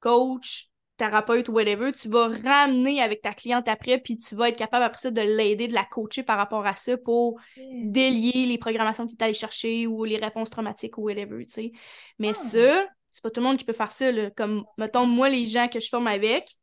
coach, 0.00 0.67
thérapeute 0.98 1.48
ou 1.48 1.52
whatever, 1.52 1.92
tu 1.92 2.08
vas 2.08 2.28
ramener 2.44 3.00
avec 3.00 3.22
ta 3.22 3.32
cliente 3.32 3.68
après, 3.68 3.98
puis 3.98 4.18
tu 4.18 4.34
vas 4.34 4.50
être 4.50 4.58
capable 4.58 4.84
après 4.84 4.98
ça 4.98 5.10
de 5.10 5.20
l'aider, 5.20 5.68
de 5.68 5.74
la 5.74 5.84
coacher 5.84 6.22
par 6.22 6.36
rapport 6.36 6.66
à 6.66 6.74
ça 6.74 6.98
pour 6.98 7.40
délier 7.56 8.44
les 8.46 8.58
programmations 8.58 9.06
que 9.06 9.12
tu 9.12 9.16
es 9.16 9.22
allé 9.22 9.32
chercher 9.32 9.86
ou 9.86 10.04
les 10.04 10.18
réponses 10.18 10.50
traumatiques 10.50 10.98
ou 10.98 11.02
whatever, 11.02 11.46
tu 11.46 11.52
sais. 11.52 11.72
Mais 12.18 12.30
ah. 12.30 12.34
ça, 12.34 12.86
c'est 13.10 13.22
pas 13.22 13.30
tout 13.30 13.40
le 13.40 13.46
monde 13.46 13.56
qui 13.56 13.64
peut 13.64 13.72
faire 13.72 13.92
ça, 13.92 14.12
là. 14.12 14.30
Comme, 14.30 14.64
mettons, 14.76 15.06
moi, 15.06 15.30
les 15.30 15.46
gens 15.46 15.68
que 15.68 15.80
je 15.80 15.88
forme 15.88 16.08
avec, 16.08 16.54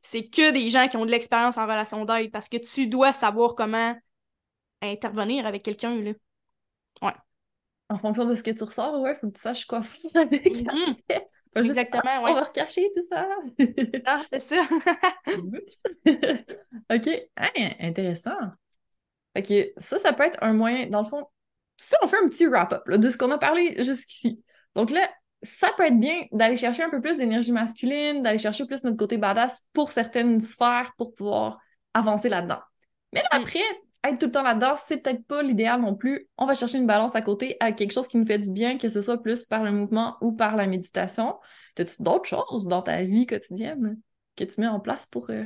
c'est 0.00 0.28
que 0.28 0.52
des 0.52 0.68
gens 0.68 0.88
qui 0.88 0.96
ont 0.96 1.06
de 1.06 1.10
l'expérience 1.10 1.56
en 1.56 1.62
relation 1.62 2.04
d'aide 2.04 2.30
parce 2.30 2.48
que 2.48 2.58
tu 2.58 2.86
dois 2.88 3.12
savoir 3.12 3.54
comment 3.54 3.96
intervenir 4.82 5.46
avec 5.46 5.62
quelqu'un, 5.62 5.96
là. 5.96 6.12
Ouais. 7.02 7.14
En 7.88 7.98
fonction 7.98 8.26
de 8.26 8.34
ce 8.34 8.42
que 8.42 8.50
tu 8.50 8.64
ressors, 8.64 9.00
ouais, 9.00 9.16
faut 9.16 9.28
que 9.28 9.34
tu 9.34 9.40
saches 9.40 9.64
quoi 9.64 9.82
faire 9.82 10.22
avec. 10.22 10.66
Mm-hmm. 11.54 11.66
Exactement, 11.66 12.22
On 12.22 12.34
va 12.34 12.44
recacher 12.44 12.90
tout 12.94 13.04
ça. 13.08 13.28
ah, 14.04 14.22
c'est 14.28 14.38
ça. 14.38 14.68
OK. 16.92 17.08
intéressant. 17.80 18.36
OK, 19.36 19.52
ça, 19.76 19.98
ça 19.98 20.12
peut 20.12 20.24
être 20.24 20.38
un 20.42 20.52
moyen, 20.52 20.88
dans 20.88 21.02
le 21.02 21.08
fond, 21.08 21.26
si 21.76 21.94
on 22.02 22.08
fait 22.08 22.18
un 22.22 22.28
petit 22.28 22.46
wrap-up 22.46 22.88
de 22.88 23.08
ce 23.10 23.16
qu'on 23.16 23.30
a 23.30 23.38
parlé 23.38 23.82
jusqu'ici. 23.82 24.42
Donc 24.74 24.90
là, 24.90 25.08
ça 25.42 25.70
peut 25.76 25.84
être 25.84 25.98
bien 25.98 26.26
d'aller 26.32 26.56
chercher 26.56 26.82
un 26.82 26.90
peu 26.90 27.00
plus 27.00 27.16
d'énergie 27.16 27.52
masculine, 27.52 28.22
d'aller 28.22 28.38
chercher 28.38 28.66
plus 28.66 28.82
notre 28.84 28.96
côté 28.96 29.18
badass 29.18 29.64
pour 29.72 29.92
certaines 29.92 30.40
sphères 30.40 30.92
pour 30.96 31.14
pouvoir 31.14 31.58
avancer 31.94 32.28
là-dedans. 32.28 32.60
Mais 33.12 33.22
là, 33.22 33.28
mm. 33.38 33.42
après, 33.42 33.64
être 34.04 34.18
tout 34.18 34.26
le 34.26 34.32
temps 34.32 34.42
là-dedans, 34.42 34.74
c'est 34.76 34.98
peut-être 34.98 35.24
pas 35.26 35.42
l'idéal 35.42 35.80
non 35.80 35.94
plus. 35.94 36.28
On 36.36 36.46
va 36.46 36.54
chercher 36.54 36.78
une 36.78 36.86
balance 36.86 37.16
à 37.16 37.22
côté 37.22 37.56
à 37.60 37.72
quelque 37.72 37.92
chose 37.92 38.06
qui 38.06 38.16
nous 38.16 38.26
fait 38.26 38.38
du 38.38 38.50
bien, 38.50 38.78
que 38.78 38.88
ce 38.88 39.02
soit 39.02 39.20
plus 39.20 39.44
par 39.46 39.64
le 39.64 39.72
mouvement 39.72 40.16
ou 40.20 40.32
par 40.32 40.56
la 40.56 40.66
méditation. 40.66 41.36
As-tu 41.76 42.02
d'autres 42.02 42.26
choses 42.28 42.66
dans 42.66 42.82
ta 42.82 43.02
vie 43.02 43.26
quotidienne 43.26 43.98
que 44.36 44.44
tu 44.44 44.60
mets 44.60 44.68
en 44.68 44.80
place 44.80 45.06
pour. 45.06 45.30
Euh, 45.30 45.44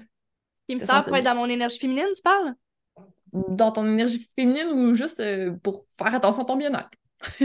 qui 0.68 0.74
me 0.74 0.80
servent 0.80 1.06
pour 1.06 1.16
être 1.16 1.24
dans 1.24 1.34
mon 1.34 1.46
énergie 1.46 1.78
féminine, 1.78 2.06
tu 2.14 2.22
parles? 2.22 2.54
Dans 3.32 3.72
ton 3.72 3.84
énergie 3.86 4.26
féminine 4.36 4.68
ou 4.68 4.94
juste 4.94 5.20
euh, 5.20 5.52
pour 5.62 5.84
faire 5.96 6.14
attention 6.14 6.42
à 6.42 6.46
ton 6.46 6.56
bien-être? 6.56 6.90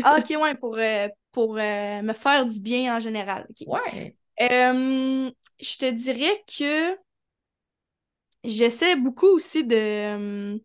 ah, 0.03 0.17
ok, 0.19 0.41
ouais, 0.41 0.55
pour, 0.55 0.77
euh, 0.77 1.07
pour 1.31 1.55
me 1.55 2.13
faire 2.13 2.45
du 2.45 2.59
bien 2.59 2.95
en 2.95 2.99
général. 2.99 3.47
Ouais. 3.65 4.15
je 4.39 5.77
te 5.77 5.89
dirais 5.91 6.43
que 6.57 6.97
j'essaie 8.43 8.95
beaucoup 8.95 9.27
aussi 9.27 9.65
de 9.65 10.59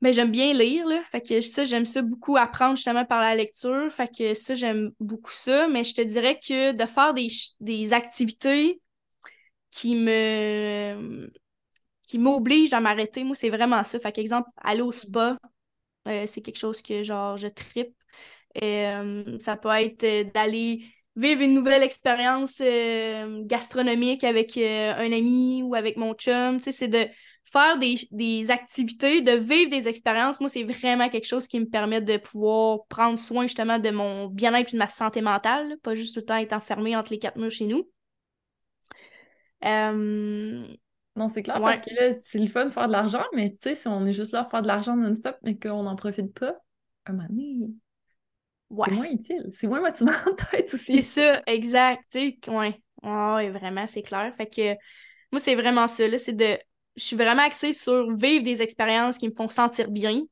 mais 0.00 0.12
j'aime 0.12 0.30
bien 0.30 0.52
lire, 0.52 0.86
là. 0.86 1.02
Fait 1.06 1.20
que 1.20 1.40
ça, 1.40 1.64
j'aime 1.64 1.86
ça 1.86 2.02
beaucoup 2.02 2.36
apprendre 2.36 2.76
justement 2.76 3.04
par 3.04 3.20
la 3.20 3.34
lecture. 3.34 3.92
Fait 3.92 4.08
que 4.14 4.34
ça, 4.34 4.54
j'aime 4.54 4.90
beaucoup 5.00 5.32
ça. 5.32 5.68
Mais 5.68 5.84
je 5.84 5.94
te 5.94 6.02
dirais 6.02 6.38
que 6.38 6.72
de 6.72 6.86
faire 6.86 7.14
des, 7.14 7.28
des 7.60 7.92
activités 7.92 8.80
qui 9.70 9.96
me 9.96 11.30
qui 12.04 12.18
m'obligent 12.18 12.72
à 12.74 12.80
m'arrêter, 12.80 13.24
moi, 13.24 13.34
c'est 13.34 13.50
vraiment 13.50 13.82
ça. 13.84 13.98
Fait 14.00 14.12
qu'exemple, 14.12 14.48
aller 14.58 14.82
au 14.82 14.92
spa, 14.92 15.38
euh, 16.08 16.24
c'est 16.26 16.42
quelque 16.42 16.58
chose 16.58 16.82
que 16.82 17.02
genre 17.02 17.36
je 17.36 17.48
tripe. 17.48 17.94
Euh, 18.62 19.38
ça 19.40 19.56
peut 19.56 19.68
être 19.70 20.04
euh, 20.04 20.24
d'aller 20.24 20.84
vivre 21.16 21.42
une 21.42 21.54
nouvelle 21.54 21.82
expérience 21.82 22.62
gastronomique 23.46 24.24
avec 24.24 24.56
un 24.58 25.12
ami 25.12 25.62
ou 25.62 25.74
avec 25.74 25.96
mon 25.96 26.14
chum. 26.14 26.58
Tu 26.58 26.64
sais, 26.64 26.72
c'est 26.72 26.88
de 26.88 27.06
faire 27.52 27.78
des, 27.78 28.50
activités, 28.50 29.22
de 29.22 29.32
vivre 29.32 29.70
des 29.70 29.88
expériences, 29.88 30.40
moi, 30.40 30.48
c'est 30.48 30.64
vraiment 30.64 31.08
quelque 31.08 31.26
chose 31.26 31.46
qui 31.46 31.60
me 31.60 31.66
permet 31.66 32.00
de 32.00 32.16
pouvoir 32.16 32.86
prendre 32.88 33.18
soin 33.18 33.42
justement 33.42 33.78
de 33.78 33.90
mon 33.90 34.26
bien-être 34.26 34.70
et 34.70 34.72
de 34.72 34.78
ma 34.78 34.88
santé 34.88 35.20
mentale, 35.20 35.76
pas 35.82 35.94
juste 35.94 36.14
tout 36.14 36.20
le 36.20 36.26
temps 36.26 36.36
être 36.36 36.52
enfermé 36.52 36.96
entre 36.96 37.12
les 37.12 37.18
quatre 37.18 37.36
murs 37.36 37.50
chez 37.50 37.66
nous. 37.66 37.88
Euh, 39.64 40.66
non, 41.16 41.28
c'est 41.28 41.42
clair, 41.42 41.60
parce 41.60 41.80
que 41.80 41.94
là, 41.94 42.14
c'est 42.20 42.38
le 42.38 42.46
fun 42.46 42.66
de 42.66 42.70
faire 42.70 42.88
de 42.88 42.92
l'argent, 42.92 43.24
mais 43.32 43.50
tu 43.50 43.58
sais, 43.60 43.74
si 43.74 43.88
on 43.88 44.04
est 44.06 44.12
juste 44.12 44.32
là 44.32 44.40
à 44.40 44.44
faire 44.44 44.62
de 44.62 44.66
l'argent 44.66 44.96
non-stop, 44.96 45.36
mais 45.42 45.58
qu'on 45.58 45.84
n'en 45.84 45.96
profite 45.96 46.38
pas, 46.38 46.56
un 47.06 47.12
moment 47.12 47.28
donné, 47.28 47.70
c'est 48.68 48.90
moins 48.90 49.10
utile. 49.10 49.50
C'est 49.52 49.66
moins 49.66 49.80
motivant 49.80 50.12
en 50.26 50.34
tête 50.34 50.74
aussi. 50.74 51.02
C'est 51.02 51.20
ça, 51.20 51.42
exact. 51.46 52.02
Tu 52.10 52.18
sais, 52.18 52.50
ouais. 52.50 52.82
ouais, 53.02 53.50
vraiment, 53.50 53.86
c'est 53.86 54.02
clair. 54.02 54.34
Fait 54.36 54.46
que 54.46 54.74
moi, 55.32 55.40
c'est 55.40 55.54
vraiment 55.54 55.86
ça, 55.86 56.06
là, 56.08 56.18
c'est 56.18 56.32
de 56.32 56.58
je 56.96 57.02
suis 57.02 57.16
vraiment 57.16 57.42
axée 57.42 57.72
sur 57.72 58.14
vivre 58.14 58.44
des 58.44 58.62
expériences 58.62 59.18
qui 59.18 59.28
me 59.28 59.34
font 59.34 59.48
sentir 59.48 59.90
bien. 59.90 60.22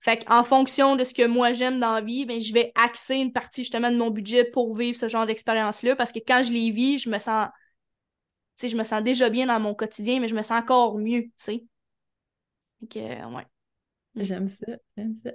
Fait 0.00 0.24
qu'en 0.24 0.42
fonction 0.42 0.96
de 0.96 1.04
ce 1.04 1.14
que 1.14 1.26
moi 1.26 1.52
j'aime 1.52 1.78
dans 1.78 1.94
la 1.94 2.00
vie, 2.00 2.26
ben, 2.26 2.40
je 2.40 2.52
vais 2.52 2.72
axer 2.74 3.16
une 3.16 3.32
partie 3.32 3.62
justement 3.62 3.90
de 3.90 3.96
mon 3.96 4.10
budget 4.10 4.44
pour 4.44 4.74
vivre 4.74 4.98
ce 4.98 5.08
genre 5.08 5.26
d'expérience-là 5.26 5.94
parce 5.94 6.12
que 6.12 6.18
quand 6.18 6.42
je 6.44 6.52
les 6.52 6.70
vis, 6.70 6.98
je 6.98 7.08
me 7.08 7.18
sens 7.18 7.48
je 8.68 8.76
me 8.76 8.84
sens 8.84 9.02
déjà 9.02 9.28
bien 9.28 9.46
dans 9.46 9.58
mon 9.60 9.74
quotidien, 9.74 10.20
mais 10.20 10.28
je 10.28 10.34
me 10.34 10.42
sens 10.42 10.62
encore 10.62 10.98
mieux, 10.98 11.22
tu 11.22 11.32
sais. 11.36 11.64
Donc, 12.80 12.94
ouais. 12.94 13.46
Mm. 14.14 14.22
J'aime 14.22 14.48
ça, 14.48 14.66
j'aime 14.96 15.14
ça. 15.16 15.30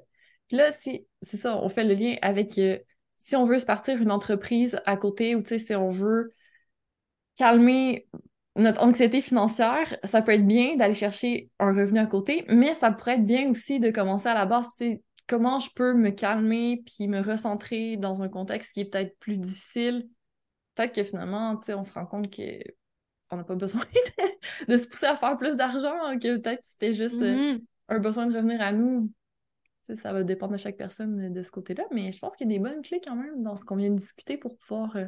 Puis 0.48 0.58
là, 0.58 0.72
si, 0.72 1.08
c'est 1.22 1.38
ça, 1.38 1.58
on 1.58 1.70
fait 1.70 1.84
le 1.84 1.94
lien 1.94 2.16
avec 2.22 2.58
euh, 2.58 2.78
si 3.18 3.36
on 3.36 3.46
veut 3.46 3.60
se 3.60 3.66
partir 3.66 4.02
une 4.02 4.12
entreprise 4.12 4.80
à 4.86 4.96
côté 4.96 5.36
ou, 5.36 5.42
tu 5.42 5.50
sais, 5.50 5.60
si 5.60 5.76
on 5.76 5.92
veut 5.92 6.32
calmer 7.36 8.08
notre 8.58 8.82
anxiété 8.82 9.22
financière, 9.22 9.96
ça 10.04 10.22
peut 10.22 10.34
être 10.34 10.46
bien 10.46 10.76
d'aller 10.76 10.96
chercher 10.96 11.50
un 11.60 11.74
revenu 11.74 12.00
à 12.00 12.08
côté, 12.08 12.44
mais 12.50 12.74
ça 12.74 12.92
pourrait 12.92 13.16
être 13.16 13.26
bien 13.26 13.50
aussi 13.52 13.80
de 13.80 13.92
commencer 13.92 14.28
à 14.28 14.34
la 14.34 14.46
base, 14.46 14.68
c'est 14.76 15.02
comment 15.28 15.60
je 15.60 15.70
peux 15.76 15.94
me 15.94 16.10
calmer 16.10 16.84
puis 16.86 17.08
me 17.08 17.22
recentrer 17.22 17.98
dans 17.98 18.24
un 18.24 18.30
contexte 18.30 18.74
qui 18.74 18.82
est 18.82 18.86
peut-être 18.86 19.18
plus 19.20 19.38
difficile. 19.38 20.10
Peut-être 20.76 20.96
que 20.96 21.04
finalement, 21.04 21.60
on 21.68 21.84
se 21.84 21.94
rend 21.94 22.06
compte 22.06 22.34
qu'on 22.34 23.38
n'a 23.38 23.44
pas 23.44 23.56
besoin 23.56 23.82
de, 24.68 24.78
se 24.78 24.88
pousser 24.88 25.06
à 25.06 25.16
faire 25.16 25.38
plus 25.38 25.56
d'argent, 25.56 26.18
que 26.20 26.38
peut-être 26.38 26.64
c'était 26.64 26.94
juste 26.94 27.22
euh, 27.22 27.54
mm-hmm. 27.54 27.66
un 27.90 28.00
besoin 28.00 28.26
de 28.26 28.36
revenir 28.36 28.62
à 28.62 28.72
nous. 28.72 29.12
ça 29.84 30.14
va 30.14 30.24
dépendre 30.24 30.54
de 30.54 30.58
chaque 30.58 30.78
personne 30.78 31.32
de 31.32 31.44
ce 31.44 31.52
côté-là, 31.52 31.84
mais 31.92 32.12
je 32.12 32.20
pense 32.20 32.36
qu'il 32.36 32.50
y 32.50 32.56
a 32.56 32.58
des 32.58 32.64
bonnes 32.64 32.82
clés 32.82 33.02
quand 33.04 33.16
même 33.16 33.44
dans 33.44 33.56
ce 33.56 33.66
qu'on 33.66 33.76
vient 33.76 33.92
de 33.92 33.98
discuter 33.98 34.38
pour 34.38 34.58
pouvoir 34.58 34.96
euh, 34.96 35.06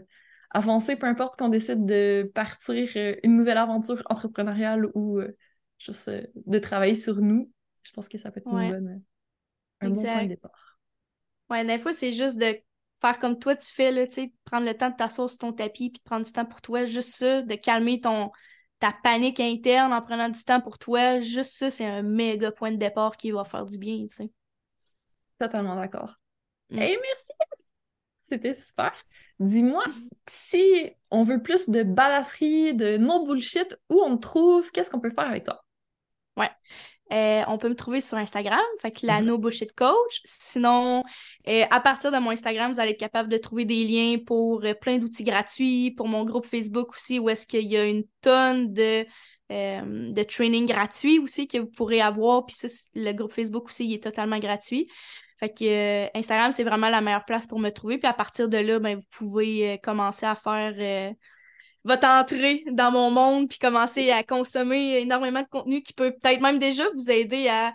avancer, 0.51 0.95
peu 0.95 1.07
importe 1.07 1.37
qu'on 1.37 1.49
décide 1.49 1.85
de 1.85 2.29
partir 2.33 2.89
euh, 2.95 3.15
une 3.23 3.37
nouvelle 3.37 3.57
aventure 3.57 4.01
entrepreneuriale 4.09 4.87
ou 4.93 5.19
euh, 5.19 5.35
juste 5.77 6.07
euh, 6.07 6.25
de 6.45 6.59
travailler 6.59 6.95
sur 6.95 7.17
nous. 7.17 7.51
Je 7.83 7.91
pense 7.91 8.07
que 8.07 8.17
ça 8.17 8.31
peut 8.31 8.39
être 8.39 8.51
une 8.51 8.71
bonne, 8.71 9.03
un 9.81 9.89
bon 9.89 10.01
point 10.01 10.23
de 10.23 10.29
départ. 10.29 10.79
Ouais, 11.49 11.65
des 11.65 11.79
fois, 11.79 11.93
c'est 11.93 12.11
juste 12.11 12.37
de 12.37 12.57
faire 12.97 13.17
comme 13.19 13.39
toi 13.39 13.55
tu 13.55 13.67
fais, 13.67 13.91
là, 13.91 14.05
tu 14.05 14.13
sais, 14.13 14.33
prendre 14.43 14.65
le 14.65 14.75
temps 14.75 14.89
de 14.89 14.95
t'asseoir 14.95 15.29
sur 15.29 15.39
ton 15.39 15.53
tapis 15.53 15.89
puis 15.89 15.99
de 15.99 16.03
prendre 16.03 16.25
du 16.25 16.31
temps 16.31 16.45
pour 16.45 16.61
toi. 16.61 16.85
Juste 16.85 17.15
ça, 17.15 17.41
de 17.41 17.55
calmer 17.55 17.99
ton 17.99 18.31
ta 18.79 18.93
panique 19.03 19.41
interne 19.41 19.91
en 19.91 20.01
prenant 20.01 20.29
du 20.29 20.41
temps 20.43 20.61
pour 20.61 20.77
toi. 20.77 21.19
Juste 21.19 21.51
ça, 21.51 21.69
c'est 21.69 21.85
un 21.85 22.01
méga 22.01 22.51
point 22.51 22.71
de 22.71 22.77
départ 22.77 23.17
qui 23.17 23.31
va 23.31 23.43
faire 23.43 23.65
du 23.65 23.77
bien, 23.77 24.05
tu 24.07 24.15
sais. 24.15 24.31
Totalement 25.37 25.75
d'accord. 25.75 26.15
Mm. 26.69 26.79
Et 26.79 26.97
merci 27.01 27.31
c'était 28.29 28.55
super. 28.55 28.93
Dis-moi, 29.39 29.83
si 30.29 30.89
on 31.11 31.23
veut 31.23 31.41
plus 31.41 31.69
de 31.69 31.83
balasserie, 31.83 32.73
de 32.73 32.97
no 32.97 33.25
bullshit, 33.25 33.77
où 33.89 34.01
on 34.01 34.17
te 34.17 34.21
trouve, 34.21 34.69
qu'est-ce 34.71 34.89
qu'on 34.89 34.99
peut 34.99 35.11
faire 35.11 35.27
avec 35.27 35.45
toi? 35.45 35.63
Ouais. 36.37 36.49
Euh, 37.11 37.41
on 37.47 37.57
peut 37.57 37.69
me 37.69 37.75
trouver 37.75 38.01
sur 38.01 38.17
Instagram, 38.17 38.61
fait 38.81 38.91
que 38.91 39.05
la 39.07 39.19
Mhm. 39.21 39.27
No 39.27 39.37
Bullshit 39.39 39.73
Coach. 39.73 40.21
Sinon, 40.25 41.03
euh, 41.47 41.65
à 41.71 41.79
partir 41.79 42.11
de 42.11 42.17
mon 42.17 42.29
Instagram, 42.29 42.71
vous 42.71 42.79
allez 42.79 42.91
être 42.91 42.99
capable 42.99 43.29
de 43.29 43.37
trouver 43.37 43.65
des 43.65 43.83
liens 43.85 44.17
pour 44.23 44.63
euh, 44.63 44.75
plein 44.75 44.99
d'outils 44.99 45.23
gratuits, 45.23 45.91
pour 45.91 46.07
mon 46.07 46.23
groupe 46.23 46.45
Facebook 46.45 46.91
aussi, 46.91 47.17
où 47.17 47.27
est-ce 47.29 47.47
qu'il 47.47 47.67
y 47.67 47.77
a 47.77 47.85
une 47.85 48.03
tonne 48.21 48.73
de, 48.73 49.05
de 49.49 50.23
training 50.23 50.67
gratuits 50.67 51.17
aussi 51.17 51.47
que 51.47 51.57
vous 51.57 51.71
pourrez 51.71 52.01
avoir. 52.01 52.45
Puis 52.45 52.55
ça, 52.55 52.67
le 52.93 53.11
groupe 53.13 53.33
Facebook 53.33 53.65
aussi, 53.65 53.85
il 53.85 53.93
est 53.95 54.03
totalement 54.03 54.37
gratuit. 54.37 54.87
Fait 55.39 55.49
que 55.53 55.63
euh, 55.63 56.07
Instagram, 56.15 56.51
c'est 56.51 56.63
vraiment 56.63 56.89
la 56.89 57.01
meilleure 57.01 57.25
place 57.25 57.47
pour 57.47 57.59
me 57.59 57.69
trouver. 57.69 57.97
Puis 57.97 58.07
à 58.07 58.13
partir 58.13 58.49
de 58.49 58.57
là, 58.57 58.79
ben, 58.79 58.97
vous 58.97 59.05
pouvez 59.09 59.73
euh, 59.73 59.77
commencer 59.77 60.25
à 60.25 60.35
faire 60.35 60.73
euh, 60.77 61.13
votre 61.85 62.05
entrée 62.07 62.63
dans 62.71 62.91
mon 62.91 63.09
monde, 63.09 63.47
puis 63.47 63.57
commencer 63.57 64.11
à 64.11 64.23
consommer 64.23 64.99
énormément 64.99 65.41
de 65.41 65.47
contenu 65.47 65.81
qui 65.81 65.93
peut 65.93 66.11
peut-être 66.11 66.41
même 66.41 66.59
déjà 66.59 66.83
vous 66.93 67.09
aider 67.09 67.47
à 67.47 67.73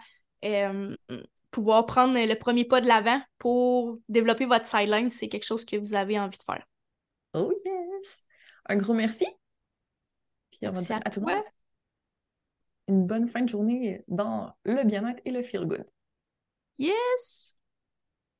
pouvoir 1.50 1.86
prendre 1.86 2.14
le 2.14 2.34
premier 2.34 2.64
pas 2.66 2.82
de 2.82 2.86
l'avant 2.86 3.18
pour 3.38 3.98
développer 4.10 4.44
votre 4.44 4.66
sideline 4.66 5.08
si 5.08 5.18
c'est 5.18 5.28
quelque 5.28 5.46
chose 5.46 5.64
que 5.64 5.76
vous 5.76 5.94
avez 5.94 6.18
envie 6.18 6.36
de 6.36 6.42
faire. 6.42 6.66
Oh 7.32 7.50
yes! 7.64 8.22
Un 8.66 8.76
gros 8.76 8.92
merci. 8.92 9.26
Puis 10.50 10.68
on 10.68 10.72
va 10.72 10.82
dire 10.82 10.96
à 10.96 11.02
à 11.04 11.10
tout 11.10 11.20
le 11.20 11.26
toi. 11.26 11.36
monde 11.36 11.44
une 12.88 13.06
bonne 13.06 13.28
fin 13.28 13.42
de 13.42 13.48
journée 13.48 14.02
dans 14.08 14.54
le 14.64 14.84
bien-être 14.84 15.20
et 15.24 15.30
le 15.30 15.42
feel 15.42 15.64
good. 15.64 15.86
Yes! 16.78 17.54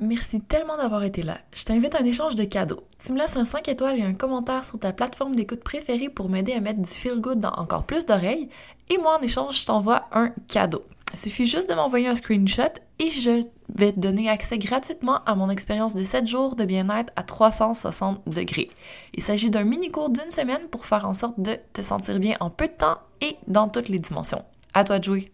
Merci 0.01 0.41
tellement 0.41 0.77
d'avoir 0.77 1.05
été 1.05 1.23
là. 1.23 1.39
Je 1.53 1.65
t'invite 1.65 1.95
à 1.95 2.01
un 2.01 2.05
échange 2.05 2.35
de 2.35 2.45
cadeaux. 2.45 2.83
Tu 2.99 3.13
me 3.13 3.19
laisses 3.19 3.37
un 3.37 3.45
5 3.45 3.69
étoiles 3.69 3.99
et 3.99 4.03
un 4.03 4.13
commentaire 4.13 4.65
sur 4.65 4.79
ta 4.79 4.93
plateforme 4.93 5.37
d'écoute 5.37 5.63
préférée 5.63 6.09
pour 6.09 6.29
m'aider 6.29 6.53
à 6.53 6.61
mettre 6.61 6.83
du 6.83 6.91
feel 6.91 7.21
good 7.21 7.39
dans 7.39 7.53
encore 7.53 7.85
plus 7.85 8.05
d'oreilles. 8.07 8.49
Et 8.91 8.99
moi, 8.99 9.19
en 9.19 9.23
échange, 9.23 9.61
je 9.61 9.67
t'envoie 9.67 10.09
un 10.11 10.31
cadeau. 10.49 10.85
Il 11.13 11.19
suffit 11.19 11.47
juste 11.47 11.71
de 11.71 11.75
m'envoyer 11.75 12.09
un 12.09 12.17
screenshot 12.17 12.73
et 12.99 13.11
je 13.11 13.45
vais 13.73 13.93
te 13.93 14.01
donner 14.01 14.29
accès 14.29 14.59
gratuitement 14.59 15.23
à 15.27 15.37
mon 15.37 15.49
expérience 15.49 15.95
de 15.95 16.03
7 16.03 16.27
jours 16.27 16.57
de 16.57 16.65
bien-être 16.65 17.13
à 17.15 17.23
360 17.23 18.29
degrés. 18.29 18.71
Il 19.15 19.23
s'agit 19.23 19.49
d'un 19.51 19.63
mini 19.63 19.93
cours 19.93 20.11
d'une 20.11 20.31
semaine 20.33 20.69
pour 20.73 20.87
faire 20.87 21.07
en 21.07 21.15
sorte 21.15 21.39
de 21.39 21.57
te 21.73 21.83
sentir 21.83 22.19
bien 22.19 22.37
en 22.41 22.51
peu 22.51 22.67
de 22.67 22.73
temps 22.73 22.99
et 23.21 23.37
dans 23.47 23.69
toutes 23.69 23.89
les 23.89 24.01
dimensions. 24.01 24.45
À 24.75 24.83
toi 24.83 24.99
de 24.99 25.05
jouer! 25.05 25.34